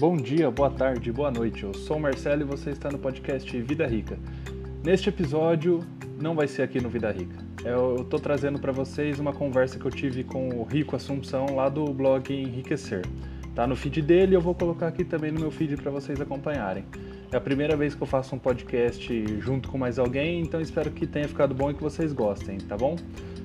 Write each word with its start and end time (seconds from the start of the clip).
Bom 0.00 0.16
dia, 0.16 0.50
boa 0.50 0.70
tarde, 0.70 1.12
boa 1.12 1.30
noite. 1.30 1.62
Eu 1.62 1.74
sou 1.74 1.98
o 1.98 2.00
Marcelo 2.00 2.40
e 2.40 2.44
você 2.46 2.70
está 2.70 2.90
no 2.90 2.98
podcast 2.98 3.60
Vida 3.60 3.86
Rica. 3.86 4.18
Neste 4.82 5.10
episódio, 5.10 5.84
não 6.18 6.34
vai 6.34 6.48
ser 6.48 6.62
aqui 6.62 6.80
no 6.80 6.88
Vida 6.88 7.12
Rica. 7.12 7.36
Eu 7.62 7.96
estou 7.96 8.18
trazendo 8.18 8.58
para 8.58 8.72
vocês 8.72 9.20
uma 9.20 9.34
conversa 9.34 9.78
que 9.78 9.84
eu 9.84 9.90
tive 9.90 10.24
com 10.24 10.58
o 10.58 10.64
Rico 10.64 10.96
Assunção 10.96 11.54
lá 11.54 11.68
do 11.68 11.84
blog 11.92 12.32
Enriquecer. 12.32 13.04
Tá 13.54 13.66
no 13.66 13.76
feed 13.76 14.00
dele, 14.00 14.34
eu 14.34 14.40
vou 14.40 14.54
colocar 14.54 14.86
aqui 14.86 15.04
também 15.04 15.30
no 15.32 15.38
meu 15.38 15.50
feed 15.50 15.76
para 15.76 15.90
vocês 15.90 16.18
acompanharem. 16.18 16.86
É 17.30 17.36
a 17.36 17.40
primeira 17.40 17.76
vez 17.76 17.94
que 17.94 18.02
eu 18.02 18.06
faço 18.06 18.34
um 18.34 18.38
podcast 18.38 19.38
junto 19.42 19.68
com 19.68 19.76
mais 19.76 19.98
alguém, 19.98 20.40
então 20.40 20.62
espero 20.62 20.90
que 20.90 21.06
tenha 21.06 21.28
ficado 21.28 21.54
bom 21.54 21.72
e 21.72 21.74
que 21.74 21.82
vocês 21.82 22.10
gostem, 22.14 22.56
tá 22.56 22.74
bom? 22.74 22.96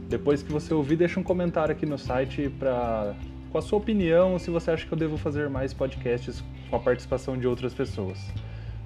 Depois 0.08 0.42
que 0.42 0.54
você 0.54 0.74
ouvir, 0.74 0.96
deixa 0.96 1.20
um 1.20 1.24
comentário 1.24 1.74
aqui 1.74 1.86
no 1.86 1.98
site 1.98 2.50
para 2.58 3.14
com 3.56 3.60
a 3.60 3.62
sua 3.62 3.80
opinião, 3.80 4.38
se 4.38 4.52
você 4.52 4.70
acha 4.70 4.86
que 4.86 4.92
eu 4.92 4.98
devo 4.98 5.16
fazer 5.16 5.50
mais 5.50 5.74
podcasts 5.74 6.44
com 6.70 6.76
a 6.76 6.80
participação 6.80 7.38
de 7.38 7.48
outras 7.48 7.74
pessoas. 7.74 8.20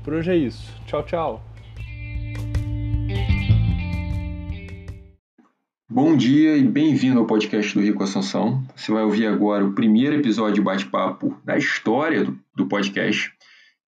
Por 0.03 0.13
hoje 0.13 0.29
é 0.29 0.35
isso. 0.35 0.71
Tchau, 0.85 1.01
tchau. 1.01 1.43
Bom 5.89 6.15
dia 6.15 6.55
e 6.55 6.61
bem-vindo 6.61 7.17
ao 7.17 7.25
podcast 7.25 7.73
do 7.73 7.81
Rico 7.81 8.03
Assunção. 8.03 8.63
Você 8.75 8.91
vai 8.91 9.01
ouvir 9.01 9.25
agora 9.25 9.65
o 9.65 9.73
primeiro 9.73 10.17
episódio 10.17 10.53
de 10.53 10.61
bate-papo 10.61 11.35
da 11.43 11.57
história 11.57 12.31
do, 12.55 12.67
podcast. 12.67 13.33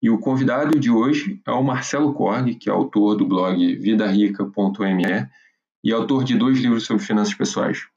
E 0.01 0.09
o 0.09 0.17
convidado 0.17 0.79
de 0.79 0.89
hoje 0.89 1.39
é 1.45 1.51
o 1.51 1.63
Marcelo 1.63 2.11
Korg, 2.11 2.55
que 2.55 2.71
é 2.71 2.73
autor 2.73 3.15
do 3.15 3.27
blog 3.27 3.75
vidarica.me 3.75 5.29
e 5.83 5.93
autor 5.93 6.23
de 6.23 6.35
dois 6.35 6.57
livros 6.57 6.87
sobre 6.87 7.03
finanças 7.03 7.35
pessoais. 7.35 7.90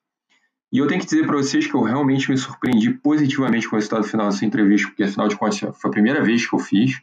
E 0.75 0.79
eu 0.79 0.89
tenho 0.89 1.01
que 1.01 1.07
dizer 1.07 1.25
para 1.25 1.37
vocês 1.37 1.69
que 1.69 1.75
eu 1.77 1.83
realmente 1.83 2.29
me 2.29 2.37
surpreendi 2.37 2.91
positivamente 2.95 3.69
com 3.69 3.77
o 3.77 3.79
resultado 3.79 4.03
final 4.03 4.27
dessa 4.27 4.45
entrevista, 4.45 4.89
porque 4.89 5.05
afinal 5.05 5.29
de 5.29 5.37
contas 5.37 5.61
foi 5.61 5.89
a 5.89 5.93
primeira 5.93 6.21
vez 6.21 6.45
que 6.49 6.53
eu 6.53 6.59
fiz 6.59 7.01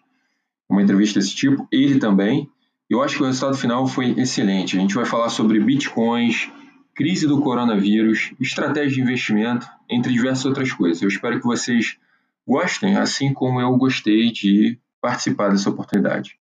uma 0.69 0.81
entrevista 0.81 1.21
desse 1.21 1.33
tipo, 1.33 1.65
ele 1.71 1.97
também. 1.97 2.49
Eu 2.89 3.01
acho 3.01 3.15
que 3.15 3.23
o 3.23 3.25
resultado 3.25 3.55
final 3.55 3.87
foi 3.87 4.11
excelente. 4.19 4.75
A 4.75 4.81
gente 4.81 4.93
vai 4.93 5.05
falar 5.05 5.29
sobre 5.29 5.57
bitcoins, 5.57 6.51
crise 6.93 7.25
do 7.25 7.39
coronavírus, 7.39 8.33
estratégia 8.41 8.95
de 8.95 9.01
investimento, 9.01 9.65
entre 9.89 10.11
diversas 10.11 10.43
outras 10.43 10.73
coisas. 10.73 11.01
Eu 11.01 11.07
espero 11.07 11.39
que 11.39 11.45
vocês 11.45 11.97
gostem, 12.45 12.97
assim 12.97 13.33
como 13.33 13.61
eu 13.61 13.77
gostei 13.77 14.33
de 14.33 14.77
participar 14.99 15.47
dessa 15.47 15.69
oportunidade. 15.69 16.37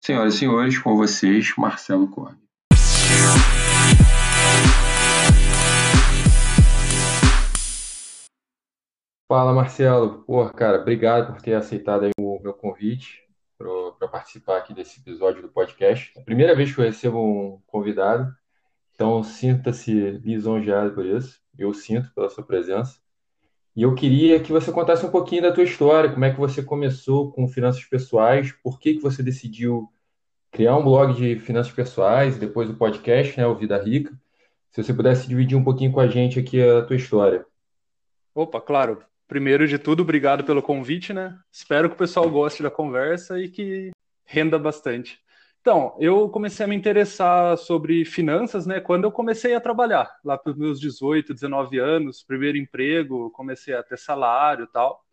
Senhoras 0.00 0.34
e 0.34 0.38
senhores, 0.38 0.78
com 0.78 0.96
vocês, 0.96 1.52
Marcelo 1.58 2.06
Corne. 2.06 2.47
Fala, 9.28 9.52
Marcelo. 9.52 10.24
Pô, 10.24 10.48
cara, 10.48 10.80
obrigado 10.80 11.34
por 11.34 11.42
ter 11.42 11.52
aceitado 11.52 12.08
o 12.18 12.40
meu 12.40 12.54
convite 12.54 13.22
para 13.58 14.08
participar 14.08 14.56
aqui 14.56 14.72
desse 14.72 15.00
episódio 15.00 15.42
do 15.42 15.50
podcast. 15.50 16.14
É 16.16 16.22
a 16.22 16.24
primeira 16.24 16.56
vez 16.56 16.74
que 16.74 16.80
eu 16.80 16.84
recebo 16.86 17.18
um 17.18 17.60
convidado, 17.66 18.34
então 18.94 19.22
sinta-se 19.22 19.92
lisonjeado 19.92 20.94
por 20.94 21.04
isso. 21.04 21.38
Eu 21.58 21.74
sinto 21.74 22.10
pela 22.14 22.30
sua 22.30 22.42
presença. 22.42 22.98
E 23.76 23.82
eu 23.82 23.94
queria 23.94 24.40
que 24.40 24.50
você 24.50 24.72
contasse 24.72 25.04
um 25.04 25.10
pouquinho 25.10 25.42
da 25.42 25.52
tua 25.52 25.62
história, 25.62 26.10
como 26.10 26.24
é 26.24 26.32
que 26.32 26.40
você 26.40 26.62
começou 26.62 27.30
com 27.30 27.46
finanças 27.46 27.84
pessoais, 27.84 28.52
por 28.62 28.80
que 28.80 28.94
que 28.94 29.02
você 29.02 29.22
decidiu 29.22 29.92
criar 30.50 30.74
um 30.74 30.82
blog 30.82 31.12
de 31.12 31.38
finanças 31.38 31.72
pessoais 31.74 32.38
depois 32.38 32.70
o 32.70 32.76
podcast, 32.76 33.38
né, 33.38 33.46
o 33.46 33.54
Vida 33.54 33.76
Rica. 33.76 34.18
Se 34.70 34.82
você 34.82 34.94
pudesse 34.94 35.28
dividir 35.28 35.58
um 35.58 35.64
pouquinho 35.64 35.92
com 35.92 36.00
a 36.00 36.08
gente 36.08 36.40
aqui 36.40 36.62
a 36.62 36.82
tua 36.82 36.96
história. 36.96 37.44
Opa, 38.34 38.58
claro. 38.58 39.06
Primeiro 39.28 39.68
de 39.68 39.78
tudo, 39.78 40.02
obrigado 40.02 40.42
pelo 40.42 40.62
convite, 40.62 41.12
né? 41.12 41.38
Espero 41.52 41.90
que 41.90 41.94
o 41.94 41.98
pessoal 41.98 42.28
goste 42.30 42.62
da 42.62 42.70
conversa 42.70 43.38
e 43.38 43.50
que 43.50 43.90
renda 44.24 44.58
bastante. 44.58 45.20
Então, 45.60 45.94
eu 46.00 46.30
comecei 46.30 46.64
a 46.64 46.68
me 46.68 46.74
interessar 46.74 47.58
sobre 47.58 48.06
finanças, 48.06 48.64
né, 48.66 48.80
quando 48.80 49.04
eu 49.04 49.12
comecei 49.12 49.54
a 49.54 49.60
trabalhar, 49.60 50.10
lá 50.24 50.38
para 50.38 50.52
os 50.52 50.56
meus 50.56 50.80
18, 50.80 51.34
19 51.34 51.78
anos, 51.78 52.22
primeiro 52.22 52.56
emprego, 52.56 53.30
comecei 53.32 53.74
a 53.74 53.82
ter 53.82 53.98
salário 53.98 54.64
e 54.64 54.68
tal. 54.68 55.04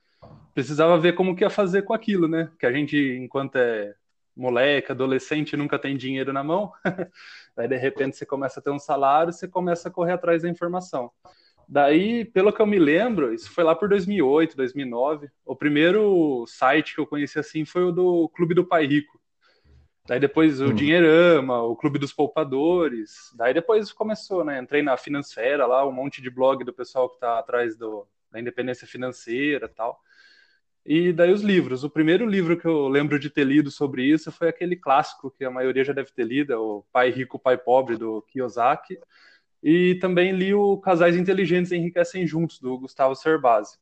Precisava 0.54 0.98
ver 0.98 1.14
como 1.14 1.36
que 1.36 1.44
ia 1.44 1.50
fazer 1.50 1.82
com 1.82 1.94
aquilo, 1.94 2.28
né? 2.30 2.50
Que 2.58 2.66
a 2.66 2.72
gente, 2.72 2.98
enquanto 2.98 3.58
é 3.58 3.96
moleque, 4.34 4.94
adolescente, 4.94 5.58
nunca 5.58 5.78
tem 5.78 5.98
dinheiro 5.98 6.32
na 6.32 6.44
mão. 6.44 6.72
Aí, 7.58 7.68
de 7.68 7.76
repente, 7.76 8.16
você 8.16 8.26
começa 8.26 8.62
a 8.62 8.64
ter 8.64 8.72
um 8.72 8.80
salário, 8.80 9.34
você 9.34 9.46
começa 9.46 9.90
a 9.90 9.92
correr 9.92 10.14
atrás 10.14 10.44
da 10.44 10.50
informação. 10.50 11.12
Daí, 11.68 12.26
pelo 12.26 12.54
que 12.54 12.62
eu 12.62 12.68
me 12.68 12.78
lembro, 12.78 13.34
isso 13.34 13.50
foi 13.52 13.64
lá 13.64 13.76
por 13.76 13.90
2008, 13.90 14.56
2009. 14.56 15.30
O 15.46 15.56
primeiro 15.56 16.46
site 16.48 16.94
que 16.94 17.02
eu 17.02 17.08
conheci 17.08 17.40
assim 17.40 17.66
foi 17.66 17.84
o 17.84 17.92
do 17.92 18.30
Clube 18.30 18.54
do 18.54 18.66
Pai 18.66 18.86
Rico. 18.86 19.20
Daí 20.08 20.20
depois 20.20 20.62
o 20.62 20.66
hum. 20.66 20.74
Dinheirama, 20.74 21.64
o 21.64 21.76
Clube 21.76 21.98
dos 21.98 22.14
Poupadores. 22.14 23.32
Daí 23.36 23.54
depois 23.54 23.92
começou, 23.92 24.46
né? 24.46 24.60
Entrei 24.62 24.84
na 24.84 24.96
Finansfera 24.96 25.66
lá, 25.66 25.88
um 25.88 25.92
monte 25.92 26.22
de 26.22 26.30
blog 26.30 26.64
do 26.64 26.74
pessoal 26.74 27.10
que 27.10 27.16
está 27.16 27.40
atrás 27.40 27.76
do, 27.76 28.08
da 28.32 28.40
independência 28.40 28.88
financeira 28.88 29.68
tal. 29.68 30.00
E 30.86 31.12
daí 31.12 31.34
os 31.34 31.42
livros. 31.42 31.84
O 31.84 31.90
primeiro 31.90 32.28
livro 32.28 32.56
que 32.56 32.68
eu 32.68 32.88
lembro 32.88 33.18
de 33.18 33.32
ter 33.32 33.44
lido 33.44 33.72
sobre 33.72 34.04
isso 34.04 34.32
foi 34.32 34.48
aquele 34.48 34.76
clássico 34.76 35.32
que 35.32 35.44
a 35.44 35.50
maioria 35.50 35.84
já 35.84 35.94
deve 35.94 36.12
ter 36.12 36.24
lido, 36.24 36.54
é 36.54 36.58
o 36.58 36.86
Pai 36.92 37.10
Rico, 37.10 37.40
Pai 37.40 37.58
Pobre, 37.58 37.98
do 37.98 38.22
Kiyosaki. 38.30 39.00
E 39.68 39.96
também 39.96 40.32
li 40.32 40.54
o 40.54 40.78
Casais 40.78 41.18
Inteligentes 41.18 41.72
Enriquecem 41.72 42.28
Juntos, 42.28 42.60
do 42.60 42.78
Gustavo 42.78 43.16
Cerbasi. 43.16 43.80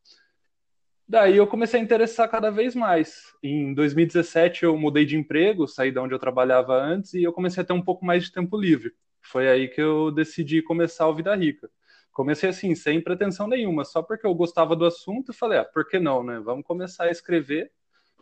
Daí 1.06 1.36
eu 1.36 1.46
comecei 1.46 1.78
a 1.78 1.84
interessar 1.84 2.30
cada 2.30 2.50
vez 2.50 2.74
mais. 2.74 3.34
Em 3.44 3.74
2017 3.74 4.64
eu 4.64 4.78
mudei 4.78 5.04
de 5.06 5.18
emprego, 5.18 5.68
saí 5.68 5.92
de 5.92 6.00
onde 6.00 6.14
eu 6.14 6.20
trabalhava 6.20 6.74
antes 6.74 7.14
e 7.14 7.24
eu 7.24 7.34
comecei 7.34 7.62
a 7.62 7.66
ter 7.66 7.74
um 7.74 7.82
pouco 7.82 8.06
mais 8.06 8.24
de 8.24 8.32
tempo 8.32 8.58
livre. 8.58 8.94
Foi 9.22 9.50
aí 9.50 9.68
que 9.68 9.82
eu 9.82 10.10
decidi 10.10 10.62
começar 10.62 11.06
o 11.10 11.14
Vida 11.14 11.36
Rica. 11.36 11.70
Comecei 12.14 12.48
assim, 12.48 12.74
sem 12.76 13.02
pretensão 13.02 13.46
nenhuma, 13.46 13.84
só 13.84 14.02
porque 14.02 14.26
eu 14.26 14.34
gostava 14.34 14.78
do 14.78 14.86
assunto 14.86 15.34
e 15.34 15.36
falei, 15.36 15.60
ah, 15.60 15.66
por 15.66 15.86
que 15.86 16.00
não, 16.00 16.24
né? 16.24 16.40
Vamos 16.40 16.66
começar 16.66 17.06
a 17.06 17.12
escrever 17.12 17.70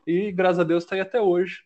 e 0.07 0.31
graças 0.31 0.57
a 0.61 0.63
Deus 0.63 0.83
está 0.83 0.95
aí 0.95 1.01
até 1.01 1.21
hoje. 1.21 1.61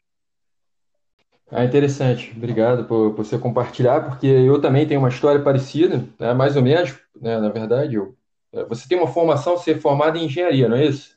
Ah, 1.52 1.64
interessante. 1.64 2.34
Obrigado 2.36 2.86
por, 2.86 3.14
por 3.14 3.26
você 3.26 3.38
compartilhar, 3.38 4.02
porque 4.02 4.28
eu 4.28 4.60
também 4.60 4.88
tenho 4.88 5.00
uma 5.00 5.10
história 5.10 5.42
parecida, 5.42 6.06
né? 6.20 6.34
mais 6.34 6.56
ou 6.56 6.64
menos, 6.64 6.98
né? 7.20 7.40
na 7.40 7.50
verdade. 7.50 7.96
Eu, 7.96 8.16
é, 8.52 8.64
você 8.66 8.88
tem 8.88 8.98
uma 8.98 9.08
formação, 9.08 9.58
você 9.58 9.72
é 9.72 9.78
formado 9.78 10.18
em 10.18 10.26
engenharia, 10.26 10.68
não 10.68 10.78
é 10.78 10.86
isso? 10.86 11.16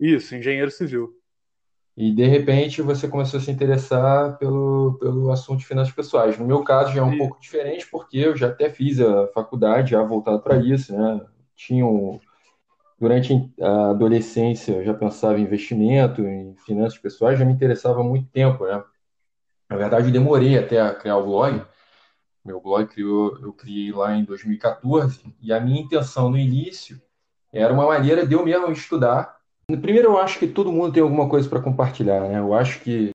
Isso, 0.00 0.34
engenheiro 0.34 0.70
civil. 0.70 1.12
E 1.96 2.12
de 2.12 2.26
repente 2.26 2.82
você 2.82 3.08
começou 3.08 3.38
a 3.38 3.42
se 3.42 3.50
interessar 3.50 4.36
pelo, 4.38 4.98
pelo 5.00 5.30
assunto 5.30 5.60
de 5.60 5.66
finanças 5.66 5.94
pessoais. 5.94 6.38
No 6.38 6.46
meu 6.46 6.62
caso 6.62 6.92
já 6.92 7.00
é 7.00 7.04
um 7.04 7.14
e... 7.14 7.18
pouco 7.18 7.40
diferente, 7.40 7.86
porque 7.90 8.18
eu 8.18 8.36
já 8.36 8.48
até 8.48 8.68
fiz 8.68 9.00
a 9.00 9.28
faculdade, 9.28 9.92
já 9.92 10.02
voltado 10.02 10.40
para 10.40 10.58
isso, 10.58 10.94
né? 10.94 11.20
Tinha 11.54 11.86
um, 11.86 12.20
durante 12.98 13.50
a 13.60 13.90
adolescência 13.90 14.72
eu 14.72 14.84
já 14.84 14.92
pensava 14.92 15.38
em 15.38 15.42
investimento, 15.42 16.22
em 16.22 16.54
finanças 16.66 16.98
pessoais, 16.98 17.38
já 17.38 17.44
me 17.44 17.52
interessava 17.52 18.00
há 18.00 18.04
muito 18.04 18.28
tempo, 18.30 18.66
né? 18.66 18.82
Na 19.68 19.76
verdade, 19.76 20.08
eu 20.08 20.12
demorei 20.12 20.58
até 20.58 20.80
a 20.80 20.94
criar 20.94 21.16
o 21.16 21.26
blog. 21.26 21.62
Meu 22.44 22.60
blog 22.60 22.86
criou, 22.86 23.36
eu 23.40 23.52
criei 23.52 23.92
lá 23.92 24.14
em 24.14 24.24
2014 24.24 25.34
e 25.42 25.52
a 25.52 25.60
minha 25.60 25.80
intenção 25.80 26.30
no 26.30 26.38
início 26.38 27.00
era 27.52 27.72
uma 27.72 27.86
maneira 27.86 28.26
de 28.26 28.34
eu 28.34 28.44
mesmo 28.44 28.70
estudar. 28.70 29.36
Primeiro, 29.66 30.10
eu 30.10 30.18
acho 30.18 30.38
que 30.38 30.46
todo 30.46 30.72
mundo 30.72 30.92
tem 30.92 31.02
alguma 31.02 31.28
coisa 31.28 31.48
para 31.48 31.60
compartilhar, 31.60 32.20
né? 32.20 32.38
Eu 32.38 32.54
acho 32.54 32.80
que 32.80 33.10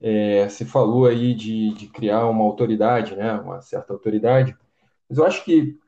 é, 0.00 0.48
falou 0.66 1.06
aí 1.06 1.34
de, 1.34 1.72
de, 1.72 1.86
criar 1.86 2.26
uma 2.26 2.44
autoridade, 2.44 3.16
né? 3.16 3.32
Uma 3.32 3.62
certa 3.62 3.94
autoridade, 3.94 4.54
mas 5.08 5.16
eu 5.16 5.24
acho 5.24 5.42
que 5.44 5.78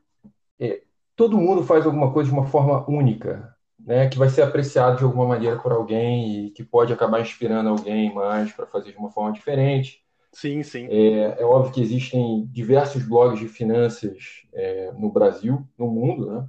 é, 0.58 0.82
todo 1.14 1.36
mundo 1.36 1.62
faz 1.62 1.84
alguma 1.84 2.12
coisa 2.12 2.30
de 2.30 2.34
uma 2.34 2.46
forma 2.46 2.88
única 2.88 3.54
né, 3.78 4.08
que 4.08 4.18
vai 4.18 4.28
ser 4.28 4.42
apreciado 4.42 4.98
de 4.98 5.04
alguma 5.04 5.26
maneira 5.26 5.56
por 5.56 5.72
alguém 5.72 6.46
e 6.46 6.50
que 6.50 6.64
pode 6.64 6.92
acabar 6.92 7.20
inspirando 7.20 7.68
alguém 7.68 8.12
mais 8.12 8.52
para 8.52 8.66
fazer 8.66 8.92
de 8.92 8.98
uma 8.98 9.10
forma 9.10 9.32
diferente. 9.32 10.02
Sim, 10.32 10.62
sim. 10.62 10.86
É, 10.90 11.40
é, 11.40 11.44
óbvio 11.44 11.72
que 11.72 11.80
existem 11.80 12.46
diversos 12.52 13.02
blogs 13.02 13.40
de 13.40 13.48
finanças 13.48 14.42
é, 14.52 14.92
no 14.92 15.10
Brasil, 15.10 15.66
no 15.76 15.86
mundo, 15.86 16.30
né? 16.30 16.46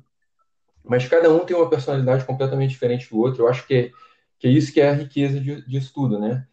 Mas 0.84 1.08
cada 1.08 1.32
um 1.32 1.46
tem 1.46 1.56
uma 1.56 1.70
personalidade 1.70 2.26
completamente 2.26 2.72
diferente 2.72 3.10
do 3.10 3.20
outro. 3.20 3.44
Eu 3.44 3.48
acho 3.48 3.66
que 3.68 3.74
é, 3.74 3.92
que 4.40 4.48
é 4.48 4.52
isso 4.52 4.74
que 4.74 4.82
é 4.82 4.90
a 4.90 4.94
riqueza 4.94 5.40
de, 5.40 5.62
disso 5.68 5.92
tudo, 5.94 6.20
né? 6.20 6.46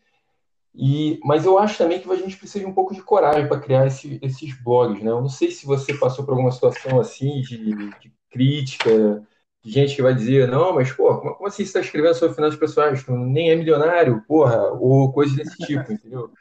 E, 0.74 1.18
mas 1.24 1.46
eu 1.46 1.58
acho 1.58 1.78
também 1.78 1.98
que 1.98 2.10
a 2.10 2.16
gente 2.16 2.36
precisa 2.36 2.62
de 2.62 2.70
um 2.70 2.74
pouco 2.74 2.94
de 2.94 3.02
coragem 3.02 3.48
para 3.48 3.58
criar 3.58 3.86
esse, 3.86 4.18
esses 4.22 4.52
blogs, 4.62 5.02
né? 5.02 5.10
Eu 5.10 5.22
não 5.22 5.28
sei 5.28 5.50
se 5.50 5.64
você 5.64 5.94
passou 5.94 6.24
por 6.24 6.32
alguma 6.32 6.52
situação 6.52 7.00
assim 7.00 7.40
de, 7.40 7.74
de 7.98 8.12
crítica, 8.30 9.26
gente 9.66 9.96
que 9.96 10.02
vai 10.02 10.14
dizer, 10.14 10.48
não, 10.48 10.74
mas, 10.74 10.92
pô, 10.92 11.18
como 11.18 11.48
assim 11.48 11.56
você 11.56 11.62
está 11.64 11.80
escrevendo 11.80 12.14
sobre 12.14 12.36
finanças 12.36 12.58
pessoais? 12.58 13.02
Tu 13.02 13.12
nem 13.12 13.50
é 13.50 13.56
milionário, 13.56 14.22
porra, 14.26 14.62
ou 14.72 15.12
coisas 15.12 15.36
desse 15.36 15.56
tipo, 15.58 15.92
entendeu? 15.92 16.30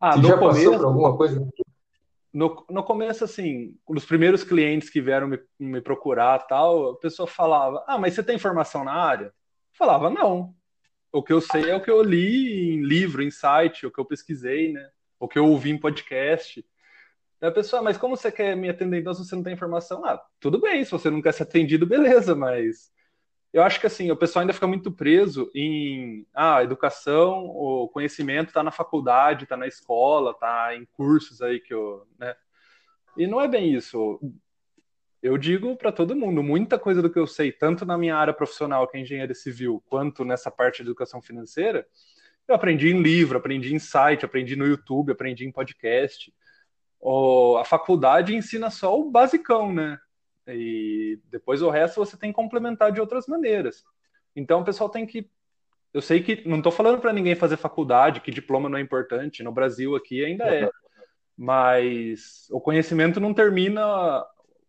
Ah, 0.00 0.12
você 0.12 0.28
já 0.28 0.38
começo, 0.38 0.64
passou 0.64 0.78
por 0.78 0.86
alguma 0.86 1.16
coisa? 1.16 1.48
No, 2.32 2.64
no 2.70 2.84
começo, 2.84 3.24
assim, 3.24 3.74
os 3.84 4.04
primeiros 4.04 4.44
clientes 4.44 4.88
que 4.88 5.00
vieram 5.00 5.26
me, 5.26 5.40
me 5.58 5.80
procurar 5.80 6.38
tal, 6.46 6.92
a 6.92 6.96
pessoa 6.98 7.26
falava, 7.26 7.82
ah, 7.84 7.98
mas 7.98 8.14
você 8.14 8.22
tem 8.22 8.38
formação 8.38 8.84
na 8.84 8.92
área? 8.92 9.24
Eu 9.24 9.32
falava, 9.76 10.08
não. 10.08 10.54
o 11.12 11.20
que 11.20 11.32
eu 11.32 11.40
sei 11.40 11.68
é 11.68 11.74
o 11.74 11.82
que 11.82 11.90
eu 11.90 12.00
li 12.00 12.74
em 12.74 12.82
livro, 12.84 13.24
em 13.24 13.30
site, 13.32 13.86
o 13.86 13.90
que 13.90 13.98
eu 13.98 14.04
pesquisei, 14.04 14.72
né? 14.72 14.88
O 15.18 15.26
que 15.26 15.36
eu 15.36 15.46
ouvi 15.46 15.70
em 15.70 15.78
podcast. 15.80 16.64
A 17.46 17.50
pessoa, 17.50 17.82
mas 17.82 17.96
como 17.96 18.16
você 18.16 18.32
quer 18.32 18.56
me 18.56 18.68
atender 18.68 19.00
então 19.00 19.14
se 19.14 19.24
você 19.24 19.36
não 19.36 19.42
tem 19.42 19.52
informação? 19.52 20.04
Ah, 20.04 20.20
tudo 20.40 20.60
bem, 20.60 20.84
se 20.84 20.90
você 20.90 21.08
não 21.08 21.22
quer 21.22 21.32
ser 21.32 21.44
atendido, 21.44 21.86
beleza, 21.86 22.34
mas 22.34 22.90
eu 23.52 23.62
acho 23.62 23.80
que 23.80 23.86
assim, 23.86 24.10
o 24.10 24.16
pessoal 24.16 24.42
ainda 24.42 24.52
fica 24.52 24.66
muito 24.66 24.90
preso 24.90 25.50
em 25.54 26.26
ah, 26.34 26.62
educação, 26.62 27.46
o 27.46 27.88
conhecimento 27.88 28.48
está 28.48 28.62
na 28.62 28.70
faculdade, 28.70 29.44
está 29.44 29.56
na 29.56 29.66
escola, 29.66 30.32
está 30.32 30.74
em 30.74 30.84
cursos 30.92 31.40
aí 31.40 31.60
que 31.60 31.72
eu, 31.72 32.06
né? 32.18 32.34
E 33.16 33.26
não 33.26 33.40
é 33.40 33.48
bem 33.48 33.74
isso. 33.74 34.20
Eu 35.22 35.36
digo 35.36 35.76
para 35.76 35.90
todo 35.90 36.14
mundo, 36.14 36.42
muita 36.42 36.78
coisa 36.78 37.02
do 37.02 37.10
que 37.10 37.18
eu 37.18 37.26
sei, 37.26 37.50
tanto 37.50 37.84
na 37.84 37.98
minha 37.98 38.16
área 38.16 38.32
profissional, 38.32 38.86
que 38.86 38.96
é 38.96 39.00
engenharia 39.00 39.34
civil, 39.34 39.82
quanto 39.86 40.24
nessa 40.24 40.50
parte 40.50 40.76
de 40.76 40.88
educação 40.88 41.20
financeira, 41.20 41.86
eu 42.46 42.54
aprendi 42.54 42.88
em 42.88 43.02
livro, 43.02 43.36
aprendi 43.36 43.74
em 43.74 43.78
site, 43.78 44.24
aprendi 44.24 44.56
no 44.56 44.66
YouTube, 44.66 45.12
aprendi 45.12 45.44
em 45.46 45.52
podcast. 45.52 46.32
A 47.60 47.64
faculdade 47.64 48.34
ensina 48.34 48.70
só 48.70 48.98
o 48.98 49.10
basicão, 49.10 49.72
né? 49.72 49.98
E 50.46 51.20
depois 51.30 51.62
o 51.62 51.70
resto 51.70 52.04
você 52.04 52.16
tem 52.16 52.30
que 52.30 52.36
complementar 52.36 52.90
de 52.90 53.00
outras 53.00 53.26
maneiras. 53.26 53.84
Então 54.34 54.60
o 54.60 54.64
pessoal 54.64 54.88
tem 54.88 55.06
que. 55.06 55.30
Eu 55.92 56.02
sei 56.02 56.22
que 56.22 56.46
não 56.46 56.58
estou 56.58 56.72
falando 56.72 57.00
para 57.00 57.12
ninguém 57.12 57.34
fazer 57.34 57.56
faculdade, 57.56 58.20
que 58.20 58.30
diploma 58.30 58.68
não 58.68 58.78
é 58.78 58.80
importante. 58.80 59.42
No 59.42 59.52
Brasil 59.52 59.94
aqui 59.96 60.24
ainda 60.24 60.44
é. 60.44 60.70
Mas 61.36 62.48
o 62.50 62.60
conhecimento 62.60 63.20
não 63.20 63.32
termina. 63.32 64.24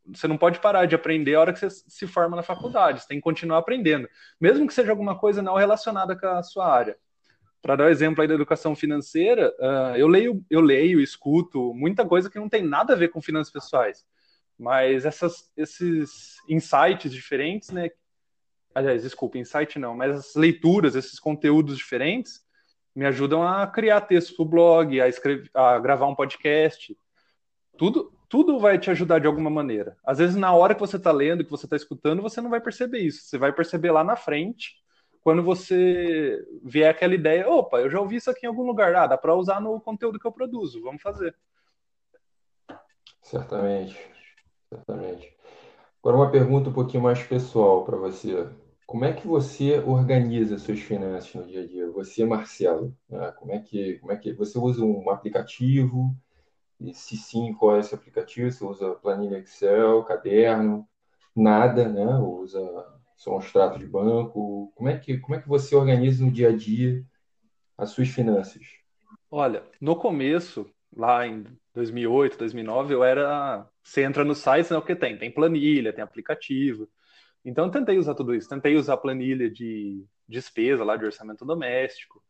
Você 0.08 0.28
não 0.28 0.38
pode 0.38 0.60
parar 0.60 0.86
de 0.86 0.96
aprender 0.96 1.36
a 1.36 1.42
hora 1.42 1.54
que 1.54 1.60
você 1.60 1.70
se 1.70 2.08
forma 2.08 2.36
na 2.36 2.44
faculdade. 2.44 3.02
Você 3.02 3.08
tem 3.08 3.18
que 3.18 3.24
continuar 3.24 3.60
aprendendo, 3.60 4.08
mesmo 4.40 4.66
que 4.68 4.74
seja 4.74 4.92
alguma 4.92 5.18
coisa 5.18 5.42
não 5.42 5.56
relacionada 5.56 6.16
com 6.16 6.28
a 6.28 6.44
sua 6.44 6.68
área. 6.68 6.98
Para 7.62 7.76
dar 7.76 7.84
o 7.86 7.88
um 7.88 7.90
exemplo 7.90 8.22
aí 8.22 8.28
da 8.28 8.36
educação 8.36 8.76
financeira, 8.76 9.54
uh, 9.60 9.96
eu 9.98 10.08
leio, 10.08 10.44
eu 10.50 10.62
leio, 10.62 11.02
escuto 11.02 11.74
muita 11.74 12.06
coisa 12.06 12.30
que 12.30 12.40
não 12.40 12.48
tem 12.48 12.64
nada 12.64 12.94
a 12.94 12.96
ver 12.96 13.10
com 13.10 13.22
finanças 13.22 13.52
pessoais 13.52 14.06
mas 14.60 15.06
essas, 15.06 15.50
esses 15.56 16.36
insights 16.50 17.12
diferentes, 17.14 17.70
né? 17.70 17.90
Aliás, 18.76 19.04
desculpa, 19.04 19.38
insight 19.38 19.80
não, 19.80 19.96
mas 19.96 20.16
as 20.16 20.36
leituras, 20.36 20.96
esses 20.96 21.18
conteúdos 21.18 21.78
diferentes, 21.78 22.46
me 22.94 23.06
ajudam 23.06 23.42
a 23.42 23.66
criar 23.66 24.02
texto 24.02 24.36
para 24.36 24.44
o 24.44 24.48
blog, 24.48 25.02
a, 25.02 25.08
escrever, 25.08 25.50
a 25.54 25.80
gravar 25.80 26.08
um 26.08 26.16
podcast. 26.16 26.96
Tudo, 27.78 28.14
tudo 28.28 28.60
vai 28.60 28.78
te 28.78 28.92
ajudar 28.92 29.20
de 29.20 29.28
alguma 29.28 29.50
maneira. 29.50 29.96
Às 30.04 30.18
vezes, 30.18 30.36
na 30.36 30.54
hora 30.54 30.76
que 30.76 30.82
você 30.82 30.98
está 30.98 31.12
lendo, 31.12 31.46
que 31.46 31.52
você 31.52 31.66
está 31.66 31.78
escutando, 31.78 32.22
você 32.22 32.42
não 32.42 32.50
vai 32.50 32.60
perceber 32.60 33.00
isso. 33.00 33.24
Você 33.24 33.38
vai 33.38 33.54
perceber 33.54 33.92
lá 33.92 34.04
na 34.04 34.18
frente, 34.18 34.76
quando 35.21 35.44
você 35.44 36.38
vier 36.63 36.89
aquela 36.89 37.13
ideia: 37.13 37.50
opa, 37.50 37.80
eu 37.80 37.89
já 37.89 38.00
ouvi 38.00 38.18
isso 38.18 38.30
aqui 38.30 38.45
em 38.45 38.50
algum 38.50 38.63
lugar, 38.63 38.94
ah, 38.95 39.07
dá 39.07 39.18
para 39.18 39.36
usar 39.36 39.60
no 39.60 39.80
conteúdo 39.80 40.19
que 40.19 40.27
eu 40.27 40.31
produzo, 40.31 40.81
vamos 40.81 41.01
fazer. 41.01 41.36
Certamente. 43.21 43.98
Exatamente. 44.71 45.36
Agora 46.01 46.18
uma 46.18 46.31
pergunta 46.31 46.69
um 46.69 46.74
pouquinho 46.74 47.04
mais 47.04 47.21
pessoal 47.24 47.83
para 47.83 47.98
você. 47.98 48.48
Como 48.86 49.06
é 49.06 49.13
que 49.13 49.27
você 49.27 49.80
organiza 49.80 50.57
suas 50.57 50.80
finanças 50.80 51.33
no 51.36 51.45
dia 51.45 51.62
a 51.62 51.68
dia? 51.68 51.92
Você, 51.92 52.25
Marcelo, 52.25 52.95
né? 53.07 53.31
como 53.33 53.51
é 53.51 53.60
que, 53.60 54.00
como 54.00 54.12
é 54.12 54.18
que 54.18 54.33
você 54.33 54.57
usa 54.57 54.83
um 54.83 55.10
aplicativo? 55.10 56.15
E 56.80 56.94
se 56.94 57.18
sim, 57.18 57.54
qual 57.54 57.75
é 57.75 57.80
esse 57.80 57.94
aplicativo? 57.94 58.51
Você 58.51 58.63
usa 58.63 58.95
planilha 58.95 59.38
Excel, 59.38 60.04
caderno, 60.06 60.88
nada, 61.36 61.88
né? 61.88 62.18
Usa 62.19 62.62
só 63.19 63.36
um 63.36 63.39
extrato 63.39 63.77
de 63.77 63.86
banco? 63.86 64.71
Como 64.75 64.89
é 64.89 64.98
que, 64.98 65.18
como 65.18 65.36
é 65.36 65.42
que 65.42 65.48
você 65.48 65.75
organiza 65.75 66.24
no 66.24 66.31
dia 66.31 66.50
a 66.50 66.56
dia 66.56 67.04
as 67.77 67.89
suas 67.89 68.07
finanças? 68.07 68.63
Olha, 69.30 69.62
no 69.80 69.94
começo, 69.95 70.66
lá 70.95 71.27
em 71.27 71.45
2008, 71.74 72.38
2009, 72.38 72.94
eu 72.94 73.04
era. 73.04 73.69
Você 73.83 74.04
entra 74.04 74.24
no 74.24 74.33
site, 74.33 74.71
né, 74.71 74.77
o 74.77 74.81
que 74.81 74.95
tem? 74.95 75.18
Tem 75.18 75.30
planilha, 75.30 75.92
tem 75.92 76.01
aplicativo. 76.01 76.88
Então, 77.44 77.66
eu 77.66 77.71
tentei 77.71 77.98
usar 77.98 78.16
tudo 78.16 78.33
isso. 78.33 78.48
Tentei 78.48 78.75
usar 78.77 78.95
planilha 78.95 79.50
de 79.50 80.06
despesa 80.27 80.86
lá 80.86 80.95
de 80.95 81.06
orçamento 81.06 81.44
doméstico. 81.44 82.24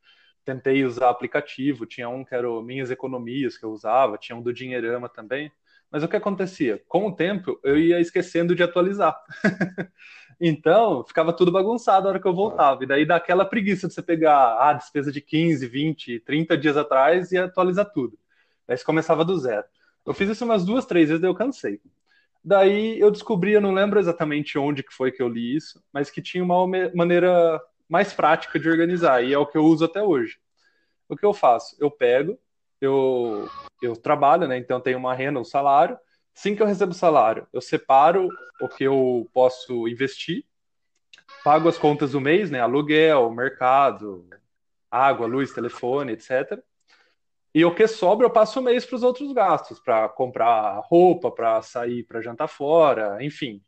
Tentei 0.43 0.83
usar 0.83 1.09
aplicativo. 1.09 1.85
Tinha 1.85 2.09
um 2.09 2.25
que 2.25 2.33
era 2.33 2.47
Minhas 2.63 2.89
Economias 2.89 3.57
que 3.57 3.65
eu 3.65 3.71
usava. 3.71 4.17
Tinha 4.17 4.35
um 4.35 4.41
do 4.41 4.51
Dinheirama 4.51 5.07
também. 5.07 5.51
Mas 5.91 6.03
o 6.03 6.07
que 6.07 6.15
acontecia? 6.15 6.81
Com 6.87 7.07
o 7.07 7.15
tempo, 7.15 7.59
eu 7.63 7.77
ia 7.77 7.99
esquecendo 7.99 8.55
de 8.55 8.61
atualizar. 8.61 9.19
então, 10.39 11.03
ficava 11.03 11.33
tudo 11.33 11.51
bagunçado 11.51 12.03
na 12.03 12.09
hora 12.09 12.19
que 12.19 12.27
eu 12.27 12.33
voltava. 12.33 12.83
E 12.83 12.87
daí 12.87 13.05
dá 13.05 13.15
aquela 13.15 13.43
preguiça 13.43 13.87
de 13.87 13.93
você 13.93 14.01
pegar 14.01 14.35
a 14.35 14.69
ah, 14.69 14.73
despesa 14.73 15.11
de 15.11 15.19
15, 15.19 15.67
20, 15.67 16.19
30 16.19 16.57
dias 16.57 16.77
atrás 16.77 17.31
e 17.31 17.37
atualizar 17.37 17.91
tudo. 17.91 18.17
Daí 18.67 18.77
você 18.77 18.83
começava 18.83 19.25
do 19.25 19.37
zero. 19.37 19.65
Eu 20.05 20.13
fiz 20.13 20.29
isso 20.29 20.45
umas 20.45 20.63
duas, 20.63 20.85
três 20.85 21.09
vezes, 21.09 21.21
daí 21.21 21.29
eu 21.29 21.35
cansei. 21.35 21.81
Daí 22.43 22.99
eu 22.99 23.11
descobri, 23.11 23.53
eu 23.53 23.61
não 23.61 23.73
lembro 23.73 23.99
exatamente 23.99 24.57
onde 24.57 24.83
que 24.83 24.93
foi 24.93 25.11
que 25.11 25.21
eu 25.21 25.27
li 25.27 25.55
isso, 25.55 25.83
mas 25.91 26.09
que 26.09 26.21
tinha 26.21 26.43
uma 26.43 26.65
maneira 26.93 27.59
mais 27.87 28.13
prática 28.13 28.59
de 28.59 28.69
organizar, 28.69 29.23
e 29.23 29.33
é 29.33 29.37
o 29.37 29.45
que 29.45 29.57
eu 29.57 29.65
uso 29.65 29.85
até 29.85 30.01
hoje. 30.01 30.37
O 31.07 31.17
que 31.17 31.25
eu 31.25 31.33
faço? 31.33 31.75
Eu 31.79 31.89
pego, 31.89 32.39
eu, 32.81 33.49
eu 33.81 33.95
trabalho, 33.95 34.47
né? 34.47 34.57
Então 34.57 34.79
tenho 34.79 34.97
uma 34.97 35.13
renda, 35.13 35.39
um 35.39 35.45
salário. 35.45 35.97
Assim 36.35 36.55
que 36.55 36.61
eu 36.61 36.67
recebo 36.67 36.91
o 36.91 36.95
salário, 36.95 37.47
eu 37.51 37.61
separo 37.61 38.29
o 38.61 38.67
que 38.69 38.83
eu 38.83 39.29
posso 39.33 39.87
investir, 39.87 40.45
pago 41.43 41.67
as 41.67 41.77
contas 41.77 42.13
do 42.13 42.21
mês, 42.21 42.49
né? 42.49 42.61
Aluguel, 42.61 43.29
mercado, 43.31 44.25
água, 44.89 45.27
luz, 45.27 45.51
telefone, 45.51 46.13
etc. 46.13 46.61
E 47.53 47.65
o 47.65 47.73
que 47.73 47.87
sobra 47.87 48.25
eu 48.25 48.29
passo 48.29 48.59
o 48.59 48.63
mês 48.63 48.85
para 48.85 48.95
os 48.95 49.03
outros 49.03 49.31
gastos, 49.33 49.79
para 49.79 50.07
comprar 50.07 50.79
roupa, 50.85 51.31
para 51.31 51.61
sair 51.61 52.03
para 52.03 52.21
jantar 52.21 52.47
fora, 52.47 53.17
enfim, 53.23 53.61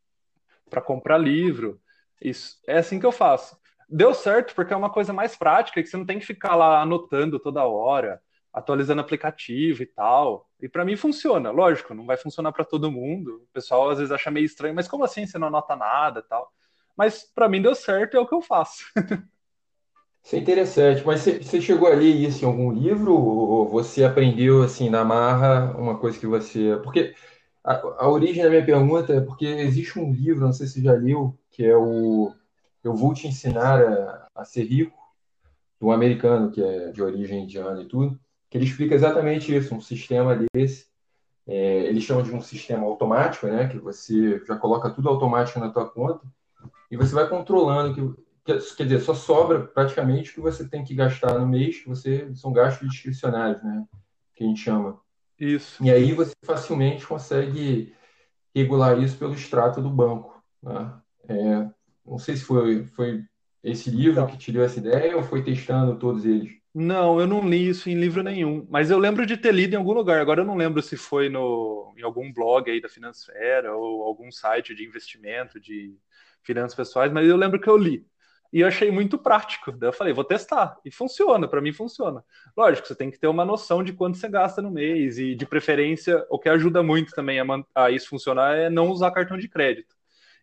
para 0.69 0.81
comprar 0.81 1.17
livro. 1.17 1.81
Isso 2.21 2.61
é 2.67 2.77
assim 2.77 2.99
que 2.99 3.05
eu 3.05 3.11
faço. 3.11 3.59
Deu 3.89 4.13
certo 4.13 4.53
porque 4.55 4.73
é 4.73 4.77
uma 4.77 4.89
coisa 4.89 5.11
mais 5.11 5.35
prática 5.35 5.81
que 5.81 5.89
você 5.89 5.97
não 5.97 6.05
tem 6.05 6.19
que 6.19 6.25
ficar 6.25 6.55
lá 6.55 6.81
anotando 6.81 7.39
toda 7.39 7.65
hora, 7.65 8.21
atualizando 8.53 9.01
aplicativo 9.01 9.81
e 9.81 9.85
tal. 9.85 10.49
E 10.61 10.67
para 10.67 10.85
mim 10.85 10.95
funciona. 10.95 11.51
Lógico, 11.51 11.93
não 11.93 12.05
vai 12.05 12.17
funcionar 12.17 12.51
para 12.51 12.65
todo 12.65 12.91
mundo. 12.91 13.43
O 13.43 13.53
pessoal 13.53 13.89
às 13.89 13.97
vezes 13.97 14.11
acha 14.11 14.31
meio 14.31 14.45
estranho, 14.45 14.75
mas 14.75 14.87
como 14.87 15.03
assim 15.03 15.25
você 15.25 15.37
não 15.37 15.47
anota 15.47 15.75
nada, 15.75 16.21
tal? 16.21 16.51
Mas 16.95 17.23
para 17.23 17.49
mim 17.49 17.61
deu 17.61 17.73
certo, 17.73 18.17
é 18.17 18.19
o 18.19 18.27
que 18.27 18.35
eu 18.35 18.41
faço. 18.41 18.83
Isso 20.23 20.35
é 20.35 20.39
interessante, 20.39 21.03
mas 21.03 21.21
você, 21.21 21.59
chegou 21.59 21.87
a 21.87 21.95
ler 21.95 22.15
isso 22.15 22.45
em 22.45 22.47
algum 22.47 22.71
livro 22.71 23.11
ou 23.11 23.67
você 23.67 24.03
aprendeu 24.03 24.61
assim 24.61 24.87
na 24.87 25.03
marra 25.03 25.75
uma 25.75 25.97
coisa 25.97 26.19
que 26.19 26.27
você. 26.27 26.79
Porque 26.83 27.15
a, 27.63 27.73
a 28.03 28.07
origem 28.07 28.43
da 28.43 28.49
minha 28.49 28.63
pergunta 28.63 29.13
é 29.13 29.21
porque 29.21 29.45
existe 29.45 29.99
um 29.99 30.13
livro, 30.13 30.45
não 30.45 30.53
sei 30.53 30.67
se 30.67 30.73
você 30.73 30.81
já 30.83 30.93
leu, 30.93 31.35
que 31.49 31.65
é 31.65 31.75
o 31.75 32.31
Eu 32.83 32.93
Vou 32.93 33.15
Te 33.15 33.27
Ensinar 33.27 33.81
a, 33.81 34.27
a 34.35 34.45
Ser 34.45 34.65
Rico, 34.65 34.95
de 35.79 35.85
um 35.87 35.91
americano 35.91 36.51
que 36.51 36.63
é 36.63 36.91
de 36.91 37.01
origem 37.01 37.43
indiana 37.43 37.81
e 37.81 37.87
tudo, 37.87 38.19
que 38.51 38.57
ele 38.57 38.65
explica 38.65 38.93
exatamente 38.93 39.55
isso, 39.55 39.73
um 39.73 39.79
sistema 39.79 40.37
desse. 40.53 40.87
É, 41.47 41.85
eles 41.85 42.03
chamam 42.03 42.21
de 42.21 42.35
um 42.35 42.41
sistema 42.41 42.85
automático, 42.85 43.47
né? 43.47 43.69
Que 43.69 43.79
você 43.79 44.43
já 44.45 44.57
coloca 44.57 44.89
tudo 44.89 45.07
automático 45.07 45.57
na 45.59 45.69
tua 45.69 45.89
conta 45.89 46.27
e 46.91 46.97
você 46.97 47.15
vai 47.15 47.27
controlando 47.29 47.95
que 47.95 48.21
quer 48.75 48.83
dizer, 48.83 48.99
só 48.99 49.13
sobra 49.13 49.61
praticamente 49.61 50.31
o 50.31 50.33
que 50.33 50.41
você 50.41 50.67
tem 50.67 50.83
que 50.83 50.93
gastar 50.93 51.39
no 51.39 51.47
mês, 51.47 51.79
que 51.79 51.87
você 51.87 52.33
são 52.35 52.51
gastos 52.51 52.89
discricionários, 52.89 53.63
né? 53.63 53.85
Que 54.35 54.43
a 54.43 54.47
gente 54.47 54.59
chama. 54.59 54.99
Isso. 55.39 55.81
E 55.83 55.89
aí 55.89 56.11
você 56.11 56.33
facilmente 56.43 57.07
consegue 57.07 57.95
regular 58.53 59.01
isso 59.01 59.17
pelo 59.17 59.33
extrato 59.33 59.81
do 59.81 59.89
banco. 59.89 60.43
Né? 60.61 60.93
É, 61.29 61.69
não 62.05 62.17
sei 62.17 62.35
se 62.35 62.43
foi, 62.43 62.85
foi 62.85 63.23
esse 63.63 63.89
livro 63.89 64.27
que 64.27 64.37
te 64.37 64.51
deu 64.51 64.63
essa 64.63 64.79
ideia 64.79 65.15
ou 65.15 65.23
foi 65.23 65.41
testando 65.41 65.97
todos 65.97 66.25
eles? 66.25 66.60
Não, 66.73 67.19
eu 67.19 67.27
não 67.27 67.47
li 67.47 67.67
isso 67.67 67.89
em 67.89 67.95
livro 67.95 68.23
nenhum, 68.23 68.65
mas 68.69 68.89
eu 68.89 68.97
lembro 68.97 69.25
de 69.25 69.35
ter 69.35 69.53
lido 69.53 69.73
em 69.73 69.77
algum 69.77 69.91
lugar. 69.91 70.21
Agora 70.21 70.41
eu 70.41 70.45
não 70.45 70.55
lembro 70.55 70.81
se 70.81 70.95
foi 70.95 71.27
no, 71.27 71.93
em 71.97 72.01
algum 72.01 72.31
blog 72.31 72.71
aí 72.71 72.79
da 72.79 72.87
Finansfera 72.87 73.75
ou 73.75 74.03
algum 74.03 74.31
site 74.31 74.73
de 74.73 74.85
investimento 74.85 75.59
de 75.59 75.93
finanças 76.41 76.73
pessoais, 76.73 77.11
mas 77.11 77.27
eu 77.27 77.35
lembro 77.35 77.59
que 77.59 77.69
eu 77.69 77.75
li. 77.75 78.05
E 78.53 78.61
eu 78.61 78.67
achei 78.67 78.91
muito 78.91 79.17
prático. 79.17 79.71
Daí 79.71 79.89
eu 79.89 79.93
falei, 79.93 80.13
vou 80.13 80.23
testar. 80.23 80.77
E 80.83 80.91
funciona, 80.91 81.47
para 81.47 81.61
mim 81.61 81.71
funciona. 81.71 82.23
Lógico, 82.55 82.87
você 82.87 82.95
tem 82.95 83.09
que 83.09 83.17
ter 83.17 83.27
uma 83.27 83.45
noção 83.45 83.83
de 83.83 83.93
quanto 83.93 84.17
você 84.17 84.27
gasta 84.27 84.61
no 84.61 84.69
mês. 84.69 85.17
E 85.17 85.35
de 85.35 85.45
preferência, 85.45 86.25
o 86.29 86.37
que 86.37 86.49
ajuda 86.49 86.83
muito 86.83 87.13
também 87.13 87.39
a, 87.39 87.45
a 87.73 87.91
isso 87.91 88.09
funcionar 88.09 88.57
é 88.57 88.69
não 88.69 88.89
usar 88.89 89.11
cartão 89.11 89.37
de 89.37 89.47
crédito. 89.47 89.95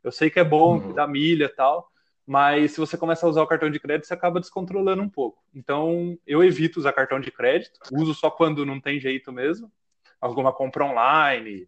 Eu 0.02 0.10
sei 0.10 0.30
que 0.30 0.40
é 0.40 0.44
bom, 0.44 0.74
uhum. 0.74 0.88
que 0.88 0.94
dá 0.94 1.06
milha 1.06 1.46
e 1.46 1.48
tal, 1.48 1.90
mas 2.28 2.72
se 2.72 2.78
você 2.78 2.94
começa 2.98 3.24
a 3.24 3.28
usar 3.30 3.42
o 3.42 3.46
cartão 3.46 3.70
de 3.70 3.80
crédito, 3.80 4.06
você 4.06 4.12
acaba 4.12 4.38
descontrolando 4.38 5.02
um 5.02 5.08
pouco. 5.08 5.42
Então, 5.54 6.14
eu 6.26 6.44
evito 6.44 6.78
usar 6.78 6.92
cartão 6.92 7.18
de 7.18 7.30
crédito, 7.30 7.80
uso 7.90 8.12
só 8.12 8.30
quando 8.30 8.66
não 8.66 8.78
tem 8.78 9.00
jeito 9.00 9.32
mesmo. 9.32 9.72
Alguma 10.20 10.52
compra 10.52 10.84
online, 10.84 11.66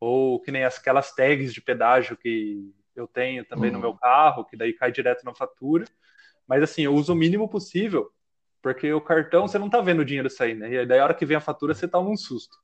ou 0.00 0.40
que 0.40 0.50
nem 0.50 0.64
aquelas 0.64 1.14
tags 1.14 1.52
de 1.52 1.60
pedágio 1.60 2.16
que 2.16 2.72
eu 2.96 3.06
tenho 3.06 3.44
também 3.44 3.68
uhum. 3.68 3.76
no 3.76 3.82
meu 3.82 3.94
carro, 3.94 4.46
que 4.46 4.56
daí 4.56 4.72
cai 4.72 4.90
direto 4.90 5.26
na 5.26 5.34
fatura. 5.34 5.84
Mas 6.48 6.62
assim, 6.62 6.84
eu 6.84 6.94
uso 6.94 7.12
o 7.12 7.16
mínimo 7.16 7.46
possível, 7.46 8.10
porque 8.62 8.90
o 8.94 9.00
cartão 9.00 9.46
você 9.46 9.58
não 9.58 9.68
tá 9.68 9.82
vendo 9.82 10.00
o 10.00 10.06
dinheiro 10.06 10.30
sair, 10.30 10.54
né? 10.54 10.72
E 10.72 10.86
daí 10.86 11.00
a 11.00 11.04
hora 11.04 11.14
que 11.14 11.26
vem 11.26 11.36
a 11.36 11.40
fatura 11.40 11.74
você 11.74 11.86
toma 11.86 12.08
um 12.08 12.16
susto. 12.16 12.56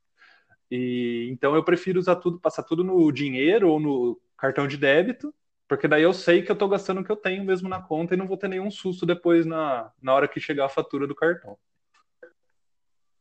E 0.71 1.29
então 1.31 1.53
eu 1.53 1.63
prefiro 1.63 1.99
usar 1.99 2.15
tudo, 2.15 2.39
passar 2.39 2.63
tudo 2.63 2.83
no 2.83 3.11
dinheiro 3.11 3.69
ou 3.69 3.79
no 3.79 4.19
cartão 4.35 4.67
de 4.67 4.77
débito, 4.77 5.31
porque 5.69 5.87
daí 5.87 6.01
eu 6.01 6.11
sei 6.11 6.41
que 6.41 6.51
eu 6.51 6.53
estou 6.53 6.67
gastando 6.67 6.99
o 6.99 7.03
que 7.03 7.11
eu 7.11 7.15
tenho 7.15 7.45
mesmo 7.45 7.69
na 7.69 7.79
conta 7.79 8.15
e 8.15 8.17
não 8.17 8.27
vou 8.27 8.35
ter 8.35 8.49
nenhum 8.49 8.71
susto 8.71 9.05
depois 9.05 9.45
na, 9.45 9.91
na 10.01 10.15
hora 10.15 10.27
que 10.27 10.39
chegar 10.39 10.65
a 10.65 10.69
fatura 10.69 11.05
do 11.05 11.13
cartão. 11.13 11.55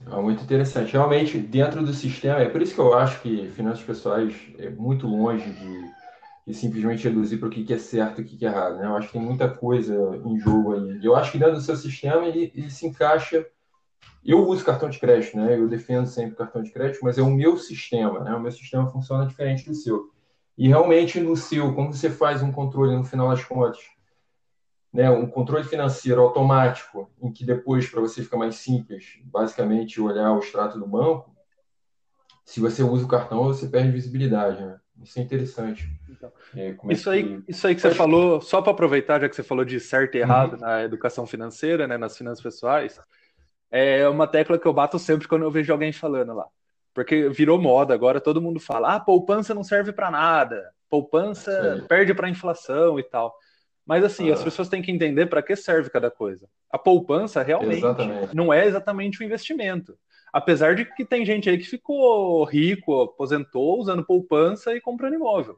É 0.04 0.16
muito 0.16 0.42
interessante. 0.42 0.92
Realmente, 0.92 1.38
dentro 1.38 1.84
do 1.84 1.92
sistema, 1.92 2.40
é 2.40 2.48
por 2.48 2.62
isso 2.62 2.74
que 2.74 2.80
eu 2.80 2.96
acho 2.96 3.20
que 3.20 3.48
finanças 3.50 3.84
pessoais 3.84 4.34
é 4.58 4.70
muito 4.70 5.06
longe 5.06 5.50
de, 5.50 5.90
de 6.46 6.54
simplesmente 6.54 7.04
reduzir 7.04 7.36
para 7.36 7.48
o 7.48 7.50
que 7.50 7.70
é 7.70 7.78
certo 7.78 8.22
e 8.22 8.24
o 8.24 8.26
que 8.26 8.46
é 8.46 8.48
errado. 8.48 8.78
Né? 8.78 8.86
Eu 8.86 8.96
acho 8.96 9.08
que 9.08 9.12
tem 9.12 9.22
muita 9.22 9.48
coisa 9.48 9.94
em 10.24 10.40
jogo 10.40 10.72
aí. 10.72 11.04
Eu 11.04 11.14
acho 11.14 11.30
que 11.30 11.38
dentro 11.38 11.56
do 11.56 11.60
seu 11.60 11.76
sistema 11.76 12.26
ele, 12.26 12.50
ele 12.54 12.70
se 12.70 12.86
encaixa 12.86 13.46
eu 14.24 14.46
uso 14.46 14.64
cartão 14.64 14.90
de 14.90 14.98
crédito, 14.98 15.36
né? 15.36 15.58
Eu 15.58 15.68
defendo 15.68 16.06
sempre 16.06 16.36
cartão 16.36 16.62
de 16.62 16.70
crédito, 16.70 17.00
mas 17.02 17.16
é 17.18 17.22
o 17.22 17.30
meu 17.30 17.56
sistema, 17.56 18.20
né? 18.20 18.34
O 18.34 18.40
meu 18.40 18.52
sistema 18.52 18.86
funciona 18.90 19.26
diferente 19.26 19.64
do 19.64 19.74
seu. 19.74 20.10
E 20.58 20.66
realmente 20.66 21.20
no 21.20 21.36
seu, 21.36 21.72
como 21.72 21.92
você 21.92 22.10
faz 22.10 22.42
um 22.42 22.50
controle 22.50 22.96
no 22.96 23.04
final 23.04 23.28
das 23.28 23.44
contas, 23.44 23.78
né? 24.92 25.08
Um 25.08 25.28
controle 25.28 25.62
financeiro 25.62 26.20
automático, 26.20 27.08
em 27.22 27.32
que 27.32 27.44
depois 27.44 27.88
para 27.88 28.00
você 28.00 28.24
fica 28.24 28.36
mais 28.36 28.56
simples, 28.56 29.20
basicamente 29.22 30.00
olhar 30.00 30.32
o 30.32 30.40
extrato 30.40 30.76
do 30.76 30.86
banco. 30.86 31.32
Se 32.44 32.58
você 32.58 32.82
usa 32.82 33.04
o 33.04 33.08
cartão, 33.08 33.44
você 33.44 33.68
perde 33.68 33.92
visibilidade, 33.92 34.60
né? 34.64 34.80
Isso 35.00 35.20
é 35.20 35.22
interessante. 35.22 35.88
Então, 36.08 36.32
é, 36.56 36.70
é 36.70 36.76
isso, 36.92 37.08
aí, 37.08 37.22
que... 37.22 37.52
isso 37.52 37.66
aí 37.66 37.74
que 37.76 37.80
você 37.80 37.94
falou, 37.94 38.40
só 38.40 38.60
para 38.60 38.72
aproveitar, 38.72 39.20
já 39.20 39.28
que 39.28 39.36
você 39.36 39.44
falou 39.44 39.64
de 39.64 39.78
certo 39.78 40.16
e 40.16 40.18
errado 40.18 40.54
uhum. 40.54 40.60
na 40.60 40.82
educação 40.82 41.24
financeira, 41.24 41.86
né, 41.86 41.96
nas 41.96 42.16
finanças 42.16 42.42
pessoais, 42.42 42.98
é 43.70 44.08
uma 44.08 44.26
tecla 44.26 44.58
que 44.58 44.66
eu 44.66 44.72
bato 44.72 44.98
sempre 44.98 45.28
quando 45.28 45.42
eu 45.42 45.50
vejo 45.52 45.72
alguém 45.72 45.92
falando 45.92 46.34
lá. 46.34 46.48
Porque 46.98 47.28
virou 47.28 47.60
moda, 47.60 47.94
agora 47.94 48.20
todo 48.20 48.42
mundo 48.42 48.58
fala: 48.58 48.96
ah, 48.96 48.98
poupança 48.98 49.54
não 49.54 49.62
serve 49.62 49.92
para 49.92 50.10
nada, 50.10 50.68
poupança 50.90 51.86
perde 51.88 52.12
para 52.12 52.28
inflação 52.28 52.98
e 52.98 53.04
tal. 53.04 53.32
Mas 53.86 54.02
assim, 54.02 54.28
ah. 54.30 54.34
as 54.34 54.42
pessoas 54.42 54.68
têm 54.68 54.82
que 54.82 54.90
entender 54.90 55.26
para 55.26 55.40
que 55.40 55.54
serve 55.54 55.90
cada 55.90 56.10
coisa. 56.10 56.48
A 56.68 56.76
poupança 56.76 57.40
realmente 57.40 57.78
exatamente. 57.78 58.34
não 58.34 58.52
é 58.52 58.66
exatamente 58.66 59.22
um 59.22 59.26
investimento. 59.26 59.96
Apesar 60.32 60.74
de 60.74 60.86
que 60.86 61.04
tem 61.04 61.24
gente 61.24 61.48
aí 61.48 61.56
que 61.56 61.68
ficou 61.68 62.42
rico, 62.42 63.00
aposentou 63.00 63.78
usando 63.78 64.04
poupança 64.04 64.74
e 64.74 64.80
comprando 64.80 65.14
imóvel. 65.14 65.56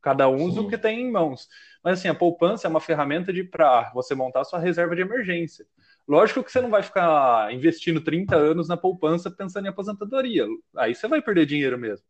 Cada 0.00 0.30
um 0.30 0.44
usa 0.44 0.62
o 0.62 0.68
que 0.68 0.78
tem 0.78 0.98
em 0.98 1.10
mãos. 1.10 1.46
Mas 1.82 1.98
assim, 1.98 2.08
a 2.08 2.14
poupança 2.14 2.66
é 2.66 2.70
uma 2.70 2.80
ferramenta 2.80 3.34
de 3.34 3.44
para 3.44 3.90
você 3.92 4.14
montar 4.14 4.44
sua 4.44 4.58
reserva 4.58 4.96
de 4.96 5.02
emergência. 5.02 5.66
Lógico 6.06 6.44
que 6.44 6.52
você 6.52 6.60
não 6.60 6.70
vai 6.70 6.82
ficar 6.82 7.52
investindo 7.52 8.00
30 8.00 8.36
anos 8.36 8.68
na 8.68 8.76
poupança 8.76 9.30
pensando 9.30 9.66
em 9.66 9.70
aposentadoria. 9.70 10.46
Aí 10.76 10.94
você 10.94 11.08
vai 11.08 11.22
perder 11.22 11.46
dinheiro 11.46 11.78
mesmo. 11.78 12.06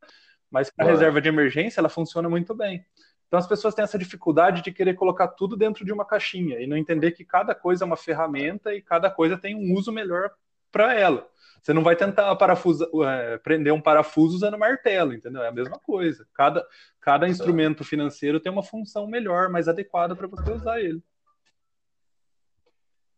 Mas 0.50 0.70
a 0.78 0.84
reserva 0.84 1.20
de 1.20 1.28
emergência, 1.28 1.80
ela 1.80 1.88
funciona 1.88 2.28
muito 2.28 2.54
bem. 2.54 2.84
Então 3.26 3.38
as 3.38 3.46
pessoas 3.46 3.74
têm 3.74 3.82
essa 3.82 3.98
dificuldade 3.98 4.62
de 4.62 4.72
querer 4.72 4.94
colocar 4.94 5.28
tudo 5.28 5.56
dentro 5.56 5.84
de 5.84 5.92
uma 5.92 6.04
caixinha 6.04 6.60
e 6.60 6.66
não 6.66 6.76
entender 6.76 7.12
que 7.12 7.24
cada 7.24 7.54
coisa 7.54 7.84
é 7.84 7.86
uma 7.86 7.96
ferramenta 7.96 8.74
e 8.74 8.80
cada 8.80 9.10
coisa 9.10 9.36
tem 9.36 9.54
um 9.54 9.74
uso 9.74 9.90
melhor 9.90 10.30
para 10.70 10.94
ela. 10.94 11.28
Você 11.62 11.72
não 11.72 11.82
vai 11.82 11.96
tentar 11.96 12.34
parafusa, 12.36 12.88
é, 13.06 13.38
prender 13.38 13.72
um 13.72 13.80
parafuso 13.80 14.36
usando 14.36 14.58
martelo, 14.58 15.14
entendeu? 15.14 15.42
É 15.42 15.48
a 15.48 15.52
mesma 15.52 15.78
coisa. 15.78 16.26
Cada, 16.34 16.66
cada 17.00 17.28
instrumento 17.28 17.82
financeiro 17.82 18.38
tem 18.38 18.52
uma 18.52 18.62
função 18.62 19.06
melhor, 19.06 19.48
mais 19.48 19.66
adequada 19.66 20.14
para 20.14 20.26
você 20.26 20.52
usar 20.52 20.80
ele. 20.80 21.02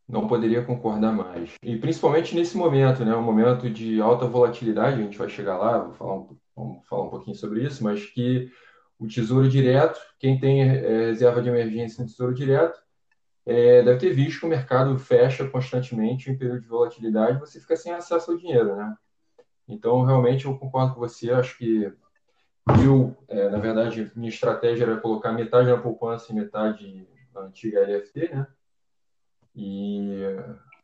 Não 0.08 0.28
poderia 0.28 0.64
concordar 0.64 1.12
mais. 1.12 1.54
E 1.62 1.76
principalmente 1.76 2.34
nesse 2.34 2.56
momento, 2.56 3.04
né? 3.04 3.14
Um 3.16 3.22
momento 3.22 3.68
de 3.68 4.00
alta 4.00 4.26
volatilidade, 4.26 5.00
a 5.00 5.02
gente 5.02 5.18
vai 5.18 5.28
chegar 5.28 5.58
lá, 5.58 5.78
vou 5.78 5.92
falar 5.94 6.14
um, 6.14 6.36
vamos 6.54 6.86
falar 6.86 7.04
um 7.04 7.10
pouquinho 7.10 7.36
sobre 7.36 7.64
isso, 7.64 7.82
mas 7.82 8.06
que 8.06 8.50
o 8.98 9.06
Tesouro 9.06 9.48
Direto, 9.48 10.00
quem 10.18 10.38
tem 10.38 10.62
é, 10.62 11.06
reserva 11.06 11.42
de 11.42 11.48
emergência 11.48 12.02
no 12.02 12.08
Tesouro 12.08 12.34
Direto, 12.34 12.80
é, 13.44 13.82
deve 13.82 13.98
ter 13.98 14.12
visto 14.12 14.40
que 14.40 14.46
o 14.46 14.48
mercado 14.48 14.98
fecha 14.98 15.48
constantemente 15.48 16.30
em 16.30 16.36
período 16.36 16.62
de 16.62 16.68
volatilidade, 16.68 17.38
você 17.38 17.60
fica 17.60 17.76
sem 17.76 17.92
acesso 17.92 18.30
ao 18.30 18.36
dinheiro, 18.36 18.74
né? 18.74 18.96
Então, 19.68 20.02
realmente, 20.02 20.46
eu 20.46 20.58
concordo 20.58 20.94
com 20.94 21.00
você, 21.00 21.30
acho 21.30 21.58
que 21.58 21.92
eu, 22.84 23.16
é, 23.28 23.48
na 23.48 23.58
verdade, 23.58 24.10
minha 24.16 24.28
estratégia 24.28 24.84
era 24.84 25.00
colocar 25.00 25.32
metade 25.32 25.68
na 25.68 25.76
poupança 25.76 26.32
e 26.32 26.34
metade 26.34 27.08
na 27.32 27.42
antiga 27.42 27.80
LFT, 27.80 28.34
né? 28.34 28.46
E 29.56 30.36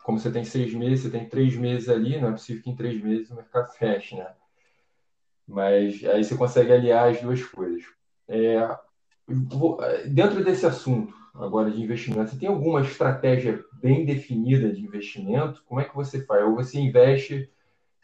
como 0.02 0.18
você 0.18 0.32
tem 0.32 0.44
seis 0.44 0.72
meses, 0.72 1.00
você 1.00 1.10
tem 1.10 1.28
três 1.28 1.54
meses 1.56 1.88
ali, 1.88 2.18
não 2.18 2.28
é 2.28 2.32
possível 2.32 2.62
que 2.62 2.70
em 2.70 2.76
três 2.76 3.00
meses 3.02 3.30
o 3.30 3.36
mercado 3.36 3.70
feche, 3.72 4.16
né? 4.16 4.32
Mas 5.46 6.02
aí 6.04 6.24
você 6.24 6.36
consegue 6.36 6.72
aliar 6.72 7.10
as 7.10 7.20
duas 7.20 7.44
coisas. 7.44 7.84
É, 8.26 8.66
dentro 10.08 10.42
desse 10.42 10.64
assunto 10.64 11.14
agora 11.34 11.70
de 11.70 11.82
investimento, 11.82 12.30
você 12.30 12.38
tem 12.38 12.48
alguma 12.48 12.80
estratégia 12.80 13.62
bem 13.74 14.04
definida 14.04 14.72
de 14.72 14.82
investimento? 14.82 15.62
Como 15.66 15.80
é 15.80 15.84
que 15.84 15.94
você 15.94 16.24
faz? 16.24 16.44
Ou 16.44 16.54
você 16.54 16.80
investe 16.80 17.50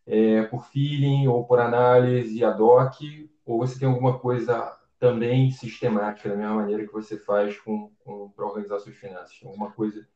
é, 0.06 0.42
por 0.44 0.64
feeling 0.66 1.26
ou 1.28 1.44
por 1.44 1.58
análise 1.58 2.44
ad 2.44 2.60
hoc? 2.60 3.00
Ou 3.44 3.58
você 3.58 3.78
tem 3.78 3.88
alguma 3.88 4.18
coisa 4.18 4.76
também 4.98 5.50
sistemática, 5.50 6.28
da 6.28 6.37
mesma 6.37 6.56
maneira 6.56 6.87
que 6.87 6.92
você 6.92 7.16
faz 7.16 7.58
com, 7.60 7.90
com 8.04 8.30
para 8.30 8.46
organizar 8.46 8.80
suas 8.80 8.96
finanças? 8.96 9.38
Alguma 9.42 9.70
coisa 9.70 10.06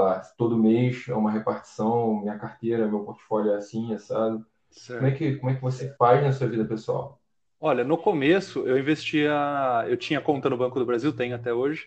lá, 0.00 0.20
todo 0.36 0.58
mês 0.58 1.08
é 1.08 1.14
uma 1.14 1.30
repartição, 1.30 2.20
minha 2.20 2.38
carteira, 2.38 2.88
meu 2.88 3.00
portfólio 3.00 3.52
é 3.52 3.56
assim, 3.56 3.96
sabe? 3.98 4.44
Como 4.86 5.06
é, 5.06 5.10
que, 5.12 5.36
como 5.36 5.50
é 5.50 5.54
que 5.54 5.62
você 5.62 5.94
faz 5.96 6.22
na 6.22 6.32
sua 6.32 6.48
vida 6.48 6.64
pessoal? 6.64 7.20
Olha, 7.60 7.84
no 7.84 7.96
começo 7.96 8.66
eu 8.66 8.78
investia, 8.78 9.32
eu 9.88 9.96
tinha 9.96 10.20
conta 10.20 10.50
no 10.50 10.56
Banco 10.56 10.78
do 10.78 10.84
Brasil, 10.84 11.14
tenho 11.14 11.34
até 11.34 11.52
hoje, 11.52 11.86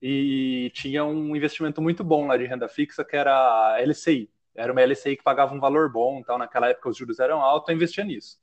e 0.00 0.70
tinha 0.74 1.04
um 1.04 1.34
investimento 1.34 1.82
muito 1.82 2.04
bom 2.04 2.26
lá 2.26 2.36
de 2.36 2.46
renda 2.46 2.68
fixa, 2.68 3.04
que 3.04 3.16
era 3.16 3.32
a 3.32 3.80
LCI. 3.80 4.30
Era 4.54 4.72
uma 4.72 4.82
LCI 4.82 5.16
que 5.16 5.22
pagava 5.22 5.54
um 5.54 5.60
valor 5.60 5.90
bom, 5.90 6.18
então 6.18 6.38
naquela 6.38 6.68
época 6.68 6.88
os 6.88 6.96
juros 6.96 7.18
eram 7.18 7.40
altos, 7.40 7.68
eu 7.68 7.76
investia 7.76 8.04
nisso. 8.04 8.38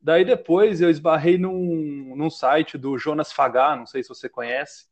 Daí 0.00 0.24
depois 0.24 0.80
eu 0.80 0.88
esbarrei 0.88 1.36
num, 1.36 2.14
num 2.16 2.30
site 2.30 2.78
do 2.78 2.96
Jonas 2.98 3.32
Fagá, 3.32 3.74
não 3.74 3.84
sei 3.84 4.02
se 4.02 4.08
você 4.08 4.28
conhece, 4.28 4.86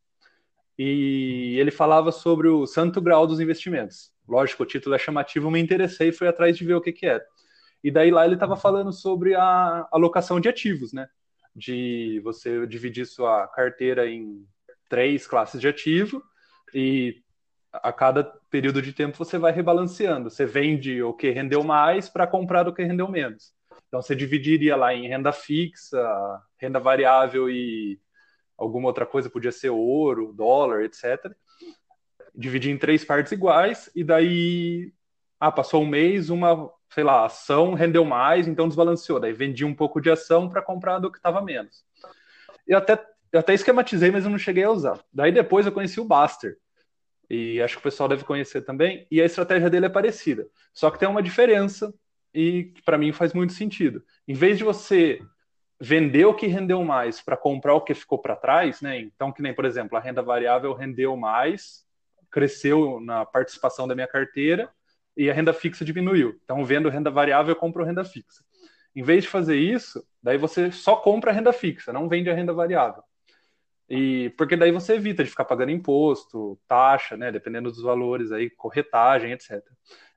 e 0.78 1.56
ele 1.58 1.70
falava 1.70 2.12
sobre 2.12 2.48
o 2.48 2.66
santo 2.66 3.00
grau 3.00 3.26
dos 3.26 3.40
investimentos. 3.40 4.12
Lógico, 4.28 4.62
o 4.62 4.66
título 4.66 4.94
é 4.94 4.98
chamativo, 4.98 5.50
me 5.50 5.60
interessei 5.60 6.08
e 6.08 6.12
fui 6.12 6.28
atrás 6.28 6.56
de 6.56 6.64
ver 6.64 6.74
o 6.74 6.80
que, 6.80 6.92
que 6.92 7.06
era. 7.06 7.24
E 7.82 7.90
daí 7.90 8.10
lá 8.10 8.24
ele 8.24 8.34
estava 8.34 8.56
falando 8.56 8.92
sobre 8.92 9.34
a 9.34 9.86
alocação 9.92 10.40
de 10.40 10.48
ativos, 10.48 10.92
né? 10.92 11.08
De 11.54 12.20
você 12.24 12.66
dividir 12.66 13.06
sua 13.06 13.46
carteira 13.48 14.08
em 14.08 14.44
três 14.88 15.26
classes 15.26 15.60
de 15.60 15.68
ativo 15.68 16.22
e 16.74 17.22
a 17.72 17.92
cada 17.92 18.24
período 18.50 18.82
de 18.82 18.92
tempo 18.92 19.16
você 19.16 19.38
vai 19.38 19.52
rebalanceando. 19.52 20.30
Você 20.30 20.44
vende 20.44 21.02
o 21.02 21.14
que 21.14 21.30
rendeu 21.30 21.62
mais 21.62 22.08
para 22.08 22.26
comprar 22.26 22.68
o 22.68 22.74
que 22.74 22.82
rendeu 22.82 23.08
menos. 23.08 23.52
Então 23.88 24.02
você 24.02 24.14
dividiria 24.14 24.76
lá 24.76 24.94
em 24.94 25.08
renda 25.08 25.32
fixa, 25.32 26.02
renda 26.58 26.80
variável 26.80 27.48
e 27.48 28.00
alguma 28.56 28.88
outra 28.88 29.06
coisa, 29.06 29.30
podia 29.30 29.52
ser 29.52 29.70
ouro, 29.70 30.32
dólar, 30.32 30.84
etc. 30.84 31.32
Dividir 32.34 32.72
em 32.72 32.78
três 32.78 33.04
partes 33.04 33.32
iguais, 33.32 33.90
e 33.94 34.02
daí, 34.02 34.92
ah, 35.38 35.52
passou 35.52 35.82
um 35.82 35.86
mês, 35.86 36.30
uma, 36.30 36.70
sei 36.90 37.04
lá, 37.04 37.24
ação 37.24 37.74
rendeu 37.74 38.04
mais, 38.04 38.48
então 38.48 38.68
desbalanceou. 38.68 39.20
Daí 39.20 39.32
vendi 39.32 39.64
um 39.64 39.74
pouco 39.74 40.00
de 40.00 40.10
ação 40.10 40.48
para 40.48 40.62
comprar 40.62 40.98
do 40.98 41.10
que 41.10 41.18
estava 41.18 41.42
menos. 41.42 41.84
Eu 42.66 42.78
até, 42.78 43.04
eu 43.32 43.40
até 43.40 43.54
esquematizei, 43.54 44.10
mas 44.10 44.24
eu 44.24 44.30
não 44.30 44.38
cheguei 44.38 44.64
a 44.64 44.70
usar. 44.70 44.98
Daí 45.12 45.32
depois 45.32 45.66
eu 45.66 45.72
conheci 45.72 46.00
o 46.00 46.04
Baster. 46.04 46.58
E 47.28 47.60
acho 47.60 47.74
que 47.74 47.80
o 47.80 47.82
pessoal 47.82 48.08
deve 48.08 48.24
conhecer 48.24 48.62
também. 48.62 49.06
E 49.10 49.20
a 49.20 49.24
estratégia 49.24 49.68
dele 49.68 49.86
é 49.86 49.90
parecida. 49.90 50.48
Só 50.72 50.90
que 50.90 50.98
tem 50.98 51.08
uma 51.08 51.22
diferença 51.22 51.92
e 52.32 52.72
para 52.84 52.98
mim 52.98 53.12
faz 53.12 53.32
muito 53.32 53.52
sentido. 53.52 54.02
Em 54.28 54.34
vez 54.34 54.58
de 54.58 54.64
você 54.64 55.20
vender 55.80 56.24
o 56.24 56.34
que 56.34 56.46
rendeu 56.46 56.82
mais 56.82 57.20
para 57.20 57.36
comprar 57.36 57.74
o 57.74 57.80
que 57.80 57.94
ficou 57.94 58.18
para 58.18 58.36
trás, 58.36 58.80
né? 58.80 58.98
Então, 58.98 59.32
que 59.32 59.42
nem, 59.42 59.54
por 59.54 59.64
exemplo, 59.64 59.96
a 59.96 60.00
renda 60.00 60.22
variável 60.22 60.72
rendeu 60.72 61.16
mais, 61.16 61.84
cresceu 62.30 63.00
na 63.00 63.24
participação 63.24 63.86
da 63.86 63.94
minha 63.94 64.08
carteira 64.08 64.70
e 65.16 65.30
a 65.30 65.34
renda 65.34 65.52
fixa 65.52 65.84
diminuiu. 65.84 66.38
Então, 66.44 66.64
vendo 66.64 66.88
renda 66.88 67.10
variável, 67.10 67.52
eu 67.52 67.58
compro 67.58 67.84
renda 67.84 68.04
fixa. 68.04 68.44
Em 68.94 69.02
vez 69.02 69.24
de 69.24 69.30
fazer 69.30 69.56
isso, 69.56 70.02
daí 70.22 70.38
você 70.38 70.72
só 70.72 70.96
compra 70.96 71.30
a 71.30 71.34
renda 71.34 71.52
fixa, 71.52 71.92
não 71.92 72.08
vende 72.08 72.30
a 72.30 72.34
renda 72.34 72.52
variável. 72.52 73.02
E 73.88 74.30
porque 74.36 74.56
daí 74.56 74.72
você 74.72 74.94
evita 74.94 75.22
de 75.22 75.30
ficar 75.30 75.44
pagando 75.44 75.70
imposto, 75.70 76.58
taxa, 76.66 77.16
né, 77.16 77.30
dependendo 77.30 77.70
dos 77.70 77.82
valores 77.82 78.32
aí, 78.32 78.50
corretagem, 78.50 79.32
etc. 79.32 79.62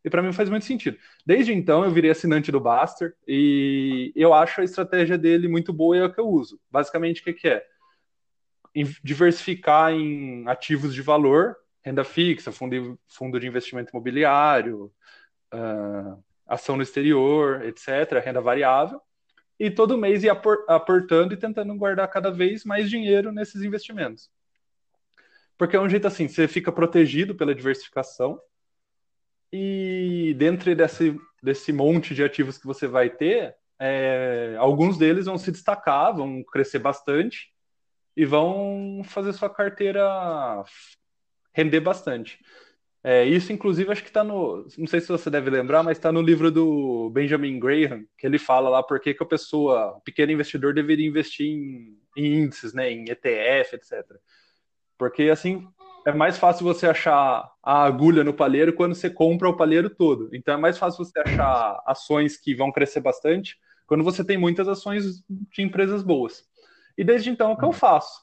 E 0.03 0.09
para 0.09 0.21
mim 0.21 0.31
faz 0.31 0.49
muito 0.49 0.65
sentido. 0.65 0.97
Desde 1.25 1.53
então 1.53 1.83
eu 1.83 1.91
virei 1.91 2.11
assinante 2.11 2.51
do 2.51 2.59
Baster 2.59 3.15
e 3.27 4.13
eu 4.15 4.33
acho 4.33 4.61
a 4.61 4.63
estratégia 4.63 5.17
dele 5.17 5.47
muito 5.47 5.73
boa 5.73 5.97
e 5.97 5.99
é 5.99 6.05
o 6.05 6.13
que 6.13 6.19
eu 6.19 6.27
uso. 6.27 6.59
Basicamente 6.71 7.21
o 7.21 7.23
que, 7.23 7.33
que 7.33 7.47
é? 7.49 7.65
Diversificar 9.03 9.91
em 9.91 10.47
ativos 10.47 10.93
de 10.93 11.01
valor 11.01 11.57
renda 11.81 12.03
fixa, 12.03 12.51
fundo, 12.51 13.39
de 13.39 13.47
investimento 13.47 13.91
imobiliário, 13.91 14.91
uh, 15.53 16.23
ação 16.45 16.75
no 16.75 16.83
exterior, 16.83 17.63
etc., 17.63 18.21
renda 18.23 18.41
variável, 18.41 19.01
e 19.59 19.69
todo 19.69 19.97
mês 19.97 20.23
ir 20.23 20.29
aportando 20.67 21.33
e 21.33 21.37
tentando 21.37 21.75
guardar 21.75 22.07
cada 22.09 22.31
vez 22.31 22.63
mais 22.63 22.89
dinheiro 22.89 23.31
nesses 23.31 23.61
investimentos. 23.61 24.29
Porque 25.57 25.75
é 25.75 25.79
um 25.79 25.89
jeito 25.89 26.07
assim, 26.07 26.27
você 26.27 26.47
fica 26.47 26.71
protegido 26.71 27.35
pela 27.35 27.53
diversificação, 27.53 28.39
e 29.51 30.35
dentro 30.37 30.75
desse, 30.75 31.19
desse 31.41 31.73
monte 31.73 32.13
de 32.13 32.23
ativos 32.23 32.57
que 32.57 32.67
você 32.67 32.87
vai 32.87 33.09
ter, 33.09 33.55
é, 33.79 34.55
alguns 34.59 34.97
deles 34.97 35.25
vão 35.25 35.37
se 35.37 35.51
destacar, 35.51 36.15
vão 36.15 36.43
crescer 36.43 36.79
bastante 36.79 37.51
e 38.15 38.25
vão 38.25 39.01
fazer 39.05 39.33
sua 39.33 39.49
carteira 39.49 40.03
render 41.53 41.79
bastante. 41.79 42.39
É, 43.01 43.23
isso, 43.25 43.53
inclusive, 43.53 43.89
acho 43.91 44.03
que 44.03 44.09
está 44.09 44.25
no. 44.25 44.67
Não 44.77 44.85
sei 44.85 44.99
se 44.99 45.07
você 45.07 45.29
deve 45.29 45.49
lembrar, 45.49 45.83
mas 45.83 45.97
está 45.97 46.11
no 46.11 46.21
livro 46.21 46.51
do 46.51 47.09
Benjamin 47.11 47.57
Graham, 47.57 48.05
que 48.17 48.27
ele 48.27 48.37
fala 48.37 48.69
lá 48.69 48.83
por 48.83 48.99
que 48.99 49.15
a 49.17 49.25
pessoa, 49.25 49.95
o 49.95 50.01
pequeno 50.01 50.33
investidor, 50.33 50.73
deveria 50.73 51.07
investir 51.07 51.47
em, 51.47 51.97
em 52.17 52.43
índices, 52.43 52.73
né, 52.73 52.91
em 52.91 53.05
ETF, 53.09 53.75
etc. 53.75 54.03
Porque 54.97 55.29
assim 55.29 55.65
é 56.09 56.13
mais 56.13 56.37
fácil 56.37 56.65
você 56.65 56.87
achar 56.87 57.49
a 57.63 57.83
agulha 57.83 58.23
no 58.23 58.33
palheiro 58.33 58.73
quando 58.73 58.95
você 58.95 59.09
compra 59.09 59.47
o 59.47 59.55
palheiro 59.55 59.89
todo. 59.89 60.29
Então 60.33 60.53
é 60.53 60.57
mais 60.57 60.77
fácil 60.77 61.03
você 61.03 61.19
achar 61.19 61.81
ações 61.85 62.37
que 62.37 62.55
vão 62.55 62.71
crescer 62.71 62.99
bastante 62.99 63.57
quando 63.87 64.03
você 64.03 64.23
tem 64.23 64.37
muitas 64.37 64.67
ações 64.67 65.23
de 65.27 65.61
empresas 65.61 66.03
boas. 66.03 66.43
E 66.97 67.03
desde 67.03 67.29
então, 67.29 67.51
o 67.51 67.57
que 67.57 67.63
eu 67.63 67.69
uhum. 67.69 67.73
faço? 67.73 68.21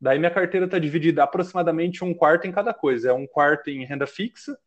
Daí 0.00 0.18
minha 0.18 0.30
carteira 0.30 0.66
está 0.66 0.78
dividida 0.78 1.22
aproximadamente 1.22 2.04
um 2.04 2.12
quarto 2.12 2.46
em 2.46 2.52
cada 2.52 2.74
coisa. 2.74 3.10
É 3.10 3.12
um 3.12 3.26
quarto 3.26 3.70
em 3.70 3.84
renda 3.84 4.06
fixa, 4.06 4.58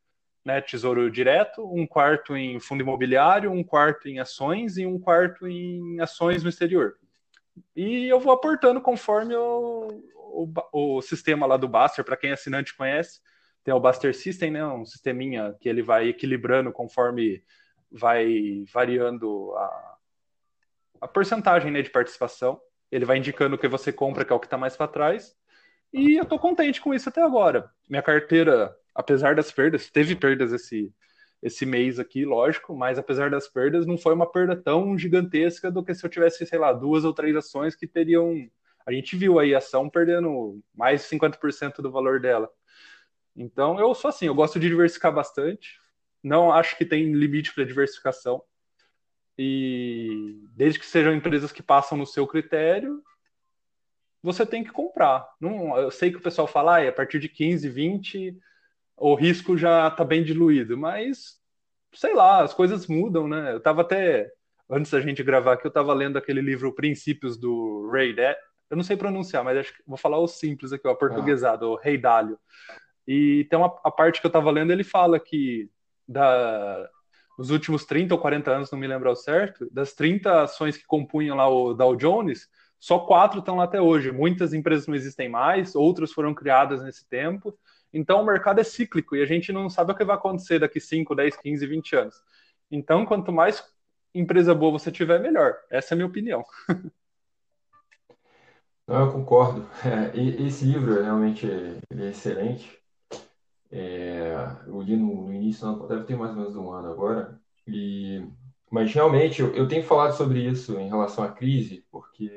né, 0.45 0.61
tesouro 0.61 1.11
direto, 1.11 1.63
um 1.71 1.85
quarto 1.85 2.35
em 2.35 2.59
fundo 2.59 2.81
imobiliário, 2.81 3.51
um 3.51 3.63
quarto 3.63 4.07
em 4.07 4.19
ações 4.19 4.77
e 4.77 4.85
um 4.85 4.99
quarto 4.99 5.47
em 5.47 5.99
ações 5.99 6.43
no 6.43 6.49
exterior. 6.49 6.95
E 7.75 8.07
eu 8.07 8.19
vou 8.19 8.33
aportando 8.33 8.81
conforme 8.81 9.35
o, 9.35 9.87
o, 10.15 10.97
o 10.97 11.01
sistema 11.01 11.45
lá 11.45 11.57
do 11.57 11.67
Baster, 11.67 12.03
para 12.03 12.17
quem 12.17 12.29
é 12.29 12.33
assinante 12.33 12.75
conhece, 12.75 13.19
tem 13.63 13.73
o 13.73 13.79
Baster 13.79 14.15
System, 14.15 14.51
né, 14.51 14.65
um 14.65 14.85
sisteminha 14.85 15.55
que 15.59 15.67
ele 15.67 15.81
vai 15.81 16.07
equilibrando 16.07 16.71
conforme 16.71 17.43
vai 17.91 18.63
variando 18.71 19.53
a, 19.55 19.97
a 21.01 21.07
porcentagem 21.07 21.71
né, 21.71 21.81
de 21.81 21.89
participação. 21.89 22.59
Ele 22.91 23.05
vai 23.05 23.17
indicando 23.17 23.55
o 23.55 23.59
que 23.59 23.67
você 23.67 23.91
compra, 23.91 24.25
que 24.25 24.31
é 24.31 24.35
o 24.35 24.39
que 24.39 24.47
está 24.47 24.57
mais 24.57 24.75
para 24.75 24.87
trás. 24.87 25.35
E 25.93 26.17
eu 26.17 26.23
estou 26.23 26.39
contente 26.39 26.81
com 26.81 26.93
isso 26.93 27.09
até 27.09 27.21
agora. 27.21 27.69
Minha 27.89 28.01
carteira, 28.01 28.75
apesar 28.93 29.35
das 29.35 29.51
perdas, 29.51 29.89
teve 29.89 30.15
perdas 30.15 30.53
esse, 30.53 30.93
esse 31.41 31.65
mês 31.65 31.99
aqui, 31.99 32.25
lógico, 32.25 32.75
mas 32.75 32.99
apesar 32.99 33.29
das 33.29 33.47
perdas, 33.47 33.85
não 33.85 33.97
foi 33.97 34.13
uma 34.13 34.29
perda 34.29 34.55
tão 34.55 34.97
gigantesca 34.97 35.71
do 35.71 35.83
que 35.83 35.93
se 35.93 36.05
eu 36.05 36.09
tivesse, 36.09 36.45
sei 36.45 36.59
lá, 36.59 36.73
duas 36.73 37.05
ou 37.05 37.13
três 37.13 37.35
ações 37.35 37.75
que 37.75 37.87
teriam. 37.87 38.49
A 38.85 38.91
gente 38.91 39.15
viu 39.15 39.39
aí 39.39 39.55
a 39.55 39.59
ação 39.59 39.89
perdendo 39.89 40.59
mais 40.75 41.01
de 41.01 41.07
50% 41.07 41.81
do 41.81 41.91
valor 41.91 42.19
dela. 42.19 42.49
Então 43.35 43.79
eu 43.79 43.93
sou 43.93 44.09
assim, 44.09 44.25
eu 44.25 44.35
gosto 44.35 44.59
de 44.59 44.67
diversificar 44.67 45.13
bastante. 45.13 45.79
Não 46.21 46.51
acho 46.51 46.77
que 46.77 46.85
tem 46.85 47.13
limite 47.13 47.53
para 47.53 47.63
diversificação. 47.63 48.43
E 49.37 50.37
desde 50.53 50.79
que 50.79 50.85
sejam 50.85 51.13
empresas 51.13 51.51
que 51.51 51.63
passam 51.63 51.97
no 51.97 52.05
seu 52.05 52.27
critério, 52.27 53.01
você 54.21 54.45
tem 54.45 54.63
que 54.63 54.71
comprar. 54.71 55.25
Não, 55.39 55.77
eu 55.77 55.89
sei 55.89 56.11
que 56.11 56.17
o 56.17 56.21
pessoal 56.21 56.45
fala, 56.45 56.79
ah, 56.79 56.89
a 56.89 56.91
partir 56.91 57.19
de 57.19 57.29
15, 57.29 57.69
20, 57.69 58.37
o 58.99 59.15
risco 59.15 59.57
já 59.57 59.87
está 59.87 60.03
bem 60.03 60.23
diluído, 60.23 60.77
mas 60.77 61.39
sei 61.93 62.13
lá, 62.13 62.43
as 62.43 62.53
coisas 62.53 62.87
mudam, 62.87 63.27
né? 63.27 63.53
Eu 63.53 63.57
estava 63.57 63.81
até, 63.81 64.31
antes 64.69 64.91
da 64.91 65.01
gente 65.01 65.23
gravar 65.23 65.53
aqui, 65.53 65.65
eu 65.65 65.69
estava 65.69 65.93
lendo 65.93 66.17
aquele 66.17 66.41
livro 66.41 66.75
Princípios 66.75 67.37
do 67.37 67.89
Ray 67.91 68.13
Dalio. 68.13 68.37
Eu 68.69 68.77
não 68.77 68.83
sei 68.83 68.95
pronunciar, 68.95 69.43
mas 69.43 69.57
acho 69.57 69.75
que 69.75 69.83
vou 69.87 69.97
falar 69.97 70.19
o 70.19 70.27
simples 70.27 70.71
aqui, 70.71 70.87
o 70.87 70.95
portuguesado, 70.95 71.65
ah. 71.65 71.69
o 71.69 71.75
Rei 71.75 71.97
Dalio. 71.97 72.37
E 73.07 73.47
tem 73.49 73.57
uma 73.57 73.75
a 73.83 73.89
parte 73.89 74.21
que 74.21 74.27
eu 74.27 74.29
estava 74.29 74.51
lendo, 74.51 74.71
ele 74.71 74.83
fala 74.83 75.19
que 75.19 75.69
da, 76.07 76.87
nos 77.37 77.49
últimos 77.49 77.85
30 77.85 78.13
ou 78.13 78.21
40 78.21 78.51
anos, 78.51 78.71
não 78.71 78.77
me 78.77 78.85
lembro 78.85 79.09
ao 79.09 79.15
certo, 79.15 79.67
das 79.71 79.93
30 79.93 80.43
ações 80.43 80.77
que 80.77 80.85
compunham 80.85 81.35
lá 81.35 81.49
o 81.49 81.73
Dow 81.73 81.95
Jones, 81.95 82.47
só 82.79 82.99
quatro 82.99 83.39
estão 83.39 83.57
lá 83.57 83.63
até 83.63 83.81
hoje. 83.81 84.11
Muitas 84.11 84.53
empresas 84.53 84.87
não 84.87 84.95
existem 84.95 85.27
mais, 85.27 85.75
outras 85.75 86.11
foram 86.11 86.33
criadas 86.33 86.81
nesse 86.81 87.07
tempo. 87.09 87.57
Então 87.93 88.21
o 88.21 88.25
mercado 88.25 88.59
é 88.59 88.63
cíclico 88.63 89.15
e 89.15 89.21
a 89.21 89.25
gente 89.25 89.51
não 89.51 89.69
sabe 89.69 89.91
o 89.91 89.95
que 89.95 90.05
vai 90.05 90.15
acontecer 90.15 90.59
daqui 90.59 90.79
5, 90.79 91.15
10, 91.15 91.37
15, 91.37 91.67
20 91.67 91.95
anos. 91.95 92.15
Então, 92.71 93.05
quanto 93.05 93.31
mais 93.31 93.63
empresa 94.13 94.53
boa 94.53 94.71
você 94.71 94.91
tiver, 94.91 95.19
melhor. 95.19 95.55
Essa 95.69 95.93
é 95.93 95.95
a 95.95 95.97
minha 95.97 96.07
opinião. 96.07 96.43
Não, 98.87 99.01
eu 99.01 99.11
concordo. 99.11 99.67
É, 99.85 100.17
esse 100.43 100.65
livro 100.65 101.01
realmente 101.01 101.49
é, 101.49 101.79
é 101.95 102.09
excelente. 102.09 102.75
É, 103.71 104.33
eu 104.65 104.81
li 104.81 104.97
no, 104.97 105.27
no 105.27 105.33
início, 105.33 105.71
deve 105.87 106.05
ter 106.05 106.15
mais 106.15 106.31
ou 106.31 106.37
menos 106.37 106.55
um 106.55 106.71
ano 106.71 106.91
agora. 106.91 107.39
E, 107.67 108.27
mas 108.69 108.91
realmente 108.91 109.41
eu, 109.41 109.53
eu 109.53 109.67
tenho 109.67 109.83
falado 109.83 110.13
sobre 110.13 110.39
isso 110.43 110.79
em 110.79 110.87
relação 110.87 111.23
à 111.23 111.31
crise, 111.31 111.85
porque, 111.91 112.31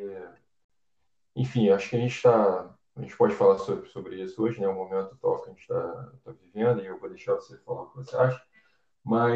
enfim, 1.35 1.71
acho 1.71 1.89
que 1.89 1.97
a 1.97 2.01
gente 2.01 2.15
está. 2.15 2.75
A 2.95 3.01
gente 3.01 3.17
pode 3.17 3.35
falar 3.35 3.59
sobre, 3.59 3.89
sobre 3.89 4.23
isso 4.23 4.43
hoje, 4.43 4.61
né? 4.61 4.69
O 4.69 4.75
momento 4.75 5.15
atual 5.15 5.43
que 5.43 5.51
a 5.51 5.53
gente 5.53 5.63
está 5.63 6.13
tá 6.25 6.33
vivendo, 6.33 6.83
e 6.83 6.87
eu 6.87 6.99
vou 6.99 7.09
deixar 7.09 7.35
você 7.35 7.57
falar 7.59 7.83
o 7.83 7.91
que 7.91 7.97
você 7.97 8.17
acha. 8.17 8.43
Mas 9.03 9.35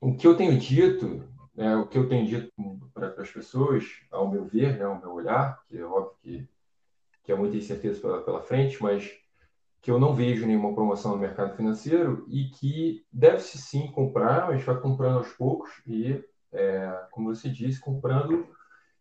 o 0.00 0.16
que 0.16 0.26
eu 0.26 0.36
tenho 0.36 0.58
dito, 0.58 1.28
né, 1.54 1.76
o 1.76 1.86
que 1.86 1.98
eu 1.98 2.08
tenho 2.08 2.26
dito 2.26 2.52
para 2.94 3.08
as 3.20 3.30
pessoas, 3.30 3.84
ao 4.10 4.30
meu 4.30 4.44
ver, 4.44 4.78
né, 4.78 4.84
ao 4.84 4.98
meu 4.98 5.12
olhar, 5.12 5.62
que 5.66 5.76
é 5.76 5.84
óbvio 5.84 6.16
que, 6.22 6.48
que 7.24 7.32
há 7.32 7.36
muita 7.36 7.56
incerteza 7.56 8.00
pela, 8.00 8.22
pela 8.22 8.42
frente, 8.42 8.82
mas 8.82 9.12
que 9.82 9.90
eu 9.90 9.98
não 9.98 10.14
vejo 10.14 10.46
nenhuma 10.46 10.74
promoção 10.74 11.12
no 11.12 11.18
mercado 11.18 11.56
financeiro 11.56 12.24
e 12.28 12.50
que 12.50 13.04
deve-se 13.12 13.58
sim 13.58 13.90
comprar, 13.90 14.52
gente 14.52 14.64
vai 14.64 14.78
comprando 14.80 15.18
aos 15.18 15.32
poucos 15.32 15.70
e, 15.86 16.22
é, 16.52 17.06
como 17.10 17.34
você 17.34 17.48
disse, 17.48 17.80
comprando 17.80 18.46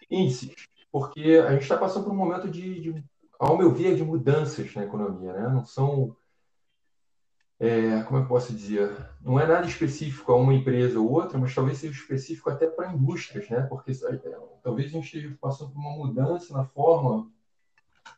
índices, 0.10 0.54
porque 0.92 1.42
a 1.46 1.52
gente 1.52 1.64
está 1.64 1.78
passando 1.78 2.06
por 2.06 2.14
um 2.14 2.18
momento 2.18 2.50
de, 2.50 2.80
de, 2.82 3.04
ao 3.40 3.58
meu 3.58 3.72
ver, 3.72 3.96
de 3.96 4.04
mudanças 4.04 4.76
na 4.76 4.84
economia, 4.84 5.32
né? 5.32 5.48
Não 5.48 5.66
são, 5.66 6.16
é, 7.58 8.04
como 8.04 8.20
eu 8.20 8.28
posso 8.28 8.54
dizer, 8.54 8.94
não 9.22 9.40
é 9.40 9.48
nada 9.48 9.66
específico 9.66 10.32
a 10.34 10.36
uma 10.36 10.54
empresa 10.54 11.00
ou 11.00 11.10
outra, 11.10 11.38
mas 11.38 11.56
talvez 11.56 11.78
seja 11.78 11.94
específico 11.94 12.50
até 12.50 12.68
para 12.68 12.92
indústrias, 12.92 13.50
né? 13.50 13.62
Porque 13.62 13.92
é, 13.92 14.38
talvez 14.62 14.88
a 14.88 14.92
gente 14.92 15.06
esteja 15.06 15.36
passando 15.40 15.72
por 15.72 15.80
uma 15.80 16.06
mudança 16.06 16.54
na 16.54 16.66
forma 16.66 17.32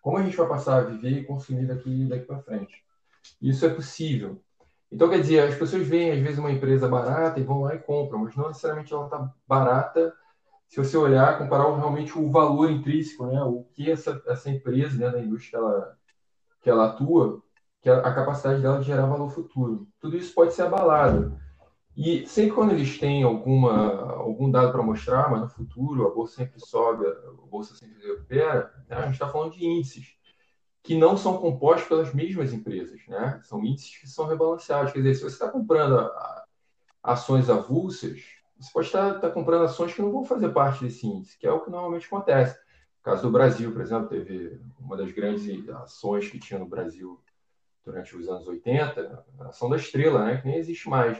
como 0.01 0.17
a 0.17 0.23
gente 0.23 0.35
vai 0.35 0.47
passar 0.47 0.79
a 0.79 0.83
viver 0.83 1.11
e 1.11 1.23
consumir 1.23 1.67
daqui, 1.67 2.05
daqui 2.05 2.25
para 2.25 2.41
frente? 2.41 2.83
Isso 3.39 3.65
é 3.65 3.69
possível. 3.69 4.41
Então, 4.91 5.09
quer 5.09 5.21
dizer, 5.21 5.39
as 5.39 5.55
pessoas 5.55 5.87
veem, 5.87 6.11
às 6.11 6.19
vezes, 6.19 6.39
uma 6.39 6.51
empresa 6.51 6.87
barata 6.87 7.39
e 7.39 7.43
vão 7.43 7.61
lá 7.61 7.75
e 7.75 7.79
compram, 7.79 8.19
mas 8.19 8.35
não 8.35 8.47
necessariamente 8.47 8.91
ela 8.91 9.05
está 9.05 9.33
barata 9.47 10.13
se 10.71 10.77
você 10.77 10.95
olhar, 10.95 11.37
comparar 11.37 11.75
realmente 11.75 12.17
o 12.17 12.31
valor 12.31 12.71
intrínseco, 12.71 13.25
né? 13.25 13.43
o 13.43 13.65
que 13.73 13.91
essa, 13.91 14.23
essa 14.25 14.49
empresa, 14.49 14.97
né, 14.97 15.09
da 15.09 15.19
indústria 15.19 15.49
que 15.49 15.55
ela, 15.57 15.97
que 16.61 16.69
ela 16.69 16.85
atua, 16.87 17.43
que 17.81 17.89
a, 17.89 17.97
a 17.97 18.15
capacidade 18.15 18.61
dela 18.61 18.79
de 18.79 18.85
gerar 18.85 19.05
valor 19.05 19.29
futuro. 19.29 19.85
Tudo 19.99 20.15
isso 20.15 20.33
pode 20.33 20.53
ser 20.53 20.61
abalado. 20.61 21.37
E 21.95 22.25
sempre 22.25 22.55
quando 22.55 22.71
eles 22.71 22.97
têm 22.97 23.21
alguma, 23.21 24.13
algum 24.13 24.49
dado 24.49 24.71
para 24.71 24.81
mostrar, 24.81 25.29
mas 25.29 25.41
no 25.41 25.49
futuro 25.49 26.07
a 26.07 26.15
bolsa 26.15 26.35
sempre 26.35 26.65
sobe, 26.65 27.05
a 27.05 27.47
bolsa 27.49 27.75
sempre 27.75 28.07
recupera, 28.07 28.73
né? 28.87 28.95
a 28.95 29.01
gente 29.01 29.13
está 29.15 29.27
falando 29.27 29.51
de 29.51 29.65
índices 29.65 30.15
que 30.81 30.97
não 30.97 31.17
são 31.17 31.37
compostos 31.37 31.89
pelas 31.89 32.13
mesmas 32.13 32.53
empresas, 32.53 33.01
né? 33.09 33.41
São 33.43 33.63
índices 33.63 33.97
que 33.97 34.07
são 34.07 34.25
rebalanceados. 34.25 34.93
Quer 34.93 34.99
dizer, 34.99 35.15
se 35.15 35.21
você 35.21 35.35
está 35.35 35.49
comprando 35.49 36.09
ações 37.03 37.49
avulsas, 37.49 38.40
você 38.61 38.71
pode 38.71 38.87
estar, 38.87 39.15
estar, 39.15 39.31
comprando 39.31 39.63
ações 39.63 39.93
que 39.93 40.01
não 40.01 40.11
vão 40.11 40.23
fazer 40.23 40.49
parte 40.49 40.83
desse 40.83 41.07
índice, 41.07 41.37
que 41.37 41.47
é 41.47 41.51
o 41.51 41.61
que 41.61 41.71
normalmente 41.71 42.05
acontece. 42.05 42.55
No 42.55 43.03
caso 43.03 43.23
do 43.23 43.31
Brasil, 43.31 43.71
por 43.71 43.81
exemplo, 43.81 44.07
teve 44.07 44.61
uma 44.79 44.95
das 44.95 45.11
grandes 45.11 45.67
ações 45.69 46.29
que 46.29 46.39
tinha 46.39 46.59
no 46.59 46.67
Brasil 46.67 47.19
durante 47.83 48.15
os 48.15 48.27
anos 48.29 48.47
80, 48.47 49.25
a 49.39 49.47
ação 49.47 49.69
da 49.69 49.75
Estrela, 49.75 50.25
né? 50.25 50.37
Que 50.37 50.47
nem 50.47 50.57
existe 50.57 50.87
mais. 50.87 51.19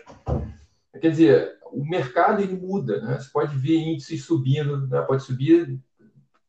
Quer 1.00 1.10
dizer, 1.10 1.58
o 1.72 1.84
mercado 1.84 2.42
ele 2.42 2.56
muda, 2.56 3.02
né? 3.02 3.20
Você 3.20 3.30
pode 3.32 3.58
ver 3.58 3.78
índices 3.78 4.24
subindo, 4.24 4.88
né? 4.88 5.02
pode 5.02 5.24
subir, 5.24 5.80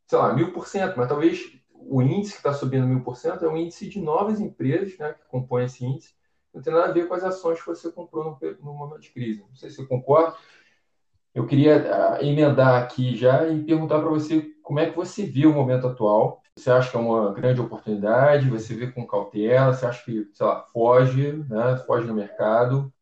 sei 0.07 0.19
lá, 0.19 0.35
mil 0.35 0.53
por 0.53 0.67
cento, 0.67 0.97
mas 0.97 1.09
talvez 1.09 1.59
o 1.73 2.03
índice 2.03 2.33
que 2.33 2.39
está 2.39 2.53
subindo 2.53 2.87
mil 2.87 3.03
por 3.03 3.17
cento 3.17 3.45
é 3.45 3.49
um 3.49 3.57
índice 3.57 3.89
de 3.89 4.01
novas 4.01 4.41
empresas 4.41 4.97
né, 4.99 5.15
que 5.15 5.27
compõem 5.29 5.65
esse 5.65 5.85
índice. 5.85 6.15
Não 6.53 6.61
tem 6.61 6.73
nada 6.73 6.87
a 6.87 6.93
ver 6.93 7.09
com 7.09 7.15
as 7.15 7.25
ações 7.25 7.61
que 7.61 7.67
você 7.67 7.91
comprou 7.91 8.25
no, 8.25 8.57
no 8.63 8.75
momento 8.75 9.01
de 9.01 9.11
crise. 9.11 9.41
Não 9.41 9.55
sei 9.55 9.71
se 9.71 9.77
você 9.77 9.87
concorda. 9.87 10.37
Eu 11.35 11.47
queria 11.47 11.79
uh, 11.79 12.25
emendar 12.25 12.83
aqui 12.83 13.17
já 13.17 13.49
e 13.49 13.65
perguntar 13.65 14.01
para 14.01 14.11
você 14.11 14.53
como 14.63 14.79
é 14.79 14.91
que 14.91 14.97
você 14.97 15.25
vê 15.25 15.47
o 15.47 15.53
momento 15.53 15.87
atual 15.87 16.43
Você 16.57 16.71
acha 16.71 16.91
que 16.91 16.97
é 16.97 17.01
uma 17.01 17.33
grande 17.33 17.61
oportunidade? 17.61 18.51
Você 18.51 18.75
vê 18.75 18.91
com 18.91 19.07
cautela? 19.07 19.73
Você 19.73 19.87
acha 19.87 20.05
que, 20.05 20.29
sei 20.33 20.47
lá, 20.47 20.63
foge, 20.73 21.33
né? 21.49 21.77
Foge 21.87 22.07
no 22.07 22.15
mercado? 22.15 22.93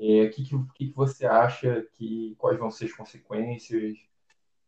O 0.00 0.30
que, 0.30 0.42
que, 0.42 0.88
que 0.88 0.92
você 0.92 1.24
acha 1.24 1.86
que 1.96 2.34
quais 2.36 2.58
vão 2.58 2.70
ser 2.70 2.86
as 2.86 2.92
consequências? 2.92 3.96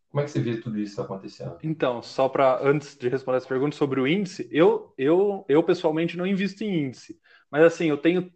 Como 0.08 0.20
é 0.20 0.24
que 0.24 0.30
você 0.30 0.40
vê 0.40 0.58
tudo 0.58 0.78
isso 0.78 1.02
acontecendo? 1.02 1.58
Então, 1.60 2.00
só 2.00 2.28
para 2.28 2.60
antes 2.62 2.96
de 2.96 3.08
responder 3.08 3.38
essa 3.38 3.48
pergunta 3.48 3.74
sobre 3.74 4.00
o 4.00 4.06
índice, 4.06 4.48
eu, 4.52 4.94
eu, 4.96 5.44
eu 5.48 5.60
pessoalmente 5.64 6.16
não 6.16 6.24
invisto 6.24 6.62
em 6.62 6.84
índice, 6.84 7.18
mas 7.50 7.64
assim, 7.64 7.86
eu 7.86 7.96
tenho 7.96 8.30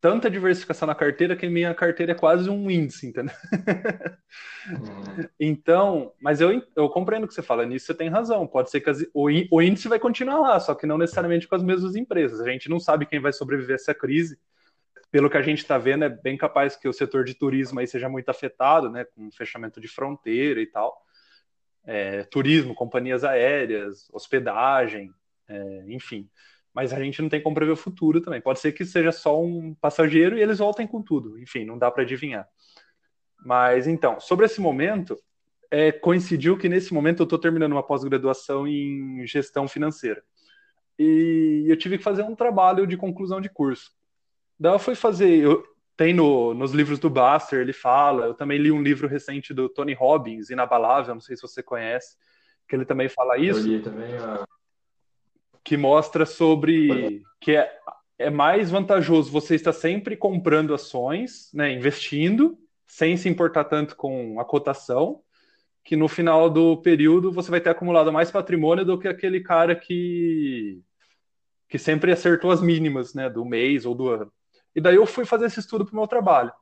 tanta 0.00 0.30
diversificação 0.30 0.86
na 0.86 0.94
carteira 0.94 1.36
que 1.36 1.48
minha 1.48 1.74
carteira 1.74 2.12
é 2.12 2.14
quase 2.14 2.48
um 2.50 2.70
índice, 2.70 3.06
entendeu? 3.06 3.34
Uhum. 4.68 5.28
Então, 5.38 6.12
mas 6.20 6.40
eu, 6.40 6.62
eu 6.74 6.88
compreendo 6.88 7.24
o 7.24 7.28
que 7.28 7.34
você 7.34 7.42
fala, 7.42 7.64
nisso 7.64 7.86
você 7.86 7.94
tem 7.94 8.08
razão. 8.08 8.46
Pode 8.46 8.70
ser 8.70 8.80
que 8.80 8.90
as, 8.90 9.02
o, 9.14 9.28
o 9.50 9.62
índice 9.62 9.88
vai 9.88 9.98
continuar 9.98 10.40
lá, 10.40 10.60
só 10.60 10.74
que 10.74 10.86
não 10.86 10.98
necessariamente 10.98 11.48
com 11.48 11.54
as 11.54 11.62
mesmas 11.62 11.96
empresas. 11.96 12.40
A 12.40 12.50
gente 12.50 12.68
não 12.68 12.78
sabe 12.78 13.06
quem 13.06 13.20
vai 13.20 13.32
sobreviver 13.32 13.74
a 13.74 13.76
essa 13.76 13.94
crise 13.94 14.38
pelo 15.10 15.30
que 15.30 15.36
a 15.36 15.42
gente 15.42 15.58
está 15.58 15.78
vendo, 15.78 16.04
é 16.04 16.08
bem 16.08 16.36
capaz 16.36 16.76
que 16.76 16.88
o 16.88 16.92
setor 16.92 17.24
de 17.24 17.34
turismo 17.34 17.80
aí 17.80 17.86
seja 17.86 18.08
muito 18.08 18.28
afetado, 18.28 18.90
né, 18.90 19.04
com 19.04 19.30
fechamento 19.30 19.80
de 19.80 19.88
fronteira 19.88 20.60
e 20.60 20.66
tal. 20.66 21.00
É, 21.84 22.24
turismo, 22.24 22.74
companhias 22.74 23.24
aéreas, 23.24 24.08
hospedagem, 24.12 25.10
é, 25.48 25.84
enfim. 25.88 26.28
Mas 26.76 26.92
a 26.92 27.02
gente 27.02 27.22
não 27.22 27.30
tem 27.30 27.40
como 27.40 27.54
prever 27.54 27.72
o 27.72 27.76
futuro 27.76 28.20
também. 28.20 28.38
Pode 28.38 28.60
ser 28.60 28.70
que 28.70 28.84
seja 28.84 29.10
só 29.10 29.42
um 29.42 29.74
passageiro 29.80 30.36
e 30.36 30.42
eles 30.42 30.58
voltem 30.58 30.86
com 30.86 31.00
tudo. 31.00 31.38
Enfim, 31.38 31.64
não 31.64 31.78
dá 31.78 31.90
para 31.90 32.02
adivinhar. 32.02 32.46
Mas 33.42 33.86
então, 33.86 34.20
sobre 34.20 34.44
esse 34.44 34.60
momento, 34.60 35.18
é, 35.70 35.90
coincidiu 35.90 36.58
que 36.58 36.68
nesse 36.68 36.92
momento 36.92 37.20
eu 37.20 37.24
estou 37.24 37.38
terminando 37.38 37.72
uma 37.72 37.82
pós-graduação 37.82 38.68
em 38.68 39.26
gestão 39.26 39.66
financeira. 39.66 40.22
E 40.98 41.64
eu 41.66 41.78
tive 41.78 41.96
que 41.96 42.04
fazer 42.04 42.24
um 42.24 42.34
trabalho 42.34 42.86
de 42.86 42.98
conclusão 42.98 43.40
de 43.40 43.48
curso. 43.48 43.92
Daí 44.60 44.74
eu 44.74 44.78
fui 44.78 44.94
fazer. 44.94 45.30
Eu, 45.30 45.64
tem 45.96 46.12
no, 46.12 46.52
nos 46.52 46.72
livros 46.72 46.98
do 46.98 47.08
Buster, 47.08 47.60
ele 47.60 47.72
fala. 47.72 48.26
Eu 48.26 48.34
também 48.34 48.58
li 48.58 48.70
um 48.70 48.82
livro 48.82 49.08
recente 49.08 49.54
do 49.54 49.66
Tony 49.66 49.94
Robbins, 49.94 50.50
Inabalável, 50.50 51.14
não 51.14 51.22
sei 51.22 51.36
se 51.36 51.42
você 51.42 51.62
conhece, 51.62 52.18
que 52.68 52.76
ele 52.76 52.84
também 52.84 53.08
fala 53.08 53.38
isso. 53.38 53.60
Eu 53.60 53.78
li 53.78 53.80
também 53.80 54.14
a... 54.18 54.46
Que 55.66 55.76
mostra 55.76 56.24
sobre 56.24 57.24
que 57.40 57.56
é, 57.56 57.68
é 58.18 58.30
mais 58.30 58.70
vantajoso 58.70 59.32
você 59.32 59.56
estar 59.56 59.72
sempre 59.72 60.16
comprando 60.16 60.72
ações, 60.72 61.50
né, 61.52 61.72
investindo, 61.72 62.56
sem 62.86 63.16
se 63.16 63.28
importar 63.28 63.64
tanto 63.64 63.96
com 63.96 64.38
a 64.38 64.44
cotação, 64.44 65.20
que 65.84 65.96
no 65.96 66.06
final 66.06 66.48
do 66.48 66.76
período 66.76 67.32
você 67.32 67.50
vai 67.50 67.60
ter 67.60 67.70
acumulado 67.70 68.12
mais 68.12 68.30
patrimônio 68.30 68.84
do 68.84 68.98
que 68.98 69.08
aquele 69.08 69.40
cara 69.40 69.74
que 69.74 70.80
que 71.68 71.78
sempre 71.78 72.12
acertou 72.12 72.52
as 72.52 72.62
mínimas, 72.62 73.12
né, 73.12 73.28
do 73.28 73.44
mês 73.44 73.84
ou 73.84 73.92
do 73.92 74.08
ano. 74.08 74.32
E 74.72 74.80
daí 74.80 74.94
eu 74.94 75.04
fui 75.04 75.24
fazer 75.24 75.46
esse 75.46 75.58
estudo 75.58 75.84
para 75.84 75.94
o 75.94 75.96
meu 75.96 76.06
trabalho. 76.06 76.52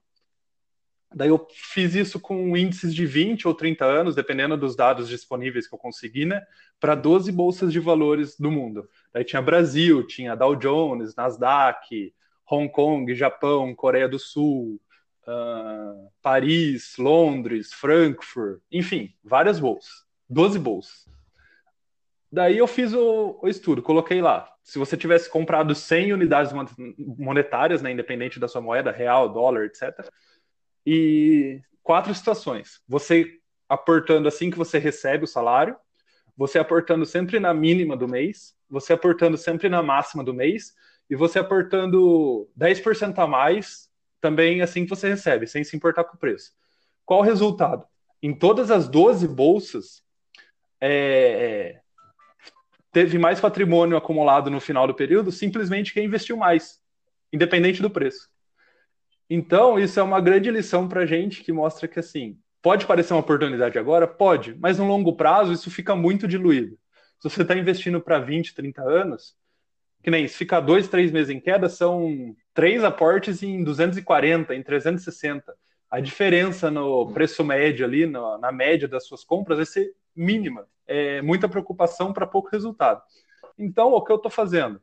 Daí 1.15 1.29
eu 1.29 1.47
fiz 1.51 1.95
isso 1.95 2.19
com 2.19 2.57
índices 2.57 2.95
de 2.95 3.07
20 3.07 3.47
ou 3.47 3.55
30 3.55 3.85
anos, 3.85 4.15
dependendo 4.15 4.57
dos 4.57 4.75
dados 4.75 5.09
disponíveis 5.09 5.69
que 5.69 5.75
eu 5.75 5.79
consegui, 5.79 6.25
né? 6.25 6.43
Para 6.81 6.95
12 6.95 7.31
bolsas 7.31 7.73
de 7.73 7.79
valores 7.79 8.39
do 8.39 8.51
mundo. 8.51 8.89
Daí 9.13 9.25
tinha 9.25 9.41
Brasil, 9.41 10.05
tinha 10.07 10.35
Dow 10.35 10.57
Jones, 10.57 11.15
Nasdaq, 11.15 12.13
Hong 12.51 12.69
Kong, 12.71 13.15
Japão, 13.15 13.75
Coreia 13.75 14.09
do 14.09 14.19
Sul, 14.19 14.81
uh, 15.27 16.11
Paris, 16.21 16.97
Londres, 16.99 17.73
Frankfurt, 17.73 18.61
enfim, 18.71 19.15
várias 19.23 19.61
bolsas. 19.61 20.05
12 20.29 20.59
bolsas. 20.59 21.05
Daí 22.31 22.59
eu 22.59 22.67
fiz 22.67 22.93
o, 22.93 23.39
o, 23.41 23.49
estudo, 23.49 23.81
coloquei 23.81 24.21
lá. 24.21 24.49
Se 24.65 24.77
você 24.79 24.97
tivesse 24.97 25.31
comprado 25.31 25.73
100 25.75 26.15
unidades 26.15 26.53
monetárias, 26.99 27.81
né, 27.81 27.93
independente 27.93 28.41
da 28.41 28.49
sua 28.49 28.61
moeda, 28.61 28.91
real, 28.91 29.29
dólar, 29.29 29.67
etc. 29.67 30.11
E 30.87 31.61
quatro 31.83 32.15
situações. 32.15 32.81
Você 32.89 33.39
aportando 33.69 34.29
assim 34.29 34.51
que 34.51 34.59
você 34.59 34.79
recebe 34.79 35.25
o 35.25 35.29
salário, 35.29 35.77
você 36.37 36.59
aportando 36.59 37.07
sempre 37.07 37.39
na 37.39 37.55
mínima 37.55 37.97
do 37.97 38.09
mês, 38.09 38.55
você 38.69 38.93
aportando 38.93 39.37
sempre 39.37 39.69
na 39.69 39.83
máxima 39.83 40.25
do 40.25 40.35
mês, 40.35 40.75
e 41.09 41.15
você 41.15 41.39
aportando 41.39 42.49
10% 42.57 43.19
a 43.19 43.27
mais 43.27 43.91
também 44.21 44.63
assim 44.63 44.85
que 44.85 44.91
você 44.91 45.09
recebe, 45.09 45.47
sem 45.47 45.63
se 45.63 45.77
importar 45.77 46.05
com 46.05 46.17
o 46.17 46.19
preço. 46.19 46.53
Qual 47.05 47.21
o 47.21 47.23
resultado? 47.23 47.87
Em 48.23 48.35
todas 48.35 48.71
as 48.71 48.89
12 48.89 49.29
bolsas, 49.29 50.03
é, 50.81 51.81
teve 52.91 53.19
mais 53.19 53.39
patrimônio 53.39 53.97
acumulado 53.97 54.51
no 54.51 54.61
final 54.61 54.87
do 54.87 54.95
período 54.95 55.31
simplesmente 55.31 55.93
quem 55.93 56.07
investiu 56.07 56.37
mais, 56.37 56.81
independente 57.33 57.83
do 57.83 57.91
preço. 57.91 58.31
Então, 59.35 59.81
isso 59.81 59.99
é 59.99 60.03
uma 60.03 60.21
grande 60.21 60.49
lição 60.49 60.89
para 60.89 61.01
a 61.01 61.07
gente 61.07 61.43
que 61.43 61.53
mostra 61.53 61.89
que, 61.89 61.99
assim, 61.99 62.39
pode 62.63 62.87
parecer 62.87 63.13
uma 63.15 63.21
oportunidade 63.21 63.77
agora? 63.77 64.07
Pode, 64.07 64.55
mas 64.61 64.79
no 64.79 64.87
longo 64.87 65.17
prazo 65.17 65.53
isso 65.53 65.71
fica 65.73 65.97
muito 65.97 66.29
diluído. 66.29 66.79
Se 67.19 67.29
você 67.29 67.43
está 67.43 67.57
investindo 67.57 68.01
para 68.01 68.21
20, 68.21 68.55
30 68.55 68.83
anos, 68.83 69.35
que 70.05 70.11
nem 70.11 70.29
se 70.29 70.37
ficar 70.37 70.61
dois, 70.61 70.87
três 70.87 71.11
meses 71.11 71.31
em 71.31 71.41
queda, 71.41 71.69
são 71.69 72.37
três 72.53 72.85
aportes 72.85 73.43
em 73.43 73.65
240, 73.65 74.55
em 74.55 74.63
360. 74.63 75.53
A 75.91 75.99
diferença 75.99 76.71
no 76.71 77.13
preço 77.13 77.43
médio 77.43 77.85
ali, 77.85 78.07
na, 78.07 78.39
na 78.39 78.53
média 78.53 78.87
das 78.87 79.05
suas 79.05 79.25
compras, 79.25 79.59
vai 79.59 79.67
ser 79.67 79.95
mínima 80.15 80.65
é, 80.87 81.21
muita 81.23 81.49
preocupação 81.49 82.13
para 82.13 82.25
pouco 82.25 82.51
resultado. 82.51 83.03
Então, 83.59 83.93
o 83.93 84.03
que 84.03 84.13
eu 84.13 84.17
estou 84.17 84.31
fazendo? 84.31 84.81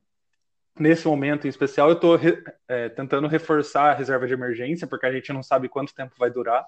Nesse 0.82 1.08
momento 1.08 1.46
em 1.46 1.50
especial, 1.50 1.90
eu 1.90 1.94
estou 1.94 2.20
é, 2.68 2.90
tentando 2.90 3.28
reforçar 3.28 3.92
a 3.92 3.94
reserva 3.94 4.26
de 4.26 4.34
emergência, 4.34 4.88
porque 4.88 5.06
a 5.06 5.12
gente 5.12 5.32
não 5.32 5.44
sabe 5.44 5.70
quanto 5.70 5.94
tempo 5.94 6.16
vai 6.18 6.32
durar. 6.32 6.66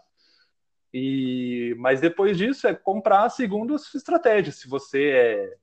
E, 0.93 1.73
mas 1.79 1.99
depois 1.99 2.37
disso 2.37 2.67
é 2.67 2.75
comprar 2.75 3.27
segundo 3.29 3.73
a 3.73 3.79
sua 3.79 3.97
estratégia. 3.97 4.51
Se 4.51 4.67
você 4.67 5.09
é, 5.09 5.53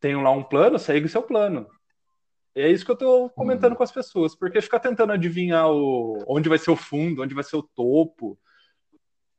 tem 0.00 0.20
lá 0.20 0.32
um 0.32 0.42
plano, 0.42 0.80
segue 0.80 1.06
o 1.06 1.08
seu 1.08 1.22
plano. 1.22 1.68
É 2.56 2.68
isso 2.68 2.84
que 2.84 2.90
eu 2.90 2.94
estou 2.94 3.30
comentando 3.30 3.70
uhum. 3.70 3.76
com 3.76 3.84
as 3.84 3.92
pessoas, 3.92 4.34
porque 4.34 4.60
ficar 4.60 4.80
tentando 4.80 5.12
adivinhar 5.12 5.70
o, 5.70 6.24
onde 6.26 6.48
vai 6.48 6.58
ser 6.58 6.72
o 6.72 6.76
fundo, 6.76 7.22
onde 7.22 7.36
vai 7.36 7.44
ser 7.44 7.56
o 7.56 7.62
topo, 7.62 8.36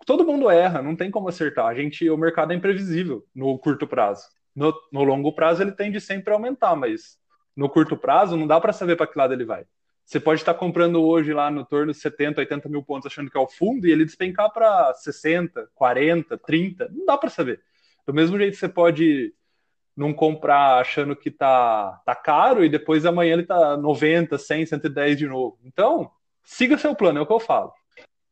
todo 0.05 0.25
mundo 0.25 0.49
erra, 0.49 0.81
não 0.81 0.95
tem 0.95 1.11
como 1.11 1.27
acertar. 1.27 1.65
A 1.65 1.75
gente, 1.75 2.09
o 2.09 2.17
mercado 2.17 2.53
é 2.53 2.55
imprevisível 2.55 3.25
no 3.35 3.59
curto 3.59 3.85
prazo. 3.85 4.23
No, 4.55 4.73
no 4.89 5.03
longo 5.03 5.33
prazo 5.33 5.61
ele 5.61 5.73
tende 5.73 5.99
sempre 5.99 6.31
a 6.31 6.37
aumentar, 6.37 6.77
mas 6.77 7.17
no 7.55 7.69
curto 7.69 7.95
prazo 7.95 8.35
não 8.35 8.47
dá 8.47 8.59
para 8.59 8.73
saber 8.73 8.95
para 8.95 9.07
que 9.07 9.17
lado 9.17 9.33
ele 9.33 9.45
vai. 9.45 9.65
Você 10.05 10.19
pode 10.19 10.41
estar 10.41 10.53
comprando 10.53 11.01
hoje 11.03 11.33
lá 11.33 11.49
no 11.49 11.65
torno 11.65 11.91
de 11.91 11.97
70, 11.97 12.41
80 12.41 12.69
mil 12.69 12.83
pontos 12.83 13.07
achando 13.07 13.31
que 13.31 13.37
é 13.37 13.39
o 13.39 13.47
fundo 13.47 13.87
e 13.87 13.91
ele 13.91 14.05
despencar 14.05 14.51
para 14.51 14.93
60, 14.93 15.69
40, 15.73 16.37
30, 16.37 16.89
não 16.91 17.05
dá 17.05 17.17
para 17.17 17.29
saber. 17.29 17.61
Do 18.05 18.13
mesmo 18.13 18.37
jeito 18.37 18.55
você 18.55 18.69
pode 18.69 19.33
não 19.95 20.13
comprar 20.13 20.79
achando 20.79 21.15
que 21.15 21.31
tá, 21.31 22.01
tá 22.05 22.13
caro 22.13 22.63
e 22.63 22.69
depois 22.69 23.05
amanhã 23.05 23.33
ele 23.33 23.43
tá 23.43 23.77
90, 23.77 24.37
100, 24.37 24.65
110 24.67 25.17
de 25.17 25.27
novo. 25.27 25.57
Então, 25.63 26.11
siga 26.43 26.77
seu 26.77 26.93
plano, 26.93 27.19
é 27.19 27.21
o 27.21 27.25
que 27.25 27.33
eu 27.33 27.39
falo. 27.39 27.73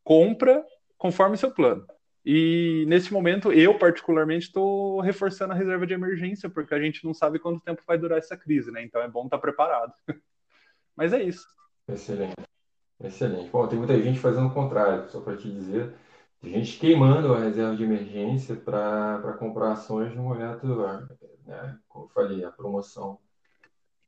Compra 0.04 0.64
conforme 0.98 1.38
seu 1.38 1.52
plano. 1.52 1.88
E 2.26 2.86
nesse 2.88 3.12
momento, 3.12 3.52
eu 3.52 3.78
particularmente 3.78 4.48
estou 4.48 5.02
reforçando 5.02 5.52
a 5.52 5.56
reserva 5.56 5.86
de 5.86 5.94
emergência, 5.94 6.50
porque 6.50 6.74
a 6.74 6.80
gente 6.80 7.04
não 7.04 7.14
sabe 7.14 7.38
quanto 7.38 7.60
tempo 7.60 7.82
vai 7.86 7.98
durar 7.98 8.18
essa 8.18 8.38
crise, 8.38 8.72
né? 8.72 8.82
Então 8.82 9.02
é 9.02 9.10
bom 9.10 9.26
estar 9.26 9.38
preparado. 9.38 9.94
Mas 10.96 11.12
é 11.12 11.22
isso. 11.22 11.46
Excelente. 11.88 12.36
Excelente. 13.04 13.50
Bom, 13.50 13.68
tem 13.68 13.78
muita 13.78 14.00
gente 14.02 14.20
fazendo 14.20 14.48
o 14.48 14.54
contrário, 14.54 15.10
só 15.10 15.20
para 15.20 15.36
te 15.36 15.52
dizer. 15.52 15.94
Tem 16.42 16.54
gente 16.54 16.80
queimando 16.80 17.34
a 17.34 17.40
reserva 17.40 17.76
de 17.76 17.84
emergência 17.84 18.56
para 18.56 19.36
comprar 19.40 19.74
ações 19.74 20.16
no 20.16 20.24
momento, 20.24 20.66
né, 21.46 21.78
como 21.88 22.06
eu 22.06 22.10
falei, 22.10 22.44
a 22.44 22.52
promoção 22.52 23.18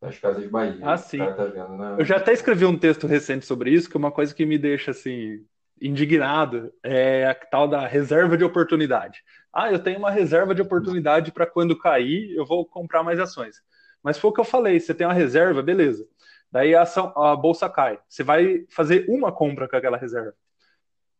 das 0.02 0.20
Casas 0.20 0.50
Bahia. 0.50 0.80
Ah, 0.84 0.98
sim. 0.98 1.18
Tá 1.18 1.68
na... 1.70 1.96
Eu 1.98 2.06
já 2.06 2.18
até 2.18 2.34
escrevi 2.34 2.66
um 2.66 2.78
texto 2.78 3.08
recente 3.08 3.46
sobre 3.46 3.72
isso, 3.72 3.90
que 3.90 3.96
é 3.96 4.00
uma 4.00 4.12
coisa 4.12 4.36
que 4.36 4.46
me 4.46 4.58
deixa 4.58 4.92
assim 4.92 5.46
indignado 5.82 6.74
é 6.84 7.26
a 7.28 7.36
tal 7.36 7.68
da 7.68 7.86
reserva 7.86 8.38
de 8.38 8.44
oportunidade. 8.44 9.24
Ah, 9.54 9.72
eu 9.72 9.80
tenho 9.80 10.00
uma 10.00 10.12
reserva 10.12 10.54
de 10.54 10.62
oportunidade 10.62 11.32
para 11.32 11.46
quando 11.46 11.78
cair, 11.78 12.34
eu 12.36 12.46
vou 12.46 12.66
comprar 12.66 13.04
mais 13.04 13.20
ações. 13.20 13.62
Mas 14.04 14.18
foi 14.18 14.30
o 14.30 14.34
que 14.34 14.40
eu 14.40 14.46
falei, 14.46 14.80
você 14.80 14.94
tem 14.94 15.08
uma 15.08 15.14
reserva, 15.14 15.62
beleza. 15.62 16.08
Daí 16.52 16.76
a, 16.76 16.84
ação, 16.84 17.14
a 17.18 17.36
bolsa 17.36 17.70
cai. 17.70 18.00
Você 18.08 18.24
vai 18.24 18.66
fazer 18.70 19.06
uma 19.10 19.32
compra 19.32 19.68
com 19.68 19.76
aquela 19.76 19.98
reserva. 19.98 20.34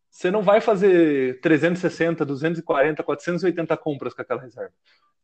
Você 0.10 0.32
não 0.32 0.42
vai 0.42 0.62
fazer 0.62 1.42
360, 1.42 2.26
240, 2.26 3.04
480 3.04 3.78
compras 3.78 4.14
com 4.14 4.22
aquela 4.22 4.42
reserva. 4.42 4.74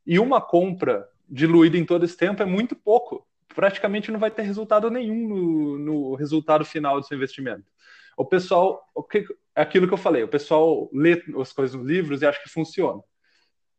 E 0.05 0.19
uma 0.19 0.41
compra 0.41 1.07
diluída 1.29 1.77
em 1.77 1.85
todo 1.85 2.03
esse 2.03 2.17
tempo 2.17 2.41
é 2.43 2.45
muito 2.45 2.75
pouco. 2.75 3.25
Praticamente 3.55 4.11
não 4.11 4.19
vai 4.19 4.31
ter 4.31 4.41
resultado 4.41 4.89
nenhum 4.89 5.27
no, 5.27 5.77
no 5.77 6.15
resultado 6.15 6.65
final 6.65 6.99
do 6.99 7.05
seu 7.05 7.15
investimento 7.15 7.70
o 8.17 8.25
pessoal, 8.25 8.81
o 8.93 9.03
que, 9.03 9.25
aquilo 9.55 9.87
que 9.87 9.93
eu 9.93 9.97
falei, 9.97 10.23
o 10.23 10.27
pessoal 10.27 10.89
lê 10.93 11.23
as 11.39 11.53
coisas 11.53 11.75
nos 11.75 11.87
livros 11.87 12.21
e 12.21 12.25
acha 12.25 12.41
que 12.41 12.49
funciona. 12.49 13.01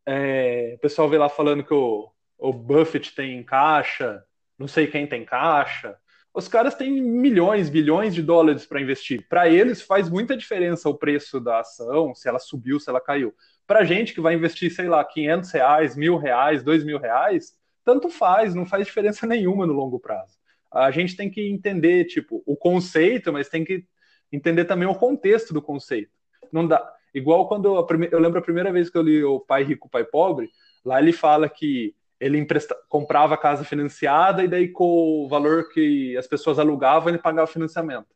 É, 0.06 0.74
o 0.76 0.80
pessoal 0.80 1.08
vê 1.08 1.18
lá 1.18 1.28
falando 1.28 1.64
que 1.64 1.74
o, 1.74 2.10
o 2.38 2.52
Buffett 2.52 3.14
tem 3.14 3.42
caixa, 3.42 4.22
não 4.58 4.66
sei 4.66 4.86
quem 4.86 5.06
tem 5.06 5.24
caixa. 5.24 5.96
Os 6.34 6.48
caras 6.48 6.74
têm 6.74 6.90
milhões, 6.90 7.68
bilhões 7.68 8.14
de 8.14 8.22
dólares 8.22 8.64
para 8.64 8.80
investir. 8.80 9.26
Para 9.28 9.48
eles 9.48 9.82
faz 9.82 10.08
muita 10.08 10.36
diferença 10.36 10.88
o 10.88 10.94
preço 10.94 11.38
da 11.38 11.60
ação, 11.60 12.14
se 12.14 12.26
ela 12.26 12.38
subiu, 12.38 12.80
se 12.80 12.88
ela 12.88 13.00
caiu. 13.00 13.34
Para 13.66 13.84
gente 13.84 14.14
que 14.14 14.20
vai 14.20 14.34
investir, 14.34 14.72
sei 14.72 14.88
lá, 14.88 15.04
500 15.04 15.50
reais, 15.50 15.96
mil 15.96 16.16
reais, 16.16 16.62
dois 16.62 16.84
mil 16.84 16.98
reais, 16.98 17.52
tanto 17.84 18.08
faz, 18.08 18.54
não 18.54 18.64
faz 18.64 18.86
diferença 18.86 19.26
nenhuma 19.28 19.66
no 19.66 19.74
longo 19.74 20.00
prazo. 20.00 20.38
A 20.70 20.90
gente 20.90 21.14
tem 21.14 21.30
que 21.30 21.50
entender, 21.50 22.06
tipo, 22.06 22.42
o 22.46 22.56
conceito, 22.56 23.30
mas 23.30 23.50
tem 23.50 23.62
que 23.62 23.84
entender 24.32 24.64
também 24.64 24.88
o 24.88 24.94
contexto 24.94 25.52
do 25.52 25.62
conceito. 25.62 26.10
Não 26.52 26.66
dá. 26.66 26.82
Igual 27.14 27.46
quando 27.46 27.66
eu, 27.66 27.86
eu 28.10 28.18
lembro 28.18 28.38
a 28.38 28.42
primeira 28.42 28.72
vez 28.72 28.88
que 28.88 28.96
eu 28.96 29.02
li 29.02 29.22
o 29.22 29.40
Pai 29.40 29.62
Rico, 29.62 29.88
Pai 29.88 30.04
Pobre, 30.04 30.50
lá 30.84 31.00
ele 31.00 31.12
fala 31.12 31.48
que 31.48 31.94
ele 32.18 32.38
empresta, 32.38 32.76
comprava 32.88 33.34
a 33.34 33.38
casa 33.38 33.64
financiada 33.64 34.44
e 34.44 34.48
daí 34.48 34.68
com 34.68 35.24
o 35.24 35.28
valor 35.28 35.68
que 35.70 36.16
as 36.16 36.26
pessoas 36.26 36.58
alugavam 36.58 37.08
ele 37.08 37.18
pagava 37.18 37.50
o 37.50 37.52
financiamento. 37.52 38.06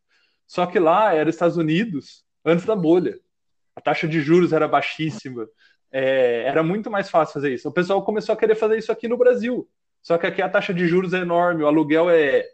Só 0.47 0.65
que 0.65 0.79
lá 0.79 1.13
era 1.13 1.29
Estados 1.29 1.57
Unidos 1.57 2.25
antes 2.45 2.65
da 2.65 2.77
bolha. 2.77 3.19
A 3.75 3.81
taxa 3.81 4.07
de 4.07 4.21
juros 4.21 4.53
era 4.53 4.69
baixíssima. 4.69 5.47
É, 5.91 6.43
era 6.43 6.63
muito 6.63 6.91
mais 6.91 7.11
fácil 7.11 7.35
fazer 7.35 7.53
isso. 7.53 7.69
O 7.69 7.73
pessoal 7.73 8.03
começou 8.05 8.33
a 8.33 8.37
querer 8.37 8.55
fazer 8.55 8.79
isso 8.79 8.93
aqui 8.93 9.09
no 9.09 9.19
Brasil. 9.19 9.69
Só 10.03 10.17
que 10.17 10.27
aqui 10.27 10.41
a 10.41 10.49
taxa 10.49 10.73
de 10.73 10.87
juros 10.87 11.13
é 11.13 11.19
enorme, 11.19 11.65
o 11.65 11.67
aluguel 11.67 12.09
é, 12.09 12.45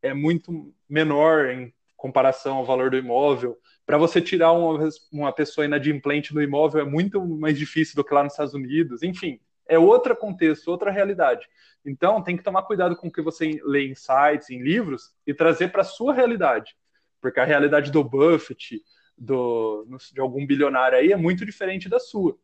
é 0.00 0.14
muito 0.14 0.72
menor 0.88 1.50
em 1.50 1.74
comparação 1.96 2.56
ao 2.58 2.64
valor 2.64 2.90
do 2.90 2.96
imóvel. 2.96 3.58
Para 3.84 3.98
você 3.98 4.20
tirar 4.20 4.52
uma, 4.52 4.88
uma 5.12 5.32
pessoa 5.32 5.64
inadimplente 5.64 6.34
do 6.34 6.42
imóvel 6.42 6.82
é 6.82 6.84
muito 6.84 7.24
mais 7.24 7.58
difícil 7.58 7.96
do 7.96 8.04
que 8.04 8.14
lá 8.14 8.22
nos 8.22 8.32
Estados 8.32 8.54
Unidos. 8.54 9.02
Enfim, 9.02 9.40
é 9.68 9.78
outro 9.78 10.14
contexto, 10.16 10.68
outra 10.68 10.90
realidade. 10.90 11.46
Então, 11.84 12.22
tem 12.22 12.36
que 12.36 12.42
tomar 12.42 12.62
cuidado 12.62 12.96
com 12.96 13.08
o 13.08 13.12
que 13.12 13.22
você 13.22 13.60
lê 13.64 13.86
em 13.86 13.94
sites, 13.94 14.50
em 14.50 14.62
livros, 14.62 15.14
e 15.26 15.32
trazer 15.32 15.68
para 15.68 15.82
a 15.82 15.84
sua 15.84 16.12
realidade. 16.12 16.76
Porque 17.20 17.40
a 17.40 17.44
realidade 17.44 17.90
do 17.90 18.02
Buffett, 18.02 18.82
do, 19.16 19.86
de 20.12 20.20
algum 20.20 20.46
bilionário 20.46 20.98
aí, 20.98 21.12
é 21.12 21.16
muito 21.16 21.46
diferente 21.46 21.88
da 21.88 21.98
sua. 21.98 22.36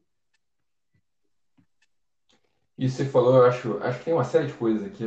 Isso 2.78 2.96
você 2.96 3.04
falou, 3.04 3.36
eu 3.36 3.44
acho, 3.44 3.78
acho 3.82 3.98
que 3.98 4.04
tem 4.06 4.14
uma 4.14 4.24
série 4.24 4.46
de 4.46 4.54
coisas 4.54 4.84
aqui, 4.84 5.04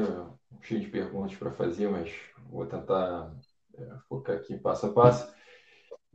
cheio 0.61 0.79
de 0.79 0.87
perguntas 0.87 1.35
para 1.35 1.51
fazer, 1.51 1.89
mas 1.89 2.11
vou 2.49 2.65
tentar 2.65 3.31
focar 4.07 4.37
aqui 4.37 4.57
passo 4.57 4.87
a 4.87 4.93
passo. 4.93 5.33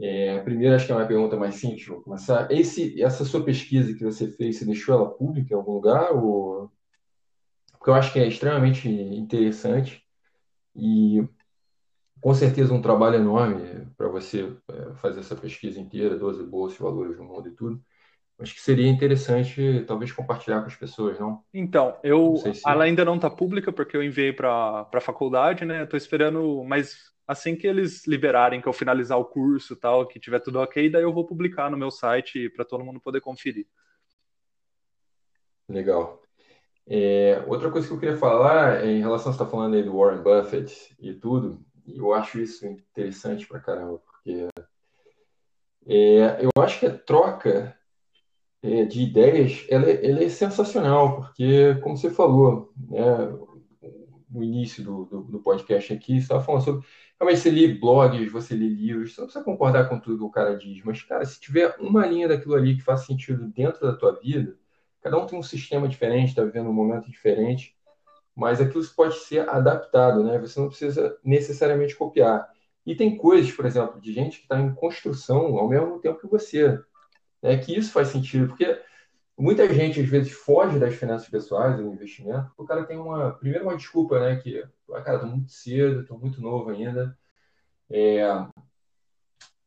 É, 0.00 0.38
a 0.38 0.42
primeira, 0.42 0.76
acho 0.76 0.86
que 0.86 0.92
é 0.92 0.94
uma 0.94 1.06
pergunta 1.06 1.36
mais 1.36 1.56
simples, 1.56 1.86
vou 1.86 2.00
começar. 2.00 2.50
Esse, 2.50 3.00
essa 3.02 3.24
sua 3.24 3.44
pesquisa 3.44 3.92
que 3.92 4.02
você 4.02 4.28
fez, 4.28 4.56
você 4.56 4.64
deixou 4.64 4.94
ela 4.94 5.10
pública 5.10 5.52
em 5.52 5.56
algum 5.56 5.72
lugar? 5.72 6.12
Ou... 6.12 6.70
Porque 7.72 7.90
eu 7.90 7.94
acho 7.94 8.12
que 8.12 8.18
é 8.18 8.26
extremamente 8.26 8.88
interessante 8.88 10.02
e 10.74 11.22
com 12.20 12.34
certeza 12.34 12.72
um 12.72 12.82
trabalho 12.82 13.16
enorme 13.16 13.86
para 13.96 14.08
você 14.08 14.52
é, 14.70 14.94
fazer 14.94 15.20
essa 15.20 15.34
pesquisa 15.34 15.80
inteira, 15.80 16.18
12 16.18 16.44
bolsas, 16.44 16.78
valores 16.78 17.16
do 17.16 17.24
mundo 17.24 17.48
e 17.48 17.52
tudo. 17.52 17.80
Acho 18.38 18.54
que 18.54 18.60
seria 18.60 18.88
interessante 18.88 19.84
talvez 19.86 20.12
compartilhar 20.12 20.60
com 20.60 20.66
as 20.66 20.74
pessoas, 20.74 21.18
não? 21.18 21.42
Então, 21.52 21.98
eu 22.02 22.36
se... 22.36 22.62
ela 22.66 22.84
ainda 22.84 23.04
não 23.04 23.16
está 23.16 23.28
pública 23.28 23.70
porque 23.70 23.94
eu 23.94 24.02
enviei 24.02 24.32
para 24.32 24.88
a 24.92 25.00
faculdade, 25.00 25.66
né? 25.66 25.84
Estou 25.84 25.98
esperando, 25.98 26.64
mas 26.64 27.12
assim 27.30 27.54
que 27.54 27.64
eles 27.64 28.06
liberarem, 28.08 28.60
que 28.60 28.66
eu 28.66 28.72
finalizar 28.72 29.16
o 29.16 29.24
curso 29.24 29.76
tal, 29.76 30.04
que 30.04 30.18
tiver 30.18 30.40
tudo 30.40 30.58
ok, 30.58 30.90
daí 30.90 31.02
eu 31.02 31.12
vou 31.12 31.24
publicar 31.24 31.70
no 31.70 31.76
meu 31.76 31.90
site 31.90 32.48
para 32.48 32.64
todo 32.64 32.84
mundo 32.84 33.00
poder 33.00 33.20
conferir. 33.20 33.68
Legal. 35.68 36.20
É, 36.88 37.44
outra 37.46 37.70
coisa 37.70 37.86
que 37.86 37.94
eu 37.94 38.00
queria 38.00 38.16
falar 38.16 38.84
é 38.84 38.90
em 38.90 38.98
relação 38.98 39.30
a 39.30 39.32
você 39.32 39.42
está 39.42 39.46
falando 39.46 39.76
aí 39.76 39.82
do 39.84 39.96
Warren 39.96 40.22
Buffett 40.22 40.96
e 40.98 41.14
tudo, 41.14 41.64
eu 41.86 42.12
acho 42.12 42.40
isso 42.40 42.66
interessante 42.66 43.46
para 43.46 43.60
caramba, 43.60 43.98
porque 43.98 44.48
é, 45.86 46.44
eu 46.44 46.50
acho 46.60 46.80
que 46.80 46.86
a 46.86 46.98
troca 46.98 47.78
é, 48.60 48.84
de 48.84 49.02
ideias, 49.02 49.64
ela, 49.70 49.88
é, 49.88 50.04
ela, 50.04 50.24
é 50.24 50.28
sensacional, 50.28 51.16
porque, 51.16 51.76
como 51.76 51.96
você 51.96 52.10
falou, 52.10 52.72
né, 52.76 53.00
no 54.30 54.42
início 54.42 54.84
do, 54.84 55.04
do, 55.04 55.22
do 55.22 55.40
podcast 55.40 55.92
aqui, 55.92 56.14
você 56.14 56.22
estava 56.22 56.42
falando 56.42 56.64
sobre. 56.64 56.86
Realmente, 57.20 57.42
você 57.42 57.50
lê 57.50 57.68
blogs, 57.68 58.32
você 58.32 58.54
lê 58.54 58.66
livros, 58.66 59.14
você 59.14 59.20
não 59.20 59.26
precisa 59.26 59.44
concordar 59.44 59.88
com 59.88 60.00
tudo 60.00 60.18
que 60.18 60.24
o 60.24 60.30
cara 60.30 60.56
diz, 60.56 60.82
mas, 60.82 61.02
cara, 61.02 61.24
se 61.26 61.38
tiver 61.38 61.76
uma 61.78 62.06
linha 62.06 62.26
daquilo 62.26 62.54
ali 62.54 62.76
que 62.76 62.82
faz 62.82 63.02
sentido 63.02 63.46
dentro 63.48 63.86
da 63.86 63.94
tua 63.94 64.18
vida, 64.18 64.56
cada 65.02 65.18
um 65.18 65.26
tem 65.26 65.38
um 65.38 65.42
sistema 65.42 65.86
diferente, 65.86 66.30
está 66.30 66.42
vivendo 66.42 66.70
um 66.70 66.72
momento 66.72 67.10
diferente, 67.10 67.76
mas 68.34 68.60
aquilo 68.60 68.82
pode 68.96 69.16
ser 69.18 69.46
adaptado, 69.48 70.24
né? 70.24 70.38
Você 70.38 70.58
não 70.58 70.68
precisa 70.68 71.18
necessariamente 71.22 71.94
copiar. 71.94 72.48
E 72.86 72.94
tem 72.94 73.16
coisas, 73.16 73.52
por 73.52 73.66
exemplo, 73.66 74.00
de 74.00 74.12
gente 74.12 74.38
que 74.38 74.44
está 74.44 74.58
em 74.58 74.74
construção 74.74 75.58
ao 75.58 75.68
mesmo 75.68 75.98
tempo 76.00 76.18
que 76.18 76.26
você 76.26 76.82
né, 77.42 77.56
que 77.58 77.76
isso 77.76 77.92
faz 77.92 78.08
sentido, 78.08 78.48
porque 78.48 78.78
muita 79.40 79.72
gente 79.72 80.00
às 80.00 80.08
vezes 80.08 80.32
foge 80.32 80.78
das 80.78 80.94
finanças 80.94 81.28
pessoais, 81.28 81.76
do 81.76 81.86
investimento, 81.86 82.50
o 82.56 82.64
cara 82.64 82.84
tem 82.84 82.98
uma, 82.98 83.32
primeiro 83.32 83.64
uma 83.64 83.76
desculpa, 83.76 84.20
né, 84.20 84.36
que, 84.36 84.62
ah, 84.92 85.00
cara, 85.00 85.18
tô 85.18 85.26
muito 85.26 85.50
cedo, 85.50 86.04
tô 86.04 86.18
muito 86.18 86.40
novo 86.40 86.70
ainda, 86.70 87.16
é, 87.90 88.22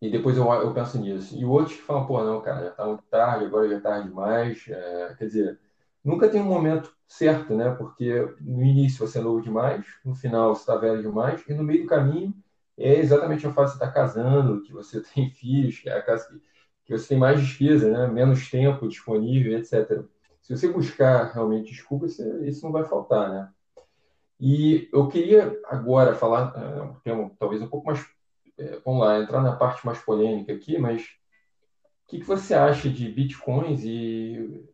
e 0.02 0.10
depois 0.10 0.38
eu, 0.38 0.52
eu 0.52 0.74
penso 0.74 1.00
nisso. 1.00 1.36
E 1.36 1.46
outros 1.46 1.78
que 1.78 1.82
falam, 1.82 2.06
pô, 2.06 2.24
não, 2.24 2.42
cara, 2.42 2.66
já 2.66 2.72
tá 2.72 2.86
muito 2.86 3.04
tarde, 3.04 3.46
agora 3.46 3.70
já 3.70 3.78
é 3.78 3.80
tarde 3.80 4.10
demais, 4.10 4.66
é, 4.68 5.16
quer 5.18 5.26
dizer, 5.26 5.60
nunca 6.04 6.30
tem 6.30 6.42
um 6.42 6.46
momento 6.46 6.94
certo, 7.08 7.56
né, 7.56 7.72
porque 7.72 8.36
no 8.42 8.64
início 8.64 9.06
você 9.06 9.20
é 9.20 9.22
novo 9.22 9.42
demais, 9.42 9.86
no 10.06 10.14
final 10.14 10.56
você 10.56 10.62
está 10.62 10.76
velho 10.76 11.02
demais, 11.02 11.44
e 11.48 11.54
no 11.54 11.64
meio 11.64 11.84
do 11.84 11.90
caminho 11.90 12.34
é 12.78 13.00
exatamente 13.00 13.46
a 13.48 13.54
fase 13.54 13.74
que 13.74 13.80
você 13.80 13.84
está 13.84 13.94
casando, 13.94 14.62
que 14.62 14.72
você 14.72 15.02
tem 15.14 15.30
filhos, 15.32 15.80
que 15.80 15.90
é 15.90 15.98
a 15.98 16.02
casa 16.02 16.28
que 16.28 16.53
que 16.86 16.98
você 16.98 17.10
tem 17.10 17.18
mais 17.18 17.40
despesa, 17.40 17.90
né? 17.90 18.08
menos 18.08 18.50
tempo 18.50 18.88
disponível, 18.88 19.58
etc. 19.58 20.04
Se 20.42 20.56
você 20.56 20.68
buscar 20.68 21.32
realmente 21.32 21.72
desculpas, 21.72 22.20
isso 22.20 22.66
não 22.66 22.72
vai 22.72 22.84
faltar, 22.84 23.30
né? 23.30 23.50
E 24.40 24.90
eu 24.92 25.08
queria 25.08 25.58
agora 25.68 26.16
falar 26.16 26.54
é, 26.58 26.82
um 26.82 26.96
tema 26.96 27.32
talvez 27.40 27.62
um 27.62 27.68
pouco 27.68 27.88
mais, 27.88 28.06
é, 28.58 28.78
vamos 28.84 29.00
lá, 29.00 29.20
entrar 29.20 29.42
na 29.42 29.56
parte 29.56 29.86
mais 29.86 30.00
polêmica 30.00 30.52
aqui, 30.52 30.78
mas 30.78 31.04
o 32.06 32.10
que, 32.10 32.20
que 32.20 32.26
você 32.26 32.54
acha 32.54 32.90
de 32.90 33.08
bitcoins 33.08 33.84
e, 33.86 34.68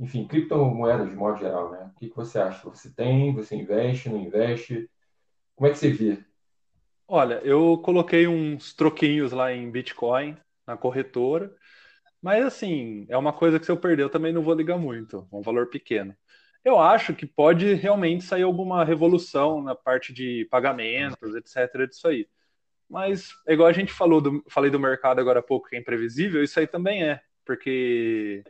enfim, 0.00 0.26
criptomoedas 0.26 1.08
de 1.08 1.14
modo 1.14 1.38
geral, 1.38 1.70
né? 1.70 1.90
O 1.94 1.98
que, 2.00 2.08
que 2.08 2.16
você 2.16 2.40
acha? 2.40 2.68
Você 2.68 2.90
tem, 2.90 3.32
você 3.32 3.54
investe, 3.54 4.08
não 4.08 4.18
investe? 4.18 4.90
Como 5.54 5.68
é 5.68 5.70
que 5.70 5.78
você 5.78 5.92
vê? 5.92 6.18
Olha, 7.06 7.34
eu 7.44 7.78
coloquei 7.78 8.26
uns 8.26 8.74
troquinhos 8.74 9.30
lá 9.30 9.52
em 9.52 9.70
Bitcoin, 9.70 10.36
na 10.66 10.76
corretora. 10.76 11.54
Mas 12.20 12.44
assim, 12.44 13.06
é 13.08 13.16
uma 13.16 13.32
coisa 13.32 13.58
que 13.58 13.66
se 13.66 13.72
eu 13.72 13.76
perder 13.76 14.04
eu 14.04 14.10
também 14.10 14.32
não 14.32 14.42
vou 14.42 14.54
ligar 14.54 14.78
muito, 14.78 15.28
é 15.32 15.36
um 15.36 15.42
valor 15.42 15.68
pequeno. 15.68 16.16
Eu 16.64 16.78
acho 16.78 17.14
que 17.14 17.26
pode 17.26 17.74
realmente 17.74 18.24
sair 18.24 18.42
alguma 18.42 18.84
revolução 18.84 19.62
na 19.62 19.74
parte 19.74 20.12
de 20.12 20.46
pagamentos, 20.50 21.34
etc, 21.34 21.88
disso 21.88 22.06
aí. 22.06 22.28
Mas, 22.88 23.30
igual 23.48 23.68
a 23.68 23.72
gente 23.72 23.92
falou 23.92 24.20
do, 24.20 24.44
falei 24.48 24.70
do 24.70 24.78
mercado 24.78 25.20
agora 25.20 25.40
há 25.40 25.42
pouco, 25.42 25.68
que 25.68 25.76
é 25.76 25.78
imprevisível, 25.80 26.42
isso 26.42 26.60
aí 26.60 26.66
também 26.66 27.02
é, 27.04 27.20
porque 27.44 28.44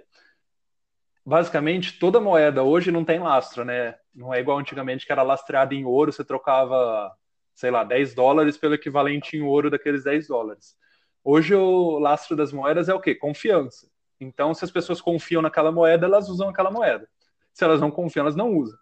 basicamente 1.25 1.99
toda 1.99 2.21
moeda 2.21 2.63
hoje 2.63 2.91
não 2.91 3.05
tem 3.05 3.21
lastro, 3.21 3.65
né? 3.65 3.95
Não 4.15 4.35
é 4.35 4.41
igual 4.41 4.59
antigamente 4.59 5.07
que 5.07 5.13
era 5.13 5.23
lastreada 5.23 5.75
em 5.75 5.85
ouro, 5.85 6.13
você 6.13 6.25
trocava, 6.25 7.11
sei 7.55 7.71
lá, 7.71 7.85
10 7.85 8.15
dólares 8.15 8.59
pelo 8.59 8.75
equivalente 8.75 9.37
em 9.37 9.43
ouro 9.43 9.71
daqueles 9.71 10.05
10 10.05 10.29
dólares. 10.29 10.77
Hoje 11.25 11.55
o 11.55 11.99
lastro 11.99 12.37
das 12.37 12.53
moedas 12.53 12.89
é 12.89 12.95
o 12.95 13.01
quê? 13.01 13.15
Confiança. 13.15 13.89
Então, 14.21 14.55
se 14.55 14.65
as 14.65 14.71
pessoas 14.71 15.01
confiam 15.01 15.43
naquela 15.43 15.73
moeda, 15.73 16.07
elas 16.07 16.29
usam 16.29 16.49
aquela 16.49 16.71
moeda. 16.71 17.09
Se 17.53 17.65
elas 17.65 17.81
não 17.81 17.91
confiam, 17.91 18.23
elas 18.23 18.37
não 18.37 18.55
usam. 18.55 18.79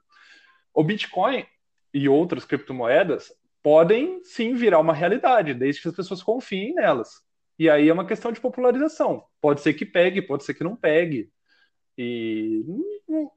O 0.72 0.84
Bitcoin 0.84 1.44
e 1.92 2.08
outras 2.08 2.44
criptomoedas 2.44 3.32
podem 3.62 4.22
sim 4.24 4.54
virar 4.54 4.78
uma 4.78 4.94
realidade, 4.94 5.54
desde 5.54 5.82
que 5.82 5.88
as 5.88 5.94
pessoas 5.94 6.22
confiem 6.22 6.74
nelas. 6.74 7.22
E 7.58 7.68
aí 7.68 7.88
é 7.88 7.92
uma 7.92 8.06
questão 8.06 8.32
de 8.32 8.40
popularização. 8.40 9.24
Pode 9.40 9.60
ser 9.60 9.74
que 9.74 9.84
pegue, 9.84 10.22
pode 10.22 10.44
ser 10.44 10.54
que 10.54 10.64
não 10.64 10.76
pegue. 10.76 11.30
E 11.98 12.64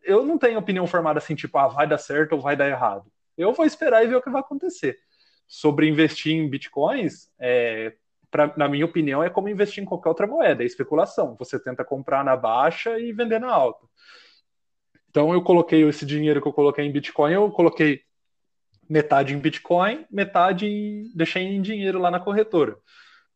eu 0.03 0.25
não 0.25 0.37
tenho 0.37 0.59
opinião 0.59 0.87
formada 0.87 1.19
assim, 1.19 1.35
tipo, 1.35 1.57
ah, 1.57 1.67
vai 1.67 1.87
dar 1.87 1.97
certo 1.97 2.33
ou 2.33 2.41
vai 2.41 2.55
dar 2.55 2.69
errado. 2.69 3.11
Eu 3.37 3.51
vou 3.51 3.65
esperar 3.65 4.03
e 4.03 4.07
ver 4.07 4.15
o 4.15 4.21
que 4.21 4.29
vai 4.29 4.39
acontecer. 4.39 4.97
Sobre 5.47 5.89
investir 5.89 6.33
em 6.33 6.49
bitcoins, 6.49 7.29
é, 7.37 7.95
pra, 8.33 8.51
na 8.57 8.67
minha 8.67 8.83
opinião, 8.83 9.23
é 9.23 9.29
como 9.29 9.47
investir 9.47 9.83
em 9.83 9.85
qualquer 9.85 10.09
outra 10.09 10.25
moeda, 10.25 10.63
é 10.63 10.65
especulação. 10.65 11.35
Você 11.37 11.59
tenta 11.59 11.85
comprar 11.85 12.25
na 12.25 12.35
baixa 12.35 12.99
e 12.99 13.13
vender 13.13 13.39
na 13.39 13.51
alta. 13.51 13.85
Então 15.07 15.31
eu 15.31 15.43
coloquei 15.43 15.87
esse 15.87 16.03
dinheiro 16.03 16.41
que 16.41 16.47
eu 16.47 16.51
coloquei 16.51 16.83
em 16.83 16.91
Bitcoin, 16.91 17.33
eu 17.33 17.51
coloquei 17.51 18.01
metade 18.89 19.35
em 19.35 19.37
Bitcoin, 19.37 20.03
metade 20.09 20.65
em, 20.65 21.11
deixei 21.15 21.43
em 21.43 21.61
dinheiro 21.61 21.99
lá 21.99 22.09
na 22.09 22.19
corretora. 22.19 22.75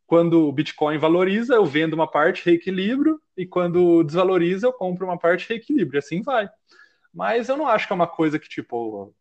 Quando 0.07 0.47
o 0.47 0.51
Bitcoin 0.51 0.97
valoriza, 0.97 1.53
eu 1.53 1.65
vendo 1.65 1.93
uma 1.93 2.09
parte, 2.09 2.43
reequilibro, 2.43 3.21
e 3.37 3.45
quando 3.45 4.03
desvaloriza, 4.03 4.65
eu 4.65 4.73
compro 4.73 5.05
uma 5.05 5.19
parte, 5.19 5.47
reequilibro, 5.47 5.95
e 5.95 5.99
assim 5.99 6.23
vai. 6.23 6.49
Mas 7.13 7.49
eu 7.49 7.57
não 7.57 7.67
acho 7.67 7.85
que 7.85 7.93
é 7.93 7.95
uma 7.95 8.07
coisa 8.07 8.39
que, 8.39 8.49
tipo, 8.49 9.13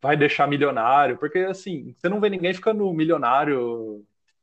vai 0.00 0.16
deixar 0.16 0.48
milionário, 0.48 1.18
porque 1.18 1.40
assim, 1.40 1.94
você 1.96 2.08
não 2.08 2.20
vê 2.20 2.30
ninguém 2.30 2.54
ficando 2.54 2.90
milionário, 2.94 4.02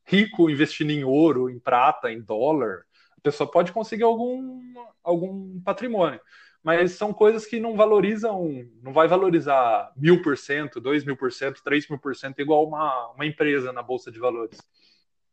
rico, 0.10 0.50
investindo 0.50 0.89
em 0.89 1.04
ouro, 1.04 1.50
em 1.50 1.60
prata, 1.60 2.12
em 2.12 2.19
dólar. 2.19 2.84
A 3.15 3.22
pessoa 3.22 3.50
pode 3.50 3.72
conseguir 3.72 4.04
algum, 4.04 4.60
algum 5.04 5.62
patrimônio, 5.62 6.19
mas 6.63 6.93
são 6.93 7.13
coisas 7.13 7.45
que 7.45 7.60
não 7.60 7.76
valorizam, 7.76 8.65
não 8.82 8.91
vai 8.91 9.08
valorizar 9.08 9.91
mil 9.95 10.22
por 10.22 10.36
cento, 10.38 10.82
dois 10.82 11.06
mil 11.06 11.15
por 11.15 11.32
cento, 11.32 11.62
três 11.63 11.88
mil 11.88 12.00
por 12.00 12.15
cento, 12.15 12.39
igual 12.39 12.67
uma, 12.67 13.12
uma 13.12 13.26
empresa 13.26 13.72
na 13.72 13.84
Bolsa 13.84 14.12
de 14.12 14.19
Valores. 14.19 14.60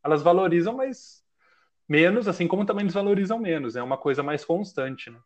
Elas 0.03 0.21
valorizam, 0.21 0.75
mas 0.75 1.23
menos, 1.89 2.27
assim 2.27 2.47
como 2.47 2.65
também 2.65 2.85
desvalorizam 2.85 3.39
menos, 3.39 3.75
é 3.75 3.81
uma 3.81 3.97
coisa 3.97 4.21
mais 4.21 4.45
constante, 4.45 5.09
né? 5.09 5.19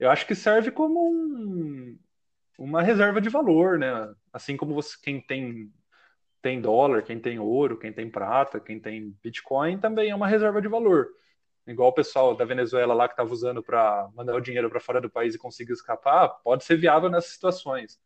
Eu 0.00 0.10
acho 0.10 0.26
que 0.26 0.34
serve 0.34 0.70
como 0.70 1.08
um, 1.08 1.98
uma 2.58 2.82
reserva 2.82 3.20
de 3.20 3.28
valor, 3.28 3.78
né? 3.78 4.12
Assim 4.32 4.56
como 4.56 4.74
você, 4.74 4.96
quem 5.02 5.20
tem 5.20 5.72
tem 6.46 6.60
dólar, 6.60 7.02
quem 7.02 7.18
tem 7.18 7.40
ouro, 7.40 7.76
quem 7.76 7.92
tem 7.92 8.08
prata, 8.08 8.60
quem 8.60 8.78
tem 8.78 9.12
Bitcoin, 9.20 9.78
também 9.78 10.10
é 10.10 10.14
uma 10.14 10.28
reserva 10.28 10.62
de 10.62 10.68
valor. 10.68 11.08
Igual 11.66 11.88
o 11.88 11.92
pessoal 11.92 12.36
da 12.36 12.44
Venezuela 12.44 12.94
lá 12.94 13.08
que 13.08 13.14
estava 13.14 13.32
usando 13.32 13.64
para 13.64 14.08
mandar 14.14 14.36
o 14.36 14.40
dinheiro 14.40 14.70
para 14.70 14.78
fora 14.78 15.00
do 15.00 15.10
país 15.10 15.34
e 15.34 15.38
conseguir 15.38 15.72
escapar, 15.72 16.28
pode 16.44 16.62
ser 16.62 16.76
viável 16.76 17.10
nessas 17.10 17.32
situações. 17.32 18.00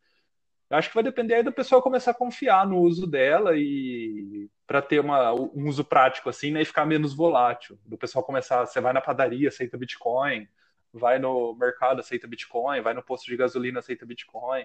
Eu 0.71 0.79
acho 0.79 0.89
que 0.89 0.95
vai 0.95 1.05
depender 1.05 1.35
aí 1.35 1.43
do 1.43 1.53
pessoal 1.53 1.83
começar 1.83 2.13
a 2.13 2.15
confiar 2.15 2.67
no 2.67 2.79
uso 2.79 3.07
dela 3.07 3.51
e 3.55 4.49
para 4.67 4.81
ter 4.81 5.01
uma, 5.01 5.35
um 5.35 5.69
uso 5.69 5.85
prático 5.85 6.31
assim, 6.31 6.51
né, 6.51 6.63
e 6.63 6.65
ficar 6.65 6.87
menos 6.87 7.13
volátil. 7.13 7.79
Do 7.85 7.99
pessoal 7.99 8.25
começar, 8.25 8.65
você 8.65 8.81
vai 8.81 8.95
na 8.95 9.03
padaria, 9.03 9.51
aceita 9.51 9.77
Bitcoin, 9.77 10.49
vai 10.95 11.19
no 11.19 11.55
mercado, 11.57 12.01
aceita 12.01 12.27
Bitcoin, 12.27 12.81
vai 12.81 12.95
no 12.95 13.03
posto 13.03 13.27
de 13.27 13.37
gasolina, 13.37 13.81
aceita 13.81 14.07
Bitcoin. 14.07 14.65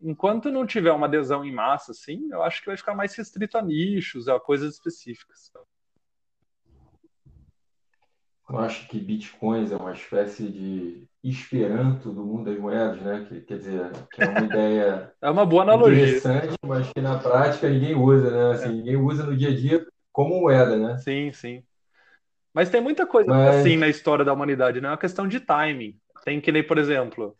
Enquanto 0.00 0.50
não 0.50 0.66
tiver 0.66 0.92
uma 0.92 1.06
adesão 1.06 1.44
em 1.44 1.52
massa, 1.52 1.92
assim, 1.92 2.28
eu 2.30 2.42
acho 2.42 2.60
que 2.60 2.68
vai 2.68 2.76
ficar 2.76 2.94
mais 2.94 3.14
restrito 3.14 3.58
a 3.58 3.62
nichos, 3.62 4.28
a 4.28 4.38
coisas 4.38 4.74
específicas. 4.74 5.50
Eu 8.48 8.58
acho 8.58 8.88
que 8.88 8.98
bitcoins 8.98 9.70
é 9.70 9.76
uma 9.76 9.92
espécie 9.92 10.48
de 10.48 11.06
esperanto 11.22 12.10
do 12.10 12.24
mundo 12.24 12.50
das 12.50 12.58
moedas, 12.58 13.02
né? 13.02 13.26
Que, 13.28 13.40
quer 13.42 13.58
dizer, 13.58 13.90
que 14.10 14.22
é 14.22 14.28
uma 14.28 14.40
ideia 14.46 15.12
é 15.20 15.30
uma 15.30 15.44
boa 15.44 15.62
analogia. 15.64 16.16
interessante, 16.16 16.54
mas 16.64 16.90
que 16.90 17.00
na 17.00 17.18
prática 17.18 17.68
ninguém 17.68 17.94
usa, 17.94 18.30
né? 18.30 18.54
Assim, 18.54 18.68
é. 18.68 18.72
Ninguém 18.72 18.96
usa 18.96 19.24
no 19.24 19.36
dia 19.36 19.50
a 19.50 19.54
dia 19.54 19.86
como 20.10 20.40
moeda, 20.40 20.78
né? 20.78 20.96
Sim, 20.98 21.30
sim. 21.32 21.62
Mas 22.54 22.70
tem 22.70 22.80
muita 22.80 23.06
coisa 23.06 23.28
Mas... 23.28 23.56
assim 23.56 23.76
na 23.76 23.88
história 23.88 24.24
da 24.24 24.32
humanidade, 24.32 24.80
não 24.80 24.88
é 24.88 24.92
uma 24.92 24.98
questão 24.98 25.28
de 25.28 25.40
timing. 25.40 25.98
Tem 26.24 26.40
que 26.40 26.52
nem, 26.52 26.62
por 26.62 26.78
exemplo, 26.78 27.36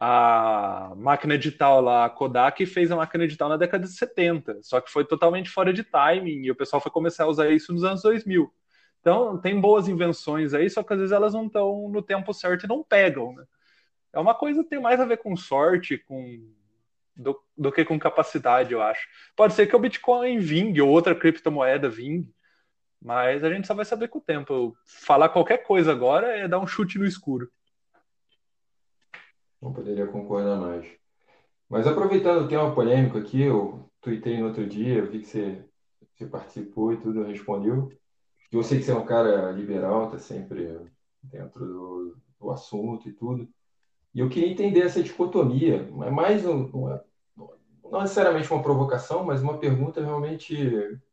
a 0.00 0.92
máquina 0.96 1.38
digital 1.38 1.80
lá, 1.80 2.04
a 2.04 2.10
Kodak 2.10 2.64
fez 2.66 2.90
a 2.90 2.96
máquina 2.96 3.26
digital 3.26 3.48
na 3.48 3.56
década 3.56 3.84
de 3.84 3.92
70, 3.92 4.62
só 4.62 4.80
que 4.80 4.90
foi 4.90 5.04
totalmente 5.04 5.50
fora 5.50 5.72
de 5.72 5.84
timing 5.84 6.42
e 6.42 6.50
o 6.50 6.56
pessoal 6.56 6.80
foi 6.80 6.90
começar 6.90 7.24
a 7.24 7.28
usar 7.28 7.50
isso 7.50 7.72
nos 7.72 7.84
anos 7.84 8.02
2000. 8.02 8.52
Então, 9.00 9.38
tem 9.38 9.60
boas 9.60 9.88
invenções 9.88 10.52
aí, 10.52 10.68
só 10.68 10.82
que 10.82 10.92
às 10.92 10.98
vezes 10.98 11.12
elas 11.12 11.32
não 11.32 11.46
estão 11.46 11.88
no 11.88 12.02
tempo 12.02 12.32
certo 12.34 12.64
e 12.64 12.68
não 12.68 12.82
pegam, 12.82 13.32
né? 13.34 13.44
É 14.12 14.18
uma 14.18 14.34
coisa 14.34 14.64
que 14.64 14.70
tem 14.70 14.80
mais 14.80 14.98
a 14.98 15.04
ver 15.04 15.18
com 15.18 15.36
sorte, 15.36 15.98
com 15.98 16.42
do, 17.16 17.38
do 17.56 17.72
que 17.72 17.84
com 17.84 17.98
capacidade, 17.98 18.72
eu 18.72 18.82
acho. 18.82 19.06
Pode 19.34 19.54
ser 19.54 19.66
que 19.66 19.76
o 19.76 19.78
Bitcoin 19.78 20.38
vingue 20.38 20.82
ou 20.82 20.90
outra 20.90 21.14
criptomoeda 21.14 21.88
vingue, 21.88 22.34
mas 23.00 23.44
a 23.44 23.50
gente 23.50 23.66
só 23.66 23.74
vai 23.74 23.84
saber 23.84 24.08
com 24.08 24.18
o 24.18 24.22
tempo. 24.22 24.76
Falar 24.84 25.28
qualquer 25.28 25.58
coisa 25.58 25.92
agora 25.92 26.36
é 26.36 26.48
dar 26.48 26.58
um 26.58 26.66
chute 26.66 26.98
no 26.98 27.06
escuro. 27.06 27.50
Não 29.60 29.72
poderia 29.72 30.06
concordar 30.06 30.58
mais. 30.58 30.86
Mas 31.68 31.86
aproveitando 31.86 32.48
que 32.48 32.54
é 32.54 32.58
uma 32.58 32.74
polêmica 32.74 33.18
aqui, 33.18 33.42
eu 33.42 33.90
tuitei 34.00 34.38
no 34.38 34.48
outro 34.48 34.66
dia, 34.66 35.04
vi 35.04 35.20
que 35.20 35.26
você, 35.26 35.64
você 36.14 36.26
participou 36.26 36.92
e 36.92 36.96
tudo, 36.98 37.24
respondeu. 37.24 37.90
Eu 38.52 38.62
sei 38.62 38.78
que 38.78 38.84
você 38.84 38.92
é 38.92 38.96
um 38.96 39.04
cara 39.04 39.50
liberal, 39.50 40.10
tá 40.10 40.18
sempre 40.18 40.78
dentro 41.22 41.66
do, 41.66 42.16
do 42.38 42.50
assunto 42.50 43.08
e 43.08 43.12
tudo. 43.12 43.48
E 44.14 44.20
eu 44.20 44.28
queria 44.28 44.50
entender 44.50 44.82
essa 44.82 45.02
dicotomia. 45.02 45.88
É 46.04 46.10
mais 46.10 46.46
um, 46.46 46.66
uma, 46.66 47.04
não 47.90 48.00
necessariamente 48.00 48.50
uma 48.50 48.62
provocação, 48.62 49.24
mas 49.24 49.42
uma 49.42 49.58
pergunta 49.58 50.02
realmente 50.02 50.56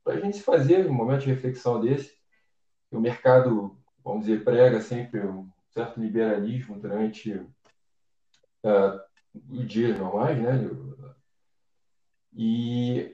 para 0.03 0.13
a 0.13 0.19
gente 0.19 0.37
se 0.37 0.43
fazer 0.43 0.89
um 0.89 0.93
momento 0.93 1.21
de 1.21 1.29
reflexão 1.29 1.79
desse. 1.79 2.15
O 2.91 2.99
mercado, 2.99 3.75
vamos 4.03 4.25
dizer, 4.25 4.43
prega 4.43 4.79
sempre 4.79 5.19
um 5.19 5.49
certo 5.71 5.99
liberalismo 5.99 6.79
durante 6.79 7.41
uh, 8.63 8.99
dias 9.65 9.97
normais, 9.97 10.37
né? 10.41 10.69
E, 12.35 13.11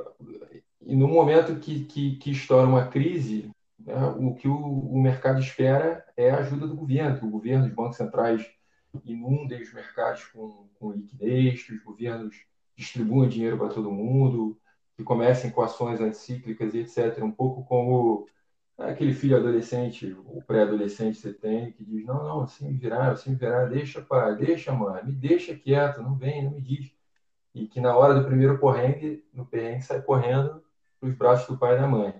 e 0.81 0.95
no 0.95 1.07
momento 1.07 1.59
que, 1.59 1.85
que, 1.85 2.15
que 2.17 2.31
estoura 2.31 2.67
uma 2.67 2.87
crise, 2.87 3.51
né, 3.77 3.95
o 4.17 4.33
que 4.33 4.47
o, 4.47 4.55
o, 4.55 5.01
mercado 5.01 5.39
espera 5.39 6.05
é 6.15 6.31
a 6.31 6.39
ajuda 6.39 6.67
do 6.67 6.75
governo, 6.75 7.17
que 7.17 7.25
o 7.25 7.29
governo, 7.29 7.65
os 7.65 7.73
bancos 7.73 7.97
centrais 7.97 8.45
inundem 9.05 9.61
os 9.61 9.73
mercados 9.73 10.23
com, 10.25 10.67
com 10.79 10.91
liquidez, 10.91 11.63
que 11.63 11.73
os 11.73 11.83
governos 11.83 12.35
distribuam 12.75 13.27
dinheiro 13.27 13.57
para 13.57 13.69
todo 13.69 13.91
mundo, 13.91 14.57
que 14.95 15.03
comecem 15.03 15.51
com 15.51 15.61
ações 15.61 15.99
anticíclicas 15.99 16.73
e 16.73 16.79
etc. 16.79 17.21
Um 17.23 17.31
pouco 17.31 17.63
como 17.65 18.27
aquele 18.79 19.13
filho 19.13 19.35
adolescente, 19.35 20.15
ou 20.25 20.41
pré-adolescente 20.41 21.15
que 21.15 21.21
você 21.21 21.33
tem, 21.33 21.71
que 21.71 21.83
diz, 21.83 22.05
não, 22.05 22.23
não, 22.23 22.41
assim 22.41 22.67
me 22.67 22.77
virar, 22.77 23.11
assim 23.11 23.31
me 23.31 23.35
virar, 23.35 23.65
deixa, 23.65 24.01
pai, 24.01 24.35
deixa, 24.35 24.71
mãe, 24.71 25.03
me 25.03 25.11
deixa 25.11 25.55
quieto, 25.55 26.01
não 26.01 26.15
vem, 26.15 26.45
não 26.45 26.51
me 26.51 26.61
diz. 26.61 26.91
E 27.53 27.67
que 27.67 27.81
na 27.81 27.95
hora 27.95 28.13
do 28.13 28.25
primeiro 28.25 28.57
porrengue, 28.57 29.25
no 29.33 29.45
perrengue, 29.45 29.83
sai 29.83 30.01
correndo 30.01 30.63
para 30.99 31.09
os 31.09 31.15
braços 31.15 31.47
do 31.47 31.57
pai 31.57 31.75
e 31.75 31.79
da 31.79 31.87
mãe. 31.87 32.13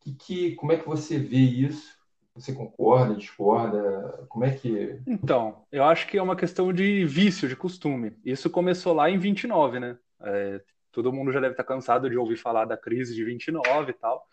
Que, 0.00 0.14
que, 0.14 0.54
como 0.54 0.72
é 0.72 0.76
que 0.76 0.86
você 0.86 1.18
vê 1.18 1.36
isso? 1.36 1.94
Você 2.34 2.52
concorda, 2.52 3.14
discorda? 3.14 4.26
Como 4.28 4.44
é 4.44 4.50
que. 4.50 5.00
Então, 5.06 5.64
eu 5.70 5.84
acho 5.84 6.06
que 6.06 6.18
é 6.18 6.22
uma 6.22 6.34
questão 6.34 6.72
de 6.72 7.04
vício, 7.04 7.48
de 7.48 7.56
costume. 7.56 8.16
Isso 8.24 8.50
começou 8.50 8.92
lá 8.92 9.08
em 9.08 9.18
29, 9.18 9.78
né? 9.78 9.96
É, 10.20 10.60
todo 10.90 11.12
mundo 11.12 11.30
já 11.30 11.40
deve 11.40 11.52
estar 11.52 11.64
cansado 11.64 12.10
de 12.10 12.16
ouvir 12.16 12.36
falar 12.36 12.64
da 12.64 12.76
crise 12.76 13.14
de 13.14 13.24
29 13.24 13.90
e 13.90 13.94
tal. 13.94 14.26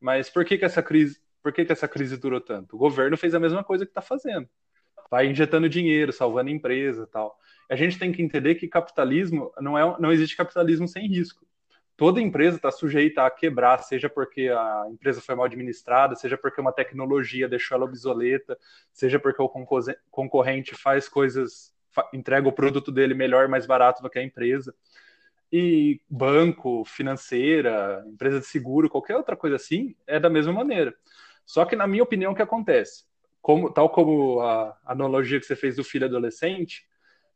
Mas 0.00 0.30
por 0.30 0.44
que, 0.44 0.58
que 0.58 0.64
essa 0.64 0.82
crise. 0.82 1.20
Por 1.42 1.52
que, 1.52 1.64
que 1.64 1.72
essa 1.72 1.88
crise 1.88 2.16
durou 2.16 2.40
tanto? 2.40 2.76
O 2.76 2.78
governo 2.78 3.16
fez 3.16 3.34
a 3.34 3.40
mesma 3.40 3.62
coisa 3.64 3.84
que 3.84 3.90
está 3.90 4.02
fazendo. 4.02 4.48
Vai 5.10 5.26
injetando 5.26 5.68
dinheiro, 5.68 6.12
salvando 6.12 6.50
empresa 6.50 7.06
tal. 7.06 7.38
A 7.70 7.76
gente 7.76 7.98
tem 7.98 8.12
que 8.12 8.22
entender 8.22 8.56
que 8.56 8.68
capitalismo 8.68 9.52
não 9.60 9.78
é, 9.78 9.96
não 10.00 10.12
existe 10.12 10.36
capitalismo 10.36 10.88
sem 10.88 11.06
risco 11.06 11.46
toda 11.98 12.20
empresa 12.20 12.56
está 12.56 12.70
sujeita 12.70 13.26
a 13.26 13.30
quebrar, 13.30 13.78
seja 13.82 14.08
porque 14.08 14.48
a 14.48 14.86
empresa 14.88 15.20
foi 15.20 15.34
mal 15.34 15.46
administrada, 15.46 16.14
seja 16.14 16.38
porque 16.38 16.60
uma 16.60 16.72
tecnologia 16.72 17.48
deixou 17.48 17.74
ela 17.74 17.84
obsoleta, 17.84 18.56
seja 18.92 19.18
porque 19.18 19.42
o 19.42 19.48
concorrente 20.08 20.76
faz 20.76 21.08
coisas, 21.08 21.74
entrega 22.14 22.48
o 22.48 22.52
produto 22.52 22.92
dele 22.92 23.14
melhor, 23.14 23.48
mais 23.48 23.66
barato 23.66 24.00
do 24.00 24.08
que 24.08 24.18
a 24.18 24.22
empresa. 24.22 24.72
E 25.50 26.00
banco, 26.08 26.84
financeira, 26.84 28.04
empresa 28.06 28.40
de 28.40 28.46
seguro, 28.46 28.90
qualquer 28.90 29.16
outra 29.16 29.36
coisa 29.36 29.56
assim, 29.56 29.96
é 30.06 30.20
da 30.20 30.28
mesma 30.28 30.52
maneira. 30.52 30.94
Só 31.46 31.64
que, 31.64 31.74
na 31.74 31.86
minha 31.86 32.02
opinião, 32.02 32.32
o 32.32 32.34
que 32.34 32.42
acontece? 32.42 33.04
Como, 33.40 33.72
tal 33.72 33.88
como 33.88 34.40
a 34.40 34.76
analogia 34.84 35.40
que 35.40 35.46
você 35.46 35.56
fez 35.56 35.76
do 35.76 35.84
filho 35.84 36.06
adolescente, 36.06 36.84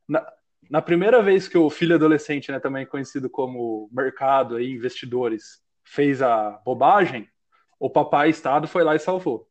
na, 0.07 0.27
na 0.71 0.83
primeira 0.83 1.23
vez 1.23 1.49
que 1.49 1.57
o 1.57 1.71
filho 1.71 1.95
adolescente, 1.95 2.53
né, 2.53 2.61
também 2.61 2.87
conhecido 2.87 3.31
como 3.31 3.89
mercado 3.93 4.61
e 4.61 4.71
investidores, 4.73 5.63
fez 5.83 6.23
a 6.23 6.51
bobagem, 6.65 7.29
o 7.81 7.91
papai 7.91 8.31
Estado 8.31 8.69
foi 8.69 8.85
lá 8.85 8.95
e 8.95 8.99
salvou. 8.99 9.51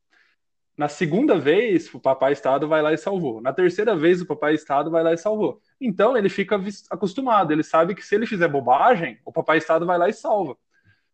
Na 0.81 0.89
segunda 0.89 1.37
vez, 1.37 1.93
o 1.93 1.99
papai 1.99 2.33
Estado 2.33 2.67
vai 2.67 2.81
lá 2.81 2.91
e 2.91 2.97
salvou. 2.97 3.39
Na 3.39 3.53
terceira 3.53 3.95
vez, 3.95 4.19
o 4.19 4.25
papai 4.25 4.55
Estado 4.55 4.89
vai 4.89 5.03
lá 5.03 5.13
e 5.13 5.17
salvou. 5.17 5.61
Então, 5.79 6.17
ele 6.17 6.27
fica 6.27 6.59
acostumado, 6.89 7.53
ele 7.53 7.61
sabe 7.61 7.93
que 7.93 8.03
se 8.03 8.15
ele 8.15 8.25
fizer 8.25 8.47
bobagem, 8.47 9.19
o 9.23 9.31
papai 9.31 9.59
Estado 9.59 9.85
vai 9.85 9.99
lá 9.99 10.09
e 10.09 10.13
salva. 10.13 10.57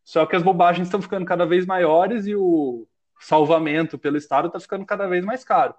Só 0.05 0.25
que 0.25 0.37
as 0.37 0.41
bobagens 0.41 0.87
estão 0.87 1.01
ficando 1.01 1.25
cada 1.25 1.45
vez 1.45 1.65
maiores 1.65 2.25
e 2.27 2.33
o 2.33 2.87
salvamento 3.19 3.97
pelo 3.97 4.15
Estado 4.15 4.47
está 4.47 4.57
ficando 4.57 4.85
cada 4.85 5.05
vez 5.05 5.25
mais 5.25 5.43
caro 5.43 5.75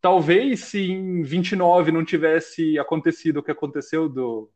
talvez 0.00 0.60
se 0.64 0.90
em 0.90 1.22
29 1.22 1.92
não 1.92 2.04
tivesse 2.04 2.78
acontecido 2.78 3.38
o 3.38 3.42
que 3.42 3.50
aconteceu 3.50 4.08
do 4.08 4.50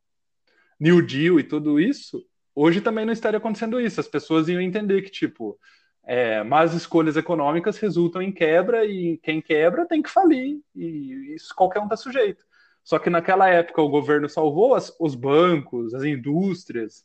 New 0.78 1.05
Deal 1.05 1.41
e 1.41 1.45
tudo 1.45 1.80
isso, 1.80 2.24
hoje 2.55 2.80
também 2.80 3.05
não 3.05 3.12
estaria 3.12 3.38
acontecendo 3.38 3.80
isso. 3.80 4.01
As 4.01 4.09
pessoas 4.09 4.49
iam 4.49 4.61
entender 4.61 5.03
que, 5.03 5.11
tipo, 5.11 5.59
é, 6.07 6.42
más 6.42 6.74
escolhas 6.74 7.16
econômicas 7.16 7.78
resultam 7.78 8.20
em 8.20 8.32
quebra 8.32 8.84
e 8.84 9.18
quem 9.18 9.40
quebra 9.40 9.86
tem 9.86 10.02
que 10.02 10.11
falir 10.11 10.61
e 10.74 11.34
isso 11.34 11.55
qualquer 11.55 11.80
um 11.80 11.84
está 11.84 11.96
sujeito. 11.96 12.44
Só 12.82 12.98
que 12.98 13.09
naquela 13.09 13.48
época 13.48 13.80
o 13.80 13.88
governo 13.88 14.28
salvou 14.28 14.74
as, 14.74 14.94
os 15.00 15.14
bancos, 15.14 15.94
as 15.94 16.05
indústrias, 16.05 17.05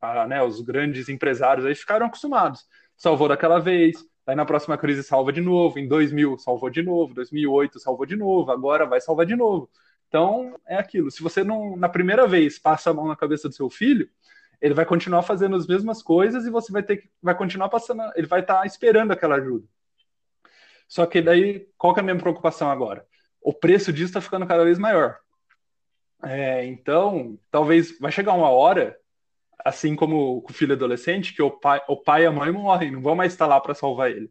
a, 0.00 0.26
né, 0.26 0.42
os 0.42 0.60
grandes 0.62 1.08
empresários 1.08 1.66
aí 1.66 1.74
ficaram 1.74 2.06
acostumados. 2.06 2.66
Salvou 2.96 3.28
daquela 3.28 3.58
vez, 3.58 4.04
Aí 4.26 4.36
na 4.36 4.44
próxima 4.44 4.78
crise 4.78 5.02
salva 5.02 5.32
de 5.32 5.40
novo, 5.40 5.78
em 5.78 5.88
2000 5.88 6.38
salvou 6.38 6.70
de 6.70 6.82
novo, 6.82 7.12
2008 7.12 7.80
salvou 7.80 8.06
de 8.06 8.14
novo, 8.14 8.52
agora 8.52 8.86
vai 8.86 9.00
salvar 9.00 9.26
de 9.26 9.34
novo. 9.34 9.68
Então, 10.08 10.54
é 10.66 10.76
aquilo. 10.76 11.10
Se 11.10 11.22
você 11.22 11.42
não, 11.42 11.76
na 11.76 11.88
primeira 11.88 12.26
vez, 12.26 12.58
passa 12.58 12.90
a 12.90 12.94
mão 12.94 13.08
na 13.08 13.16
cabeça 13.16 13.48
do 13.48 13.54
seu 13.54 13.68
filho, 13.68 14.08
ele 14.62 14.74
vai 14.74 14.86
continuar 14.86 15.22
fazendo 15.22 15.56
as 15.56 15.66
mesmas 15.66 16.02
coisas 16.02 16.46
e 16.46 16.50
você 16.50 16.72
vai 16.72 16.82
ter 16.82 16.98
que 16.98 17.10
vai 17.20 17.36
continuar 17.36 17.68
passando, 17.68 18.02
ele 18.14 18.28
vai 18.28 18.40
estar 18.40 18.60
tá 18.60 18.66
esperando 18.66 19.10
aquela 19.10 19.34
ajuda. 19.34 19.66
Só 20.88 21.04
que 21.04 21.20
daí, 21.20 21.68
qual 21.76 21.92
que 21.92 22.00
é 22.00 22.02
a 22.02 22.04
minha 22.04 22.16
preocupação 22.16 22.70
agora? 22.70 23.04
O 23.40 23.52
preço 23.52 23.92
disso 23.92 24.10
está 24.10 24.20
ficando 24.20 24.46
cada 24.46 24.64
vez 24.64 24.78
maior. 24.78 25.18
É, 26.22 26.64
então, 26.66 27.38
talvez 27.50 27.98
vai 27.98 28.12
chegar 28.12 28.34
uma 28.34 28.50
hora, 28.50 28.96
assim 29.64 29.96
como 29.96 30.40
com 30.42 30.52
o 30.52 30.54
filho 30.54 30.74
adolescente, 30.74 31.34
que 31.34 31.42
o 31.42 31.50
pai, 31.50 31.82
o 31.88 31.96
pai 31.96 32.22
e 32.22 32.26
a 32.26 32.32
mãe 32.32 32.52
morrem, 32.52 32.92
não 32.92 33.02
vão 33.02 33.16
mais 33.16 33.32
estar 33.32 33.46
lá 33.46 33.60
para 33.60 33.74
salvar 33.74 34.10
ele 34.10 34.30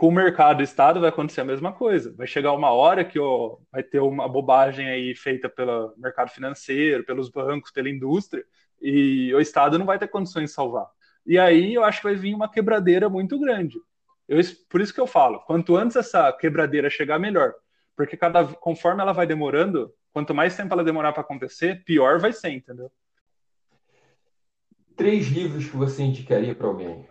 com 0.00 0.08
o 0.08 0.12
mercado 0.12 0.62
e 0.62 0.64
Estado 0.64 0.98
vai 0.98 1.10
acontecer 1.10 1.42
a 1.42 1.44
mesma 1.44 1.74
coisa. 1.74 2.14
Vai 2.16 2.26
chegar 2.26 2.54
uma 2.54 2.70
hora 2.70 3.04
que 3.04 3.18
ó, 3.20 3.58
vai 3.70 3.82
ter 3.82 4.00
uma 4.00 4.26
bobagem 4.26 4.88
aí 4.88 5.14
feita 5.14 5.46
pelo 5.46 5.92
mercado 5.98 6.30
financeiro, 6.30 7.04
pelos 7.04 7.28
bancos, 7.28 7.70
pela 7.70 7.90
indústria, 7.90 8.42
e 8.80 9.32
o 9.34 9.40
Estado 9.40 9.78
não 9.78 9.86
vai 9.86 9.98
ter 9.98 10.08
condições 10.08 10.50
de 10.50 10.54
salvar. 10.54 10.86
E 11.26 11.38
aí 11.38 11.74
eu 11.74 11.84
acho 11.84 11.98
que 11.98 12.04
vai 12.04 12.14
vir 12.14 12.34
uma 12.34 12.50
quebradeira 12.50 13.08
muito 13.08 13.38
grande. 13.38 13.78
Eu, 14.28 14.40
por 14.68 14.80
isso 14.80 14.94
que 14.94 15.00
eu 15.00 15.06
falo, 15.06 15.40
quanto 15.40 15.76
antes 15.76 15.96
essa 15.96 16.32
quebradeira 16.32 16.88
chegar, 16.88 17.18
melhor. 17.18 17.52
Porque 17.96 18.16
cada, 18.16 18.44
conforme 18.46 19.02
ela 19.02 19.12
vai 19.12 19.26
demorando, 19.26 19.92
quanto 20.12 20.34
mais 20.34 20.56
tempo 20.56 20.72
ela 20.72 20.84
demorar 20.84 21.12
para 21.12 21.22
acontecer, 21.22 21.84
pior 21.84 22.18
vai 22.18 22.32
ser, 22.32 22.50
entendeu? 22.50 22.90
Três 24.96 25.28
livros 25.28 25.68
que 25.68 25.76
você 25.76 26.02
indicaria 26.02 26.54
para 26.54 26.66
alguém. 26.66 27.08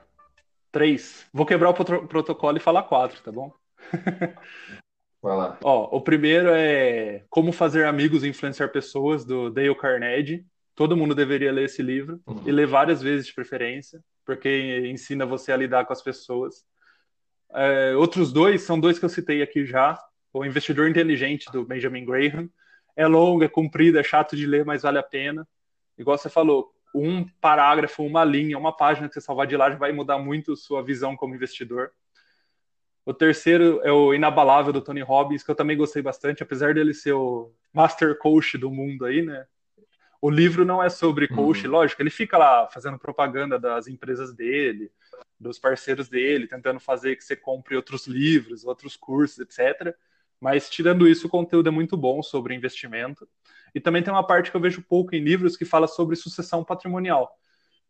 Três. 0.71 1.27
Vou 1.33 1.45
quebrar 1.45 1.69
o 1.69 1.73
protocolo 1.73 2.57
e 2.57 2.61
falar 2.61 2.83
quatro, 2.83 3.21
tá 3.21 3.31
bom? 3.31 3.51
Vai 5.21 5.35
lá. 5.35 5.57
Ó, 5.63 5.97
o 5.97 6.01
primeiro 6.01 6.49
é 6.53 7.25
Como 7.29 7.51
Fazer 7.51 7.85
Amigos 7.85 8.23
e 8.23 8.29
Influenciar 8.29 8.69
Pessoas, 8.69 9.25
do 9.25 9.49
Dale 9.49 9.75
Carnegie. 9.75 10.45
Todo 10.79 10.95
mundo 10.95 11.13
deveria 11.13 11.51
ler 11.51 11.65
esse 11.65 11.81
livro 11.81 12.21
uhum. 12.25 12.41
e 12.45 12.53
ler 12.53 12.65
várias 12.65 13.01
vezes 13.01 13.27
de 13.27 13.33
preferência, 13.33 14.01
porque 14.25 14.87
ensina 14.87 15.25
você 15.25 15.51
a 15.51 15.57
lidar 15.57 15.83
com 15.83 15.91
as 15.91 16.01
pessoas. 16.01 16.63
É, 17.53 17.93
outros 17.97 18.31
dois 18.31 18.61
são 18.61 18.79
dois 18.79 18.97
que 18.97 19.03
eu 19.03 19.09
citei 19.09 19.41
aqui 19.41 19.65
já. 19.65 20.01
O 20.31 20.45
Investidor 20.45 20.87
Inteligente, 20.87 21.51
do 21.51 21.65
Benjamin 21.65 22.05
Graham. 22.05 22.49
É 22.95 23.05
longo, 23.05 23.43
é 23.43 23.49
comprido, 23.49 23.99
é 23.99 24.03
chato 24.03 24.37
de 24.37 24.47
ler, 24.47 24.63
mas 24.63 24.83
vale 24.83 24.97
a 24.97 25.03
pena. 25.03 25.45
Igual 25.97 26.17
você 26.17 26.29
falou, 26.29 26.71
um 26.95 27.25
parágrafo, 27.41 28.01
uma 28.01 28.23
linha, 28.23 28.57
uma 28.57 28.71
página 28.71 29.09
que 29.09 29.15
você 29.15 29.19
salvar 29.19 29.47
de 29.47 29.57
lá 29.57 29.69
já 29.69 29.75
vai 29.75 29.91
mudar 29.91 30.17
muito 30.17 30.55
sua 30.55 30.81
visão 30.81 31.13
como 31.13 31.35
investidor. 31.35 31.91
O 33.05 33.13
terceiro 33.13 33.81
é 33.83 33.91
o 33.91 34.13
Inabalável 34.13 34.71
do 34.71 34.79
Tony 34.79 35.01
Robbins, 35.01 35.43
que 35.43 35.51
eu 35.51 35.55
também 35.55 35.75
gostei 35.75 36.01
bastante, 36.01 36.41
apesar 36.41 36.73
dele 36.73 36.93
ser 36.93 37.11
o 37.11 37.51
master 37.73 38.17
coach 38.17 38.57
do 38.57 38.71
mundo 38.71 39.03
aí, 39.03 39.21
né? 39.21 39.45
O 40.21 40.29
livro 40.29 40.65
não 40.65 40.83
é 40.83 40.89
sobre 40.89 41.27
coach, 41.27 41.65
uhum. 41.65 41.71
lógico, 41.71 42.01
ele 42.01 42.09
fica 42.09 42.37
lá 42.37 42.67
fazendo 42.67 42.99
propaganda 42.99 43.57
das 43.57 43.87
empresas 43.87 44.33
dele, 44.33 44.91
dos 45.39 45.57
parceiros 45.57 46.09
dele, 46.09 46.47
tentando 46.47 46.79
fazer 46.79 47.15
que 47.15 47.23
você 47.23 47.35
compre 47.35 47.75
outros 47.75 48.05
livros, 48.05 48.65
outros 48.65 48.97
cursos, 48.97 49.39
etc. 49.39 49.95
Mas 50.39 50.69
tirando 50.69 51.07
isso, 51.07 51.27
o 51.27 51.29
conteúdo 51.29 51.69
é 51.69 51.71
muito 51.71 51.95
bom 51.95 52.21
sobre 52.21 52.53
investimento. 52.53 53.27
E 53.73 53.79
também 53.79 54.03
tem 54.03 54.11
uma 54.11 54.25
parte 54.25 54.51
que 54.51 54.57
eu 54.57 54.61
vejo 54.61 54.81
pouco 54.81 55.15
em 55.15 55.23
livros 55.23 55.55
que 55.55 55.63
fala 55.63 55.87
sobre 55.87 56.15
sucessão 56.15 56.63
patrimonial, 56.63 57.31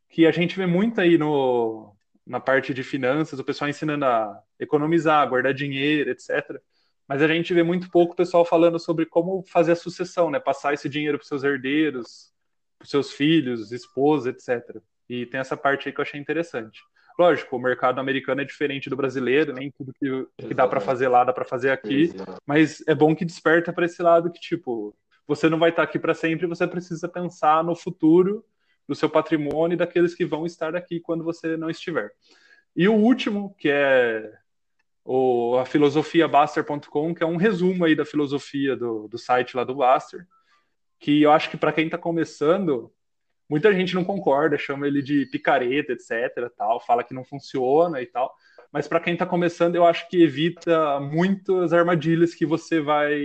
que 0.10 0.28
a 0.28 0.32
gente 0.32 0.56
vê 0.56 0.66
muito 0.66 1.00
aí 1.02 1.18
no, 1.18 1.96
na 2.26 2.40
parte 2.40 2.74
de 2.74 2.84
finanças, 2.84 3.40
o 3.40 3.44
pessoal 3.44 3.70
ensinando 3.70 4.06
a 4.06 4.40
economizar, 4.60 5.28
guardar 5.28 5.54
dinheiro, 5.54 6.12
etc. 6.12 6.62
Mas 7.10 7.24
a 7.24 7.28
gente 7.28 7.56
vê 7.56 7.64
muito 7.64 7.90
pouco 7.90 8.16
pessoal 8.16 8.46
falando 8.46 8.78
sobre 8.78 9.04
como 9.04 9.44
fazer 9.48 9.72
a 9.72 9.76
sucessão, 9.76 10.30
né? 10.30 10.40
Passar 10.40 10.76
esse 10.76 10.88
dinheiro 10.88 11.18
para 11.18 11.26
seus 11.26 11.44
herdeiros, 11.44 12.32
para 12.78 12.88
seus 12.88 13.12
filhos, 13.12 13.72
esposa, 13.72 14.30
etc. 14.30 14.80
E 15.10 15.26
tem 15.26 15.40
essa 15.40 15.58
parte 15.58 15.90
aí 15.90 15.94
que 15.94 16.00
eu 16.00 16.04
achei 16.04 16.20
interessante. 16.20 16.80
Lógico, 17.18 17.58
o 17.58 17.60
mercado 17.60 18.00
americano 18.00 18.42
é 18.42 18.46
diferente 18.46 18.92
do 18.92 18.96
brasileiro, 18.96 19.54
nem 19.54 19.72
tudo 19.72 19.92
que, 19.92 20.46
que 20.48 20.54
dá 20.54 20.68
para 20.68 20.80
fazer 20.80 21.08
lá 21.08 21.24
dá 21.24 21.34
para 21.34 21.44
fazer 21.44 21.72
aqui, 21.72 22.14
mas 22.46 22.82
é 22.88 22.94
bom 22.94 23.16
que 23.16 23.26
desperta 23.26 23.74
para 23.74 23.86
esse 23.86 24.02
lado 24.02 24.32
que, 24.32 24.40
tipo, 24.40 24.96
você 25.28 25.50
não 25.50 25.58
vai 25.58 25.72
estar 25.72 25.84
aqui 25.84 25.98
para 25.98 26.14
sempre, 26.14 26.46
você 26.46 26.68
precisa 26.68 27.10
pensar 27.10 27.64
no 27.64 27.76
futuro 27.76 28.46
do 28.88 28.94
seu 28.96 29.10
patrimônio 29.10 29.74
e 29.74 29.78
daqueles 29.78 30.14
que 30.14 30.26
vão 30.26 30.46
estar 30.46 30.76
aqui 30.76 31.00
quando 31.00 31.24
você 31.24 31.58
não 31.58 31.70
estiver. 31.70 32.12
E 32.76 32.88
o 32.88 32.94
último, 32.94 33.54
que 33.58 33.68
é 33.70 34.32
o, 35.12 35.58
a 35.58 35.66
filosofiabaster.com, 35.66 37.16
que 37.16 37.24
é 37.24 37.26
um 37.26 37.36
resumo 37.36 37.84
aí 37.84 37.96
da 37.96 38.06
filosofia 38.06 38.76
do, 38.76 39.08
do 39.08 39.18
site 39.18 39.58
lá 39.58 39.64
do 39.64 39.74
Baster, 39.74 40.24
que 41.00 41.24
eu 41.24 41.32
acho 41.32 41.50
que 41.50 41.58
para 41.58 41.74
quem 41.74 41.86
está 41.86 41.98
começando, 41.98 42.94
muita 43.50 43.74
gente 43.74 43.96
não 43.96 44.04
concorda, 44.04 44.56
chama 44.56 44.86
ele 44.86 45.02
de 45.02 45.26
picareta, 45.32 45.94
etc, 45.94 46.54
tal, 46.56 46.80
fala 46.80 47.04
que 47.04 47.16
não 47.16 47.24
funciona 47.24 48.00
e 48.00 48.06
tal, 48.06 48.32
mas 48.72 48.88
para 48.88 49.00
quem 49.00 49.14
está 49.14 49.26
começando, 49.26 49.74
eu 49.74 49.84
acho 49.84 50.08
que 50.08 50.22
evita 50.22 51.00
muitas 51.00 51.74
armadilhas 51.74 52.36
que 52.36 52.46
você 52.46 52.80
vai 52.80 53.20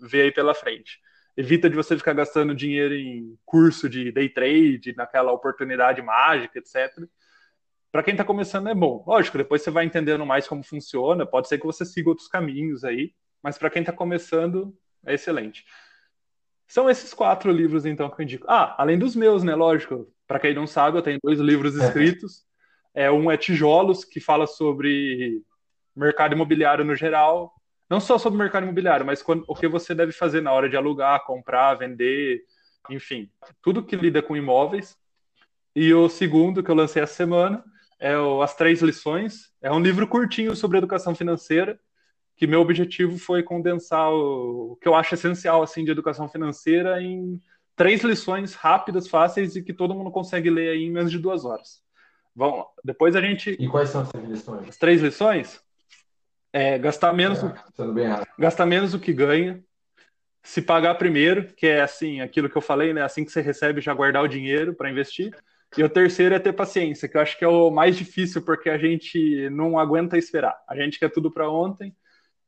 ver 0.00 0.22
aí 0.22 0.32
pela 0.32 0.54
frente 0.54 1.00
evita 1.36 1.68
de 1.68 1.76
você 1.76 1.94
ficar 1.98 2.14
gastando 2.14 2.54
dinheiro 2.54 2.94
em 2.94 3.36
curso 3.44 3.90
de 3.90 4.10
day 4.10 4.26
trade, 4.26 4.94
naquela 4.96 5.32
oportunidade 5.32 6.00
mágica, 6.00 6.58
etc. 6.58 7.06
Para 7.96 8.02
quem 8.02 8.12
está 8.12 8.24
começando 8.24 8.68
é 8.68 8.74
bom. 8.74 9.02
Lógico, 9.06 9.38
depois 9.38 9.62
você 9.62 9.70
vai 9.70 9.86
entendendo 9.86 10.26
mais 10.26 10.46
como 10.46 10.62
funciona, 10.62 11.24
pode 11.24 11.48
ser 11.48 11.56
que 11.56 11.64
você 11.64 11.82
siga 11.82 12.10
outros 12.10 12.28
caminhos 12.28 12.84
aí, 12.84 13.14
mas 13.42 13.56
para 13.56 13.70
quem 13.70 13.80
está 13.80 13.90
começando 13.90 14.76
é 15.06 15.14
excelente. 15.14 15.64
São 16.68 16.90
esses 16.90 17.14
quatro 17.14 17.50
livros, 17.50 17.86
então, 17.86 18.10
que 18.10 18.20
eu 18.20 18.24
indico. 18.24 18.44
Ah, 18.50 18.74
além 18.76 18.98
dos 18.98 19.16
meus, 19.16 19.42
né? 19.42 19.54
Lógico. 19.54 20.12
Para 20.26 20.38
quem 20.38 20.54
não 20.54 20.66
sabe, 20.66 20.98
eu 20.98 21.00
tenho 21.00 21.18
dois 21.24 21.40
livros 21.40 21.74
escritos. 21.74 22.44
É, 22.92 23.10
um 23.10 23.30
é 23.30 23.36
Tijolos, 23.38 24.04
que 24.04 24.20
fala 24.20 24.46
sobre 24.46 25.40
mercado 25.96 26.34
imobiliário 26.34 26.84
no 26.84 26.94
geral, 26.94 27.50
não 27.88 27.98
só 27.98 28.18
sobre 28.18 28.38
mercado 28.38 28.64
imobiliário, 28.64 29.06
mas 29.06 29.22
quando, 29.22 29.42
o 29.48 29.54
que 29.54 29.66
você 29.66 29.94
deve 29.94 30.12
fazer 30.12 30.42
na 30.42 30.52
hora 30.52 30.68
de 30.68 30.76
alugar, 30.76 31.24
comprar, 31.24 31.76
vender, 31.76 32.42
enfim, 32.90 33.30
tudo 33.62 33.82
que 33.82 33.96
lida 33.96 34.20
com 34.20 34.36
imóveis. 34.36 34.98
E 35.74 35.94
o 35.94 36.10
segundo 36.10 36.62
que 36.62 36.70
eu 36.70 36.74
lancei 36.74 37.02
essa 37.02 37.14
semana 37.14 37.64
é 37.98 38.16
o 38.18 38.42
As 38.42 38.54
Três 38.54 38.82
Lições. 38.82 39.50
É 39.60 39.72
um 39.72 39.80
livro 39.80 40.06
curtinho 40.06 40.54
sobre 40.54 40.78
educação 40.78 41.14
financeira, 41.14 41.78
que 42.36 42.46
meu 42.46 42.60
objetivo 42.60 43.18
foi 43.18 43.42
condensar 43.42 44.12
o, 44.12 44.72
o 44.72 44.76
que 44.76 44.86
eu 44.88 44.94
acho 44.94 45.14
essencial 45.14 45.62
assim 45.62 45.84
de 45.84 45.90
educação 45.90 46.28
financeira 46.28 47.02
em 47.02 47.40
três 47.74 48.02
lições 48.02 48.54
rápidas, 48.54 49.08
fáceis 49.08 49.56
e 49.56 49.62
que 49.62 49.72
todo 49.72 49.94
mundo 49.94 50.10
consegue 50.10 50.50
ler 50.50 50.70
aí 50.70 50.84
em 50.84 50.90
menos 50.90 51.10
de 51.10 51.18
duas 51.18 51.44
horas. 51.44 51.82
Bom, 52.34 52.66
depois 52.84 53.16
a 53.16 53.20
gente. 53.20 53.56
E 53.58 53.68
quais 53.68 53.90
são 53.90 54.02
essas 54.02 54.22
lições? 54.24 54.68
As 54.68 54.76
três 54.76 55.00
lições? 55.00 55.60
É, 56.52 56.78
gastar 56.78 57.12
menos, 57.12 57.42
é, 57.42 57.54
gastar 58.38 58.66
menos 58.66 58.92
do 58.92 58.98
que 58.98 59.12
ganha, 59.12 59.62
se 60.42 60.62
pagar 60.62 60.94
primeiro, 60.94 61.52
que 61.54 61.66
é 61.66 61.82
assim, 61.82 62.20
aquilo 62.20 62.48
que 62.48 62.56
eu 62.56 62.62
falei, 62.62 62.94
né? 62.94 63.02
Assim 63.02 63.24
que 63.24 63.32
você 63.32 63.40
recebe, 63.40 63.80
já 63.80 63.92
guardar 63.92 64.22
o 64.22 64.28
dinheiro 64.28 64.74
para 64.74 64.90
investir. 64.90 65.34
E 65.76 65.82
o 65.82 65.88
terceiro 65.88 66.34
é 66.34 66.38
ter 66.38 66.52
paciência, 66.52 67.08
que 67.08 67.16
eu 67.16 67.20
acho 67.20 67.38
que 67.38 67.44
é 67.44 67.48
o 67.48 67.70
mais 67.70 67.96
difícil, 67.96 68.42
porque 68.42 68.70
a 68.70 68.78
gente 68.78 69.48
não 69.50 69.78
aguenta 69.78 70.16
esperar. 70.16 70.56
A 70.68 70.76
gente 70.76 70.98
quer 70.98 71.10
tudo 71.10 71.30
para 71.30 71.50
ontem. 71.50 71.94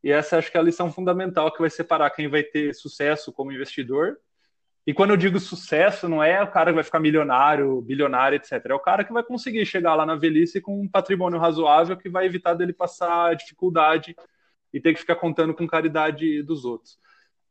E 0.02 0.10
essa 0.10 0.38
acho 0.38 0.50
que 0.50 0.56
é 0.56 0.60
a 0.60 0.62
lição 0.62 0.92
fundamental 0.92 1.52
que 1.52 1.60
vai 1.60 1.70
separar 1.70 2.10
quem 2.10 2.28
vai 2.28 2.42
ter 2.42 2.74
sucesso 2.74 3.32
como 3.32 3.52
investidor 3.52 4.18
e 4.88 4.94
quando 4.94 5.10
eu 5.10 5.18
digo 5.18 5.38
sucesso, 5.38 6.08
não 6.08 6.24
é 6.24 6.42
o 6.42 6.50
cara 6.50 6.70
que 6.70 6.76
vai 6.76 6.82
ficar 6.82 6.98
milionário, 6.98 7.82
bilionário, 7.82 8.36
etc. 8.36 8.52
É 8.70 8.74
o 8.74 8.80
cara 8.80 9.04
que 9.04 9.12
vai 9.12 9.22
conseguir 9.22 9.66
chegar 9.66 9.94
lá 9.94 10.06
na 10.06 10.14
velhice 10.14 10.62
com 10.62 10.80
um 10.80 10.88
patrimônio 10.88 11.38
razoável 11.38 11.94
que 11.94 12.08
vai 12.08 12.24
evitar 12.24 12.54
dele 12.54 12.72
passar 12.72 13.36
dificuldade 13.36 14.16
e 14.72 14.80
ter 14.80 14.94
que 14.94 15.00
ficar 15.00 15.16
contando 15.16 15.52
com 15.52 15.66
caridade 15.66 16.42
dos 16.42 16.64
outros. 16.64 16.98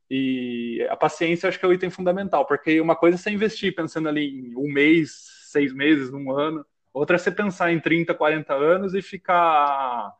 E 0.10 0.84
a 0.90 0.96
paciência 0.96 1.48
acho 1.48 1.60
que 1.60 1.66
é 1.66 1.68
o 1.68 1.74
item 1.74 1.92
fundamental, 1.92 2.44
porque 2.44 2.82
uma 2.82 2.96
coisa 2.96 3.18
é 3.18 3.20
você 3.20 3.30
investir 3.30 3.76
pensando 3.76 4.10
ali 4.10 4.50
em 4.50 4.56
um 4.56 4.74
mês, 4.74 5.28
seis 5.48 5.74
meses, 5.74 6.12
um 6.12 6.32
ano, 6.32 6.66
outra 6.94 7.16
é 7.16 7.20
você 7.20 7.32
pensar 7.32 7.72
em 7.72 7.80
30, 7.80 8.14
40 8.14 8.54
anos 8.54 8.94
e 8.94 9.02
ficar 9.02 10.14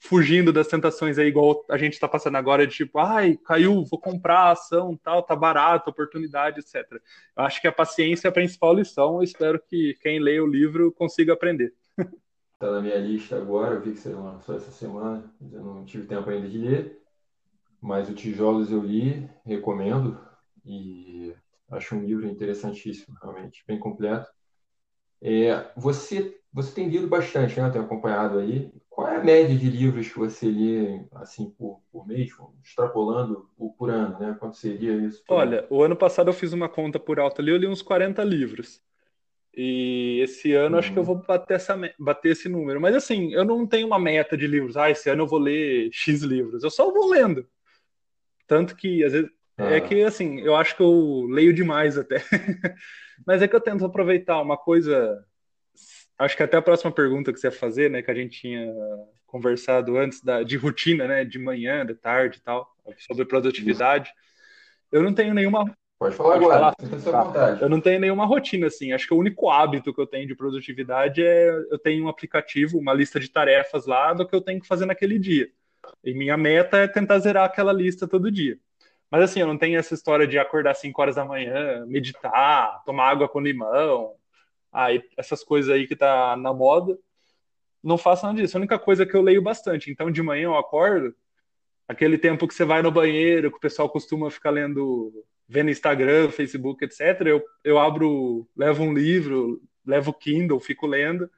fugindo 0.00 0.52
das 0.52 0.66
tentações 0.66 1.18
aí, 1.18 1.28
igual 1.28 1.64
a 1.68 1.76
gente 1.76 1.92
está 1.92 2.08
passando 2.08 2.36
agora, 2.36 2.66
de 2.66 2.74
tipo, 2.74 2.98
ai, 2.98 3.36
caiu, 3.44 3.84
vou 3.84 4.00
comprar 4.00 4.38
a 4.38 4.52
ação, 4.52 4.98
tal, 5.02 5.22
tá 5.22 5.36
barato, 5.36 5.90
oportunidade, 5.90 6.60
etc. 6.60 6.90
Eu 7.36 7.44
acho 7.44 7.60
que 7.60 7.68
a 7.68 7.72
paciência 7.72 8.26
é 8.26 8.30
a 8.30 8.32
principal 8.32 8.74
lição, 8.74 9.16
eu 9.16 9.22
espero 9.22 9.60
que 9.60 9.94
quem 10.00 10.18
lê 10.18 10.40
o 10.40 10.46
livro 10.46 10.90
consiga 10.92 11.34
aprender. 11.34 11.74
Está 12.54 12.70
na 12.72 12.80
minha 12.80 12.96
lista 12.96 13.36
agora, 13.36 13.74
eu 13.74 13.82
vi 13.82 13.92
que 13.92 13.98
você 13.98 14.08
lançou 14.08 14.56
essa 14.56 14.70
semana, 14.70 15.22
eu 15.52 15.62
não 15.62 15.84
tive 15.84 16.06
tempo 16.06 16.30
ainda 16.30 16.48
de 16.48 16.58
ler, 16.58 16.98
mas 17.80 18.08
o 18.08 18.14
Tijolos 18.14 18.72
eu 18.72 18.82
li, 18.82 19.28
recomendo, 19.44 20.18
e 20.64 21.34
acho 21.70 21.94
um 21.94 22.04
livro 22.04 22.26
interessantíssimo, 22.26 23.16
realmente, 23.20 23.62
bem 23.66 23.78
completo. 23.78 24.28
É, 25.22 25.70
você, 25.76 26.38
você 26.52 26.72
tem 26.74 26.88
lido 26.88 27.06
bastante, 27.08 27.58
né? 27.60 27.70
Tem 27.70 27.80
acompanhado 27.80 28.38
aí. 28.38 28.72
Qual 28.88 29.06
é 29.08 29.16
a 29.16 29.24
média 29.24 29.56
de 29.56 29.70
livros 29.70 30.08
que 30.08 30.18
você 30.18 30.46
lê, 30.46 31.00
assim, 31.14 31.50
por, 31.50 31.80
por 31.92 32.06
mês, 32.06 32.30
extrapolando 32.64 33.48
por, 33.56 33.72
por 33.74 33.90
ano, 33.90 34.18
né? 34.18 34.36
Quanto 34.38 34.56
seria 34.56 34.94
isso? 35.06 35.22
Olha, 35.28 35.66
o 35.70 35.82
ano 35.82 35.96
passado 35.96 36.28
eu 36.28 36.34
fiz 36.34 36.52
uma 36.52 36.68
conta 36.68 36.98
por 36.98 37.20
alto 37.20 37.40
ali, 37.40 37.50
eu 37.50 37.56
li 37.56 37.66
uns 37.66 37.82
40 37.82 38.24
livros. 38.24 38.80
E 39.56 40.20
esse 40.22 40.54
ano 40.54 40.78
acho 40.78 40.92
que 40.92 40.98
eu 40.98 41.02
Uhum. 41.02 41.14
vou 41.16 41.26
bater, 41.26 41.54
essa, 41.54 41.76
bater 41.98 42.32
esse 42.32 42.48
número. 42.48 42.80
Mas 42.80 42.94
assim, 42.96 43.32
eu 43.34 43.44
não 43.44 43.66
tenho 43.66 43.86
uma 43.86 43.98
meta 43.98 44.36
de 44.36 44.46
livros. 44.46 44.76
Ah, 44.76 44.90
esse 44.90 45.10
ano 45.10 45.22
eu 45.24 45.26
vou 45.28 45.38
ler 45.40 45.90
X 45.92 46.22
livros. 46.22 46.64
Eu 46.64 46.70
só 46.70 46.92
vou 46.92 47.08
lendo. 47.08 47.46
Tanto 48.46 48.76
que, 48.76 49.04
às 49.04 49.12
vezes, 49.12 49.30
é 49.68 49.76
Ah, 49.76 49.80
que 49.80 50.02
assim, 50.02 50.40
eu 50.40 50.56
acho 50.56 50.76
que 50.76 50.82
eu 50.82 51.26
leio 51.28 51.52
demais 51.52 51.98
até. 51.98 52.16
Mas 53.26 53.42
é 53.42 53.48
que 53.48 53.54
eu 53.54 53.60
tento 53.60 53.84
aproveitar 53.84 54.40
uma 54.40 54.56
coisa. 54.56 55.24
Acho 56.18 56.36
que 56.36 56.42
até 56.42 56.56
a 56.56 56.62
próxima 56.62 56.92
pergunta 56.92 57.32
que 57.32 57.38
você 57.38 57.46
ia 57.46 57.52
fazer, 57.52 57.90
né, 57.90 58.02
que 58.02 58.10
a 58.10 58.14
gente 58.14 58.40
tinha 58.40 58.72
conversado 59.26 59.96
antes 59.96 60.22
da, 60.22 60.42
de 60.42 60.56
rotina, 60.56 61.06
né, 61.06 61.24
de 61.24 61.38
manhã, 61.38 61.86
de 61.86 61.94
tarde 61.94 62.38
e 62.38 62.42
tal, 62.42 62.68
sobre 62.98 63.24
produtividade. 63.24 64.12
Eu 64.90 65.02
não 65.02 65.14
tenho 65.14 65.32
nenhuma. 65.32 65.72
Pode 65.98 66.14
falar 66.16 66.38
Pode 66.38 66.44
agora, 66.44 66.58
falar? 66.58 66.74
Eu 67.60 67.68
não 67.68 67.80
tenho 67.80 68.00
nenhuma 68.00 68.26
rotina, 68.26 68.66
assim. 68.66 68.92
Acho 68.92 69.06
que 69.06 69.14
o 69.14 69.18
único 69.18 69.50
hábito 69.50 69.94
que 69.94 70.00
eu 70.00 70.06
tenho 70.06 70.26
de 70.26 70.34
produtividade 70.34 71.22
é 71.22 71.48
eu 71.70 71.78
tenho 71.78 72.04
um 72.04 72.08
aplicativo, 72.08 72.78
uma 72.78 72.92
lista 72.92 73.20
de 73.20 73.30
tarefas 73.30 73.86
lá 73.86 74.12
do 74.12 74.26
que 74.26 74.34
eu 74.34 74.40
tenho 74.40 74.60
que 74.60 74.66
fazer 74.66 74.86
naquele 74.86 75.18
dia. 75.18 75.48
E 76.02 76.12
minha 76.14 76.36
meta 76.36 76.78
é 76.78 76.88
tentar 76.88 77.18
zerar 77.18 77.44
aquela 77.44 77.72
lista 77.72 78.08
todo 78.08 78.30
dia. 78.30 78.58
Mas 79.10 79.22
assim, 79.22 79.40
eu 79.40 79.46
não 79.46 79.58
tenho 79.58 79.78
essa 79.78 79.94
história 79.94 80.26
de 80.26 80.38
acordar 80.38 80.70
às 80.70 80.78
5 80.78 81.00
horas 81.02 81.16
da 81.16 81.24
manhã, 81.24 81.84
meditar, 81.86 82.82
tomar 82.84 83.10
água 83.10 83.28
com 83.28 83.40
limão, 83.40 84.14
aí 84.72 85.02
essas 85.16 85.42
coisas 85.42 85.70
aí 85.74 85.86
que 85.86 85.96
tá 85.96 86.36
na 86.36 86.52
moda. 86.54 86.96
Não 87.82 87.98
faço 87.98 88.26
nada 88.26 88.40
disso. 88.40 88.56
A 88.56 88.60
única 88.60 88.78
coisa 88.78 89.02
é 89.02 89.06
que 89.06 89.16
eu 89.16 89.22
leio 89.22 89.42
bastante. 89.42 89.90
Então, 89.90 90.10
de 90.10 90.22
manhã 90.22 90.44
eu 90.44 90.56
acordo, 90.56 91.14
aquele 91.88 92.18
tempo 92.18 92.46
que 92.46 92.54
você 92.54 92.64
vai 92.64 92.82
no 92.82 92.90
banheiro, 92.90 93.50
que 93.50 93.56
o 93.56 93.60
pessoal 93.60 93.88
costuma 93.88 94.30
ficar 94.30 94.50
lendo, 94.50 95.12
vendo 95.48 95.70
Instagram, 95.70 96.30
Facebook, 96.30 96.84
etc. 96.84 97.00
Eu, 97.26 97.42
eu 97.64 97.78
abro, 97.78 98.46
levo 98.56 98.84
um 98.84 98.92
livro, 98.92 99.60
levo 99.84 100.10
o 100.12 100.14
Kindle, 100.14 100.60
fico 100.60 100.86
lendo. 100.86 101.28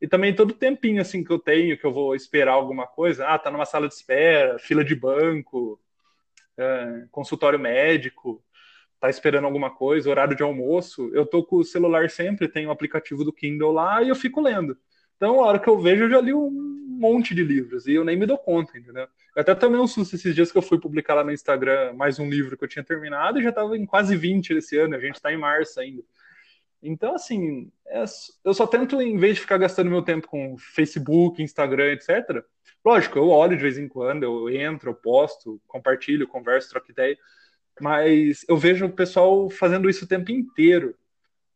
E 0.00 0.06
também 0.06 0.34
todo 0.34 0.52
tempinho 0.52 1.00
assim 1.00 1.24
que 1.24 1.32
eu 1.32 1.38
tenho, 1.38 1.76
que 1.78 1.84
eu 1.84 1.92
vou 1.92 2.14
esperar 2.14 2.52
alguma 2.52 2.86
coisa, 2.86 3.26
ah, 3.26 3.38
tá 3.38 3.50
numa 3.50 3.64
sala 3.64 3.88
de 3.88 3.94
espera, 3.94 4.58
fila 4.58 4.84
de 4.84 4.94
banco, 4.94 5.80
é, 6.58 7.06
consultório 7.10 7.58
médico, 7.58 8.42
tá 9.00 9.10
esperando 9.10 9.44
alguma 9.44 9.70
coisa, 9.70 10.10
horário 10.10 10.36
de 10.36 10.42
almoço, 10.42 11.10
eu 11.12 11.26
tô 11.26 11.44
com 11.44 11.56
o 11.56 11.64
celular 11.64 12.08
sempre, 12.10 12.48
tem 12.48 12.66
o 12.66 12.70
aplicativo 12.70 13.24
do 13.24 13.32
Kindle 13.32 13.72
lá 13.72 14.02
e 14.02 14.08
eu 14.08 14.16
fico 14.16 14.40
lendo. 14.40 14.76
Então, 15.16 15.42
a 15.42 15.46
hora 15.46 15.58
que 15.58 15.68
eu 15.68 15.78
vejo, 15.78 16.04
eu 16.04 16.10
já 16.10 16.20
li 16.20 16.34
um 16.34 16.50
monte 16.98 17.34
de 17.34 17.42
livros 17.42 17.86
e 17.86 17.94
eu 17.94 18.04
nem 18.04 18.16
me 18.16 18.26
dou 18.26 18.38
conta, 18.38 18.76
entendeu? 18.78 19.06
Eu 19.34 19.42
até 19.42 19.54
tomei 19.54 19.80
um 19.80 19.86
susto 19.86 20.16
esses 20.16 20.34
dias 20.34 20.50
que 20.50 20.58
eu 20.58 20.62
fui 20.62 20.80
publicar 20.80 21.14
lá 21.14 21.24
no 21.24 21.32
Instagram 21.32 21.92
mais 21.94 22.18
um 22.18 22.28
livro 22.28 22.56
que 22.56 22.64
eu 22.64 22.68
tinha 22.68 22.84
terminado 22.84 23.38
e 23.38 23.42
já 23.42 23.52
tava 23.52 23.76
em 23.76 23.86
quase 23.86 24.16
20 24.16 24.50
esse 24.54 24.78
ano, 24.78 24.94
a 24.94 25.00
gente 25.00 25.20
tá 25.20 25.32
em 25.32 25.36
março 25.36 25.78
ainda. 25.78 26.02
Então, 26.88 27.14
assim, 27.14 27.70
é- 27.88 28.04
eu 28.44 28.54
só 28.54 28.66
tento, 28.66 29.00
em 29.00 29.16
vez 29.16 29.36
de 29.36 29.40
ficar 29.40 29.58
gastando 29.58 29.90
meu 29.90 30.02
tempo 30.02 30.28
com 30.28 30.56
Facebook, 30.58 31.42
Instagram, 31.42 31.92
etc. 31.92 32.44
Lógico, 32.84 33.18
eu 33.18 33.28
olho 33.28 33.56
de 33.56 33.62
vez 33.62 33.78
em 33.78 33.88
quando, 33.88 34.22
eu 34.22 34.48
entro, 34.48 34.90
eu 34.90 34.94
posto, 34.94 35.60
compartilho, 35.66 36.28
converso, 36.28 36.70
troco 36.70 36.90
ideia, 36.90 37.18
mas 37.80 38.44
eu 38.48 38.56
vejo 38.56 38.86
o 38.86 38.92
pessoal 38.92 39.50
fazendo 39.50 39.90
isso 39.90 40.04
o 40.04 40.08
tempo 40.08 40.30
inteiro 40.30 40.94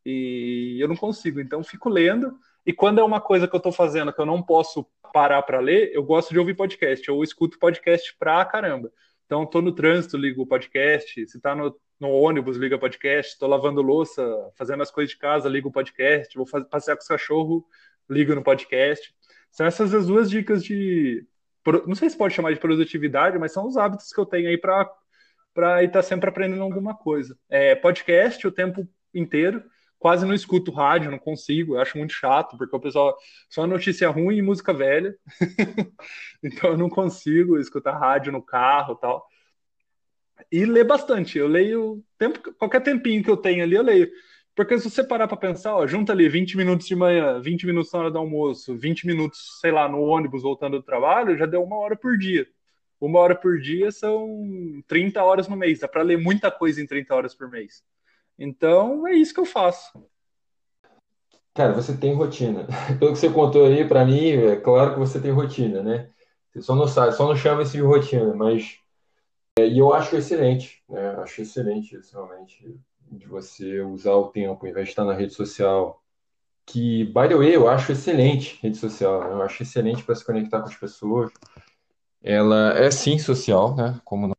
e 0.05 0.79
eu 0.81 0.89
não 0.89 0.97
consigo, 0.97 1.41
então 1.41 1.63
fico 1.63 1.89
lendo. 1.89 2.39
E 2.67 2.73
quando 2.73 3.01
é 3.01 3.05
uma 3.05 3.21
coisa 3.21 3.49
que 3.49 3.55
eu 3.55 3.59
estou 3.59 3.73
fazendo 3.73 4.13
que 4.13 4.21
eu 4.21 4.27
não 4.27 4.43
posso 4.43 4.87
parar 5.13 5.43
para 5.43 5.61
ler, 5.61 5.91
eu 5.95 6.03
gosto 6.03 6.31
de 6.31 6.39
ouvir 6.39 6.55
podcast. 6.55 7.09
Eu 7.09 7.23
escuto 7.23 7.59
podcast 7.59 8.15
pra 8.19 8.45
caramba. 8.45 8.93
Então, 9.27 9.45
estou 9.45 9.63
no 9.63 9.73
trânsito, 9.73 10.17
ligo 10.17 10.43
o 10.43 10.47
podcast. 10.47 11.27
Se 11.27 11.37
está 11.37 11.55
no, 11.55 11.77
no 12.01 12.11
ônibus, 12.11 12.57
liga 12.57 12.79
podcast. 12.79 13.33
Estou 13.33 13.49
lavando 13.49 13.83
louça, 13.83 14.23
fazendo 14.57 14.83
as 14.83 14.91
coisas 14.91 15.11
de 15.11 15.19
casa, 15.19 15.49
ligo 15.49 15.69
o 15.69 15.73
podcast. 15.73 16.35
Vou 16.35 16.47
fazer, 16.47 16.65
passear 16.65 16.97
com 16.97 17.03
os 17.03 17.09
cachorros, 17.09 17.63
ligo 18.09 18.35
no 18.35 18.43
podcast. 18.43 19.15
São 19.51 19.67
essas 19.67 19.93
as 19.93 20.07
duas 20.07 20.31
dicas 20.31 20.65
de. 20.65 21.27
Não 21.87 21.95
sei 21.95 22.09
se 22.09 22.17
pode 22.17 22.35
chamar 22.35 22.55
de 22.55 22.59
produtividade, 22.59 23.39
mas 23.39 23.53
são 23.53 23.67
os 23.67 23.77
hábitos 23.77 24.13
que 24.13 24.19
eu 24.19 24.27
tenho 24.27 24.49
aí 24.49 24.57
para 24.57 24.91
para 25.53 25.83
estar 25.83 26.03
sempre 26.03 26.31
aprendendo 26.31 26.63
alguma 26.63 26.97
coisa. 26.97 27.37
É, 27.49 27.75
podcast 27.75 28.47
o 28.47 28.53
tempo 28.53 28.89
inteiro, 29.13 29.63
quase 29.99 30.25
não 30.25 30.33
escuto 30.33 30.71
rádio, 30.71 31.11
não 31.11 31.19
consigo, 31.19 31.75
eu 31.75 31.81
acho 31.81 31.99
muito 31.99 32.13
chato, 32.13 32.57
porque 32.57 32.75
o 32.75 32.81
pessoal 32.81 33.17
só 33.49 33.67
notícia 33.67 34.09
ruim 34.09 34.37
e 34.37 34.43
música 34.43 34.73
velha, 34.73 35.13
então 36.41 36.71
eu 36.71 36.79
não 36.79 36.89
consigo 36.89 37.59
escutar 37.59 37.99
rádio 37.99 38.31
no 38.31 38.41
carro 38.41 38.95
tal. 38.95 39.27
E 40.51 40.65
ler 40.65 40.85
bastante, 40.85 41.39
eu 41.39 41.47
leio 41.47 42.03
tempo, 42.19 42.53
qualquer 42.55 42.83
tempinho 42.83 43.23
que 43.23 43.31
eu 43.31 43.37
tenho 43.37 43.63
ali, 43.63 43.75
eu 43.75 43.83
leio. 43.83 44.11
Porque 44.55 44.79
se 44.79 44.91
você 44.91 45.03
parar 45.03 45.27
para 45.27 45.37
pensar, 45.37 45.75
ó, 45.75 45.87
junta 45.87 46.13
ali 46.13 46.29
20 46.29 46.57
minutos 46.57 46.87
de 46.87 46.95
manhã, 46.95 47.41
20 47.41 47.67
minutos 47.67 47.93
na 47.93 48.01
hora 48.01 48.11
do 48.11 48.19
almoço, 48.19 48.77
20 48.77 49.07
minutos, 49.07 49.59
sei 49.61 49.71
lá, 49.71 49.89
no 49.89 50.01
ônibus 50.03 50.43
voltando 50.43 50.79
do 50.79 50.83
trabalho, 50.83 51.39
já 51.39 51.47
deu 51.47 51.63
uma 51.63 51.77
hora 51.77 51.97
por 51.97 52.19
dia. 52.19 52.47
Uma 53.01 53.21
hora 53.21 53.35
por 53.35 53.59
dia 53.59 53.91
são 53.91 54.83
30 54.87 55.23
horas 55.23 55.49
no 55.49 55.57
mês. 55.57 55.79
Dá 55.79 55.89
para 55.89 56.03
ler 56.03 56.19
muita 56.19 56.51
coisa 56.51 56.83
em 56.83 56.87
30 56.87 57.15
horas 57.15 57.35
por 57.35 57.49
mês. 57.49 57.83
Então, 58.39 59.07
é 59.07 59.15
isso 59.15 59.33
que 59.33 59.41
eu 59.41 59.47
faço. 59.47 59.91
Cara, 61.55 61.73
você 61.73 61.97
tem 61.97 62.15
rotina. 62.15 62.67
Pelo 62.99 63.13
que 63.13 63.19
você 63.19 63.31
contou 63.31 63.67
aí, 63.67 63.87
para 63.87 64.05
mim, 64.05 64.31
é 64.31 64.57
claro 64.57 64.93
que 64.93 64.99
você 64.99 65.21
tem 65.21 65.31
rotina, 65.31 65.83
né? 65.83 66.11
Você 66.53 66.63
só 66.63 66.75
não 66.75 66.87
sabe, 66.87 67.13
só 67.13 67.27
não 67.27 67.37
chama 67.37 67.63
isso 67.63 67.73
de 67.73 67.81
rotina, 67.81 68.35
mas. 68.35 68.80
É, 69.59 69.67
e 69.67 69.79
eu 69.79 69.93
acho 69.93 70.17
excelente, 70.17 70.83
né? 70.89 71.11
Acho 71.17 71.43
excelente 71.43 71.97
isso, 71.97 72.15
realmente, 72.15 72.79
de 73.11 73.27
você 73.27 73.81
usar 73.81 74.15
o 74.15 74.29
tempo, 74.29 74.67
estar 74.67 75.05
na 75.05 75.15
rede 75.15 75.35
social. 75.35 76.03
Que, 76.67 77.05
by 77.05 77.29
the 77.29 77.37
way, 77.37 77.55
eu 77.55 77.69
acho 77.69 77.93
excelente 77.93 78.59
rede 78.63 78.77
social, 78.77 79.21
né? 79.21 79.33
Eu 79.33 79.43
acho 79.43 79.63
excelente 79.63 80.05
para 80.05 80.15
se 80.15 80.25
conectar 80.25 80.61
com 80.61 80.69
as 80.69 80.77
pessoas. 80.77 81.33
Ela 82.23 82.79
é 82.79 82.91
sim 82.91 83.19
social, 83.19 83.75
né? 83.75 84.01
Como 84.05 84.29
não. 84.29 84.37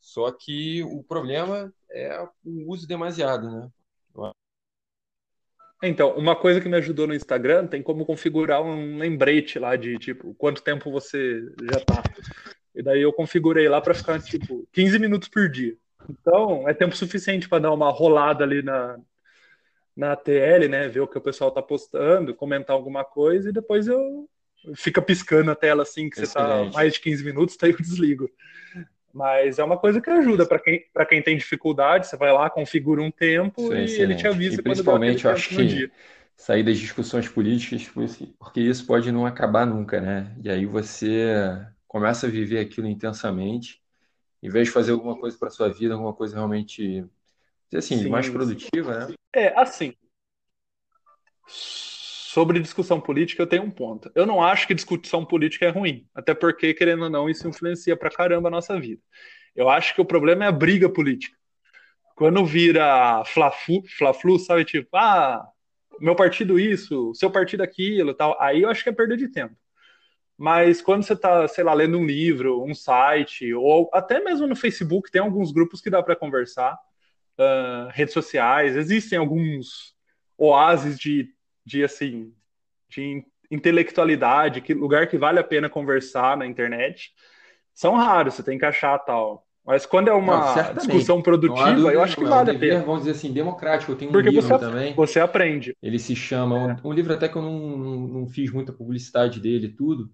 Só 0.00 0.32
que 0.32 0.82
o 0.84 1.02
problema 1.02 1.72
é 1.90 2.26
o 2.44 2.72
uso 2.72 2.86
demasiado, 2.86 3.50
né? 3.50 3.70
Então, 5.82 6.16
uma 6.16 6.34
coisa 6.34 6.60
que 6.60 6.68
me 6.68 6.76
ajudou 6.76 7.06
no 7.06 7.14
Instagram 7.14 7.66
tem 7.68 7.82
como 7.82 8.04
configurar 8.04 8.60
um 8.60 8.98
lembrete 8.98 9.60
lá 9.60 9.76
de 9.76 9.96
tipo 9.98 10.34
quanto 10.34 10.62
tempo 10.62 10.90
você 10.90 11.40
já 11.72 11.78
tá. 11.84 12.02
E 12.78 12.82
daí 12.82 13.02
eu 13.02 13.12
configurei 13.12 13.68
lá 13.68 13.80
para 13.80 13.92
ficar 13.92 14.22
tipo 14.22 14.64
15 14.72 15.00
minutos 15.00 15.28
por 15.28 15.50
dia. 15.50 15.76
Então, 16.08 16.68
é 16.68 16.72
tempo 16.72 16.94
suficiente 16.94 17.48
para 17.48 17.58
dar 17.58 17.72
uma 17.72 17.90
rolada 17.90 18.44
ali 18.44 18.62
na, 18.62 18.96
na 19.96 20.14
TL, 20.14 20.68
né? 20.68 20.86
Ver 20.86 21.00
o 21.00 21.08
que 21.08 21.18
o 21.18 21.20
pessoal 21.20 21.50
tá 21.50 21.60
postando, 21.60 22.32
comentar 22.36 22.76
alguma 22.76 23.04
coisa 23.04 23.48
e 23.50 23.52
depois 23.52 23.88
eu 23.88 24.30
fica 24.76 25.02
piscando 25.02 25.50
a 25.50 25.56
tela 25.56 25.82
assim 25.82 26.08
que 26.08 26.16
você 26.16 26.32
tá 26.32 26.44
Excelente. 26.44 26.74
mais 26.74 26.92
de 26.92 27.00
15 27.00 27.24
minutos, 27.24 27.56
daí 27.60 27.72
eu 27.72 27.78
desligo. 27.78 28.30
Mas 29.12 29.58
é 29.58 29.64
uma 29.64 29.76
coisa 29.76 30.00
que 30.00 30.08
ajuda 30.08 30.46
para 30.46 30.60
quem, 30.60 30.84
para 30.94 31.04
quem 31.04 31.20
tem 31.20 31.36
dificuldade, 31.36 32.06
você 32.06 32.16
vai 32.16 32.32
lá, 32.32 32.48
configura 32.48 33.02
um 33.02 33.10
tempo 33.10 33.72
é 33.72 33.84
e 33.84 34.00
ele 34.00 34.14
te 34.14 34.24
excelente. 34.24 34.24
E 34.24 34.28
avisa 34.28 34.60
aquele 34.60 34.62
principalmente 34.62 35.24
eu 35.24 35.32
acho 35.32 35.48
que 35.48 35.66
dia. 35.66 35.90
sair 36.36 36.62
das 36.62 36.78
discussões 36.78 37.28
políticas, 37.28 37.90
porque 38.38 38.60
isso 38.60 38.86
pode 38.86 39.10
não 39.10 39.26
acabar 39.26 39.66
nunca, 39.66 40.00
né? 40.00 40.32
E 40.44 40.48
aí 40.48 40.64
você 40.64 41.66
começa 41.88 42.26
a 42.26 42.30
viver 42.30 42.60
aquilo 42.60 42.86
intensamente, 42.86 43.82
em 44.42 44.48
vez 44.48 44.68
de 44.68 44.72
fazer 44.72 44.92
alguma 44.92 45.18
coisa 45.18 45.36
para 45.36 45.50
sua 45.50 45.68
vida, 45.68 45.94
alguma 45.94 46.12
coisa 46.12 46.36
realmente, 46.36 47.04
assim, 47.74 48.08
mais 48.08 48.26
Sim, 48.26 48.32
sim. 48.32 48.38
produtiva, 48.38 49.06
né? 49.06 49.14
É, 49.34 49.58
assim, 49.58 49.94
sobre 51.48 52.60
discussão 52.60 53.00
política 53.00 53.42
eu 53.42 53.46
tenho 53.46 53.64
um 53.64 53.70
ponto. 53.70 54.12
Eu 54.14 54.26
não 54.26 54.42
acho 54.42 54.66
que 54.66 54.74
discussão 54.74 55.24
política 55.24 55.66
é 55.66 55.70
ruim, 55.70 56.06
até 56.14 56.34
porque, 56.34 56.74
querendo 56.74 57.04
ou 57.04 57.10
não, 57.10 57.28
isso 57.28 57.48
influencia 57.48 57.96
pra 57.96 58.10
caramba 58.10 58.48
a 58.48 58.50
nossa 58.50 58.78
vida. 58.78 59.02
Eu 59.56 59.68
acho 59.68 59.94
que 59.94 60.00
o 60.00 60.04
problema 60.04 60.44
é 60.44 60.48
a 60.48 60.52
briga 60.52 60.88
política. 60.88 61.36
Quando 62.14 62.44
vira 62.44 63.24
fla-flu, 63.24 63.82
fla-flu, 63.96 64.38
sabe, 64.38 64.64
tipo, 64.64 64.96
ah, 64.96 65.44
meu 66.00 66.14
partido 66.14 66.60
isso, 66.60 67.12
seu 67.14 67.30
partido 67.30 67.62
aquilo, 67.62 68.14
tal, 68.14 68.40
aí 68.40 68.62
eu 68.62 68.68
acho 68.68 68.82
que 68.84 68.90
é 68.90 68.92
perda 68.92 69.16
de 69.16 69.28
tempo. 69.28 69.56
Mas 70.38 70.80
quando 70.80 71.02
você 71.02 71.14
está, 71.14 71.48
sei 71.48 71.64
lá, 71.64 71.74
lendo 71.74 71.98
um 71.98 72.06
livro, 72.06 72.62
um 72.62 72.72
site, 72.72 73.52
ou 73.52 73.90
até 73.92 74.20
mesmo 74.20 74.46
no 74.46 74.54
Facebook, 74.54 75.10
tem 75.10 75.20
alguns 75.20 75.50
grupos 75.50 75.80
que 75.80 75.90
dá 75.90 76.00
para 76.00 76.14
conversar, 76.14 76.78
uh, 77.38 77.88
redes 77.90 78.14
sociais, 78.14 78.76
existem 78.76 79.18
alguns 79.18 79.96
oásis 80.38 80.96
de, 80.96 81.28
de 81.66 81.82
assim, 81.82 82.32
de 82.88 83.24
intelectualidade, 83.50 84.60
que 84.60 84.72
lugar 84.72 85.08
que 85.08 85.18
vale 85.18 85.40
a 85.40 85.44
pena 85.44 85.68
conversar 85.68 86.36
na 86.36 86.46
internet. 86.46 87.10
São 87.74 87.96
raros, 87.96 88.34
você 88.34 88.42
tem 88.44 88.58
que 88.58 88.64
achar 88.64 88.96
tal. 89.00 89.44
Mas 89.66 89.84
quando 89.84 90.08
é 90.08 90.12
uma 90.14 90.54
não, 90.54 90.74
discussão 90.74 91.20
produtiva, 91.20 91.92
eu 91.92 92.02
acho 92.02 92.16
que 92.16 92.24
vale 92.24 92.52
a 92.52 92.58
pena. 92.58 92.82
Vamos 92.84 93.00
dizer 93.00 93.10
assim, 93.10 93.32
democrático. 93.32 93.92
Eu 93.92 93.96
tenho 93.96 94.10
um 94.10 94.12
Porque 94.12 94.30
livro 94.30 94.48
você, 94.48 94.58
também. 94.58 94.94
Você 94.94 95.20
aprende. 95.20 95.76
Ele 95.82 95.98
se 95.98 96.16
chama, 96.16 96.78
um, 96.82 96.88
um 96.88 96.92
livro 96.92 97.12
até 97.12 97.28
que 97.28 97.36
eu 97.36 97.42
não, 97.42 97.76
não, 97.76 97.96
não, 98.08 98.26
fiz 98.26 98.50
muita 98.50 98.72
publicidade 98.72 99.38
dele 99.40 99.66
e 99.66 99.72
tudo, 99.72 100.10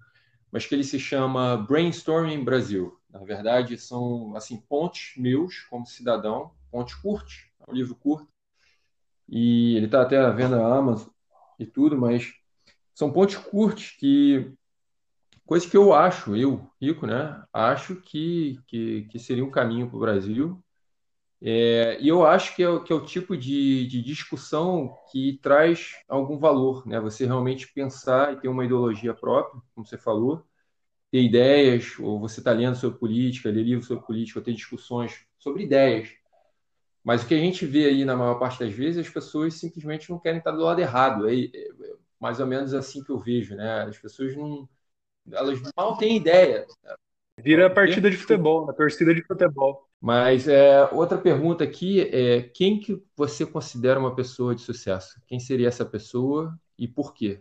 mas 0.54 0.64
que 0.64 0.72
ele 0.76 0.84
se 0.84 1.00
chama 1.00 1.56
Brainstorming 1.56 2.44
Brasil. 2.44 2.96
Na 3.10 3.18
verdade, 3.24 3.76
são 3.76 4.36
assim 4.36 4.56
pontos 4.56 5.12
meus 5.16 5.62
como 5.62 5.84
cidadão, 5.84 6.52
pontos 6.70 6.94
curtos, 6.94 7.50
é 7.58 7.68
um 7.68 7.74
livro 7.74 7.96
curto. 7.96 8.28
E 9.28 9.76
ele 9.76 9.86
está 9.86 10.02
até 10.02 10.16
à 10.16 10.30
venda 10.30 10.56
na 10.56 10.76
Amazon 10.76 11.08
e 11.58 11.66
tudo, 11.66 11.98
mas 11.98 12.32
são 12.94 13.10
pontos 13.10 13.34
curtos 13.34 13.96
que 13.98 14.54
Coisa 15.44 15.68
que 15.68 15.76
eu 15.76 15.92
acho, 15.92 16.34
eu, 16.34 16.66
Rico, 16.80 17.06
né? 17.06 17.44
Acho 17.52 17.96
que, 17.96 18.58
que, 18.66 19.02
que 19.10 19.18
seria 19.18 19.44
um 19.44 19.50
caminho 19.50 19.86
para 19.88 19.96
o 19.96 20.00
Brasil. 20.00 20.63
É, 21.46 21.98
e 22.00 22.08
eu 22.08 22.24
acho 22.24 22.56
que 22.56 22.62
é, 22.64 22.80
que 22.80 22.90
é 22.90 22.96
o 22.96 23.04
tipo 23.04 23.36
de, 23.36 23.86
de 23.86 24.02
discussão 24.02 24.96
que 25.12 25.38
traz 25.42 25.92
algum 26.08 26.38
valor, 26.38 26.86
né? 26.86 26.98
Você 27.00 27.26
realmente 27.26 27.70
pensar 27.72 28.32
e 28.32 28.40
ter 28.40 28.48
uma 28.48 28.64
ideologia 28.64 29.12
própria, 29.12 29.60
como 29.74 29.86
você 29.86 29.98
falou, 29.98 30.42
ter 31.10 31.22
ideias, 31.22 31.98
ou 32.00 32.20
você 32.20 32.40
está 32.40 32.52
lendo 32.52 32.76
sobre 32.76 32.98
política, 32.98 33.50
ler 33.50 33.64
livros 33.64 33.86
sobre 33.88 34.06
política, 34.06 34.40
ou 34.40 34.44
ter 34.44 34.54
discussões 34.54 35.26
sobre 35.38 35.64
ideias. 35.64 36.10
Mas 37.04 37.22
o 37.22 37.28
que 37.28 37.34
a 37.34 37.38
gente 37.38 37.66
vê 37.66 37.86
aí 37.86 38.04
na 38.04 38.16
maior 38.16 38.38
parte 38.38 38.60
das 38.60 38.72
vezes, 38.72 39.06
as 39.06 39.12
pessoas 39.12 39.54
simplesmente 39.54 40.10
não 40.10 40.18
querem 40.18 40.38
estar 40.38 40.52
do 40.52 40.62
lado 40.62 40.80
errado. 40.80 41.28
É, 41.28 41.44
é 41.44 41.50
mais 42.20 42.40
ou 42.40 42.46
menos 42.46 42.74
assim 42.74 43.04
que 43.04 43.10
eu 43.10 43.18
vejo, 43.18 43.54
né? 43.54 43.82
As 43.82 43.98
pessoas 43.98 44.36
não 44.36 44.68
elas 45.32 45.60
mal 45.76 45.96
têm 45.96 46.16
ideia. 46.16 46.66
Vira 47.38 47.68
partida 47.68 48.10
de 48.10 48.16
futebol, 48.16 48.70
a 48.70 48.72
torcida 48.72 49.14
de 49.14 49.22
futebol. 49.22 49.88
Mas 50.04 50.46
é, 50.48 50.84
outra 50.92 51.16
pergunta 51.16 51.64
aqui 51.64 52.02
é 52.02 52.42
quem 52.42 52.78
que 52.78 53.02
você 53.16 53.46
considera 53.46 53.98
uma 53.98 54.14
pessoa 54.14 54.54
de 54.54 54.60
sucesso? 54.60 55.18
Quem 55.26 55.40
seria 55.40 55.68
essa 55.68 55.82
pessoa 55.82 56.54
e 56.78 56.86
por 56.86 57.14
quê? 57.14 57.40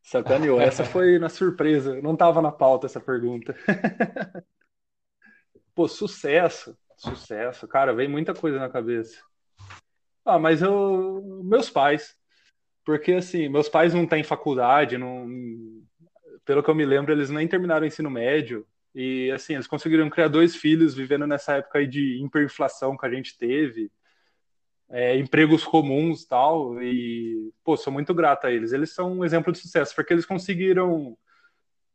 Sacaneou, 0.00 0.60
essa 0.60 0.84
foi 0.84 1.18
na 1.18 1.28
surpresa. 1.28 2.00
Não 2.00 2.12
estava 2.12 2.40
na 2.40 2.52
pauta 2.52 2.86
essa 2.86 3.00
pergunta. 3.00 3.56
Pô, 5.74 5.88
sucesso, 5.88 6.78
sucesso. 6.96 7.66
Cara, 7.66 7.92
vem 7.92 8.06
muita 8.06 8.32
coisa 8.32 8.60
na 8.60 8.68
cabeça. 8.68 9.20
Ah, 10.24 10.38
mas 10.38 10.62
eu. 10.62 11.42
Meus 11.42 11.68
pais. 11.68 12.14
Porque, 12.84 13.14
assim, 13.14 13.48
meus 13.48 13.68
pais 13.68 13.92
não 13.92 14.06
têm 14.06 14.22
faculdade, 14.22 14.96
não, 14.96 15.26
pelo 16.44 16.62
que 16.62 16.70
eu 16.70 16.74
me 16.76 16.86
lembro, 16.86 17.10
eles 17.10 17.30
nem 17.30 17.48
terminaram 17.48 17.82
o 17.82 17.88
ensino 17.88 18.08
médio. 18.08 18.64
E, 18.98 19.30
assim, 19.30 19.52
eles 19.52 19.66
conseguiram 19.66 20.08
criar 20.08 20.28
dois 20.28 20.56
filhos 20.56 20.94
vivendo 20.94 21.26
nessa 21.26 21.56
época 21.58 21.78
aí 21.78 21.86
de 21.86 22.24
hiperinflação 22.24 22.96
que 22.96 23.04
a 23.04 23.10
gente 23.10 23.36
teve, 23.36 23.92
é, 24.88 25.18
empregos 25.18 25.64
comuns 25.64 26.24
tal. 26.24 26.82
E, 26.82 27.52
pô, 27.62 27.76
sou 27.76 27.92
muito 27.92 28.14
grato 28.14 28.46
a 28.46 28.50
eles. 28.50 28.72
Eles 28.72 28.94
são 28.94 29.18
um 29.18 29.22
exemplo 29.22 29.52
de 29.52 29.58
sucesso, 29.58 29.94
porque 29.94 30.14
eles 30.14 30.24
conseguiram 30.24 31.14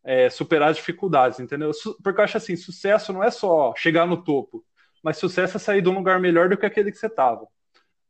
é, 0.04 0.30
superar 0.30 0.70
as 0.70 0.78
dificuldades, 0.78 1.39
entendeu? 1.39 1.72
Porque 2.04 2.20
eu 2.20 2.24
acho 2.24 2.38
assim, 2.38 2.56
sucesso 2.56 3.12
não 3.12 3.24
é 3.24 3.32
só 3.32 3.74
chegar 3.76 4.06
no 4.06 4.24
topo, 4.24 4.64
mas 5.02 5.18
sucesso 5.18 5.58
é 5.58 5.60
sair 5.60 5.82
de 5.82 5.89
um 5.89 5.95
lugar 5.95 6.20
melhor 6.20 6.49
do 6.49 6.58
que 6.58 6.68
aquele 6.68 6.91
que 6.91 6.99
você 6.99 7.08
estava. 7.08 7.47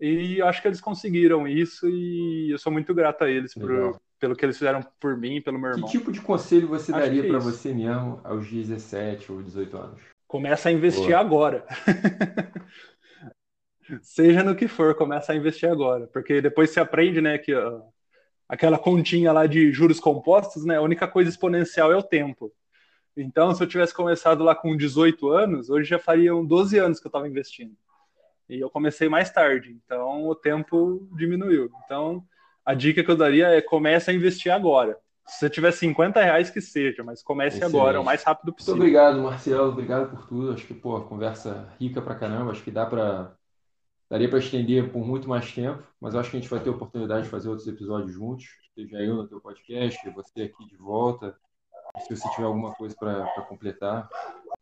E 0.02 0.42
acho 0.42 0.62
que 0.62 0.68
eles 0.68 0.82
conseguiram 0.82 1.48
isso 1.48 1.88
e 1.88 2.52
eu 2.52 2.58
sou 2.58 2.74
muito 2.74 2.94
grato 2.94 3.24
a 3.24 3.30
eles 3.30 3.54
por, 3.54 4.02
pelo 4.22 4.36
que 4.36 4.46
eles 4.46 4.58
fizeram 4.58 4.84
por 5.00 5.18
mim 5.18 5.38
e 5.38 5.42
pelo 5.42 5.58
meu 5.58 5.72
irmão. 5.72 5.90
Que 5.90 5.98
tipo 5.98 6.12
de 6.12 6.22
conselho 6.22 6.68
você 6.68 6.92
acho 6.92 7.02
daria 7.02 7.24
para 7.24 7.38
é 7.38 7.40
você 7.40 7.74
mesmo 7.74 8.22
aos 8.24 8.48
17 8.48 9.32
ou 9.32 9.42
18 9.42 9.78
anos? 9.78 10.02
Começa 10.28 10.70
a 10.70 10.72
investir 10.72 11.08
Boa. 11.08 11.20
agora. 11.20 11.66
Seja 14.04 14.44
no 14.44 14.56
que 14.56 14.68
for, 14.68 14.94
começa 14.94 15.34
a 15.34 15.36
investir 15.36 15.70
agora. 15.70 16.06
Porque 16.06 16.40
depois 16.40 16.70
você 16.70 16.80
aprende, 16.80 17.20
né, 17.20 17.40
que 17.40 17.54
ó, 17.54 17.82
aquela 18.48 18.78
continha 18.78 19.34
lá 19.34 19.48
de 19.48 19.74
juros 19.74 20.00
compostos, 20.00 20.64
né, 20.64 20.78
a 20.78 20.82
única 20.82 21.08
coisa 21.08 21.30
exponencial 21.30 21.92
é 21.92 21.98
o 21.98 22.04
tempo. 22.04 22.54
Então, 23.18 23.54
se 23.56 23.62
eu 23.62 23.68
tivesse 23.68 23.94
começado 23.94 24.44
lá 24.44 24.54
com 24.54 24.78
18 24.78 25.30
anos, 25.30 25.70
hoje 25.70 25.90
já 25.90 25.98
fariam 25.98 26.46
12 26.46 26.78
anos 26.78 27.00
que 27.00 27.08
eu 27.08 27.10
estava 27.10 27.28
investindo. 27.28 27.76
E 28.48 28.60
eu 28.60 28.70
comecei 28.70 29.10
mais 29.10 29.32
tarde, 29.32 29.76
então 29.84 30.28
o 30.28 30.36
tempo 30.36 31.10
diminuiu. 31.18 31.72
Então, 31.84 32.24
a 32.72 32.74
dica 32.74 33.04
que 33.04 33.12
eu 33.12 33.18
daria 33.18 33.48
é 33.48 33.62
comece 33.62 34.10
a 34.10 34.14
investir 34.14 34.52
agora. 34.52 34.98
Se 35.28 35.40
você 35.40 35.50
tiver 35.50 35.72
50 35.72 36.22
reais, 36.22 36.50
que 36.50 36.62
seja, 36.62 37.04
mas 37.04 37.22
comece 37.22 37.58
Excelente. 37.58 37.76
agora, 37.76 38.02
o 38.02 38.04
mais 38.04 38.24
rápido 38.24 38.54
possível. 38.54 38.76
Muito 38.76 38.84
obrigado, 38.84 39.22
Marcelo. 39.22 39.70
Obrigado 39.70 40.10
por 40.10 40.28
tudo. 40.28 40.54
Acho 40.54 40.66
que, 40.66 40.74
pô, 40.74 41.00
conversa 41.02 41.70
rica 41.80 42.02
pra 42.02 42.16
caramba. 42.16 42.52
Acho 42.52 42.64
que 42.64 42.72
dá 42.72 42.86
para 42.86 43.34
daria 44.10 44.28
para 44.28 44.40
estender 44.40 44.92
por 44.92 45.06
muito 45.06 45.30
mais 45.30 45.54
tempo, 45.54 45.82
mas 46.00 46.16
acho 46.16 46.30
que 46.30 46.36
a 46.36 46.40
gente 46.40 46.50
vai 46.50 46.60
ter 46.60 46.70
oportunidade 46.70 47.24
de 47.24 47.30
fazer 47.30 47.48
outros 47.48 47.68
episódios 47.68 48.14
juntos. 48.14 48.46
Seja 48.76 48.98
eu 48.98 49.16
no 49.16 49.28
teu 49.28 49.40
podcast, 49.40 50.10
você 50.10 50.44
aqui 50.44 50.66
de 50.68 50.76
volta. 50.76 51.36
Se 52.00 52.16
você 52.16 52.30
tiver 52.32 52.46
alguma 52.46 52.74
coisa 52.74 52.96
para 52.98 53.26
completar. 53.48 54.10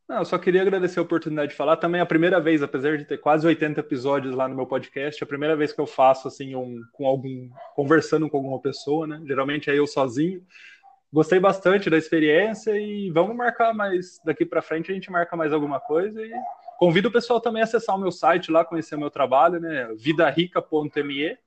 Não, 0.10 0.18
eu 0.18 0.26
só 0.26 0.40
queria 0.40 0.64
agradecer 0.64 0.98
a 0.98 1.04
oportunidade 1.04 1.52
de 1.52 1.56
falar. 1.56 1.78
Também 1.78 2.00
é 2.00 2.02
a 2.02 2.06
primeira 2.06 2.42
vez, 2.42 2.64
apesar 2.64 2.98
de 2.98 3.06
ter 3.06 3.20
quase 3.20 3.46
80 3.46 3.80
episódios 3.80 4.34
lá 4.34 4.48
no 4.48 4.56
meu 4.56 4.66
podcast, 4.66 5.22
é 5.22 5.24
a 5.24 5.28
primeira 5.28 5.56
vez 5.56 5.72
que 5.72 5.80
eu 5.80 5.86
faço 5.86 6.28
assim 6.28 6.56
um 6.56 6.82
com 6.94 7.06
algum 7.06 7.48
conversando 7.76 8.28
com 8.28 8.38
alguma 8.38 8.60
pessoa, 8.60 9.06
né? 9.06 9.22
Geralmente 9.28 9.70
é 9.70 9.78
eu 9.78 9.86
sozinho. 9.86 10.42
Gostei 11.14 11.40
bastante 11.40 11.92
da 11.92 11.98
experiência 11.98 12.72
e 12.76 13.12
vamos 13.12 13.36
marcar 13.36 13.72
mais 13.72 14.20
daqui 14.26 14.46
para 14.46 14.64
frente 14.64 14.92
a 14.92 14.96
gente 14.96 15.12
marca 15.12 15.38
mais 15.38 15.54
alguma 15.54 15.80
coisa 15.80 16.20
e 16.20 16.32
convido 16.80 17.10
o 17.10 17.12
pessoal 17.12 17.40
também 17.40 17.62
a 17.62 17.66
acessar 17.66 17.96
o 17.96 18.00
meu 18.00 18.12
site 18.12 18.52
lá, 18.52 18.66
conhecer 18.66 18.96
o 18.96 19.00
meu 19.00 19.12
trabalho, 19.12 19.60
né? 19.60 19.94
vidarica.me. 19.96 21.38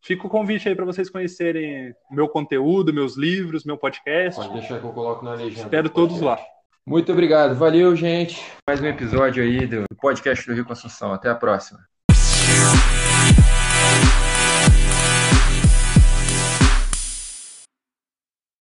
Fica 0.00 0.26
o 0.26 0.30
convite 0.30 0.68
aí 0.68 0.76
para 0.76 0.84
vocês 0.84 1.10
conhecerem 1.10 1.92
meu 2.12 2.28
conteúdo, 2.28 2.94
meus 2.94 3.16
livros, 3.16 3.64
meu 3.64 3.76
podcast. 3.76 4.40
Pode 4.40 4.52
deixar 4.52 4.78
que 4.78 4.86
eu 4.86 4.92
coloco 4.92 5.24
na 5.24 5.34
legenda. 5.34 5.62
Espero 5.62 5.88
todos 5.88 6.20
lá. 6.20 6.38
Muito 6.86 7.10
obrigado. 7.12 7.54
Valeu, 7.54 7.96
gente. 7.96 8.42
Mais 8.68 8.80
um 8.80 8.86
episódio 8.86 9.42
aí 9.42 9.66
do 9.66 9.84
podcast 9.98 10.46
do 10.46 10.52
Rio 10.52 10.66
Construção. 10.66 11.12
Até 11.12 11.30
a 11.30 11.34
próxima. 11.34 11.93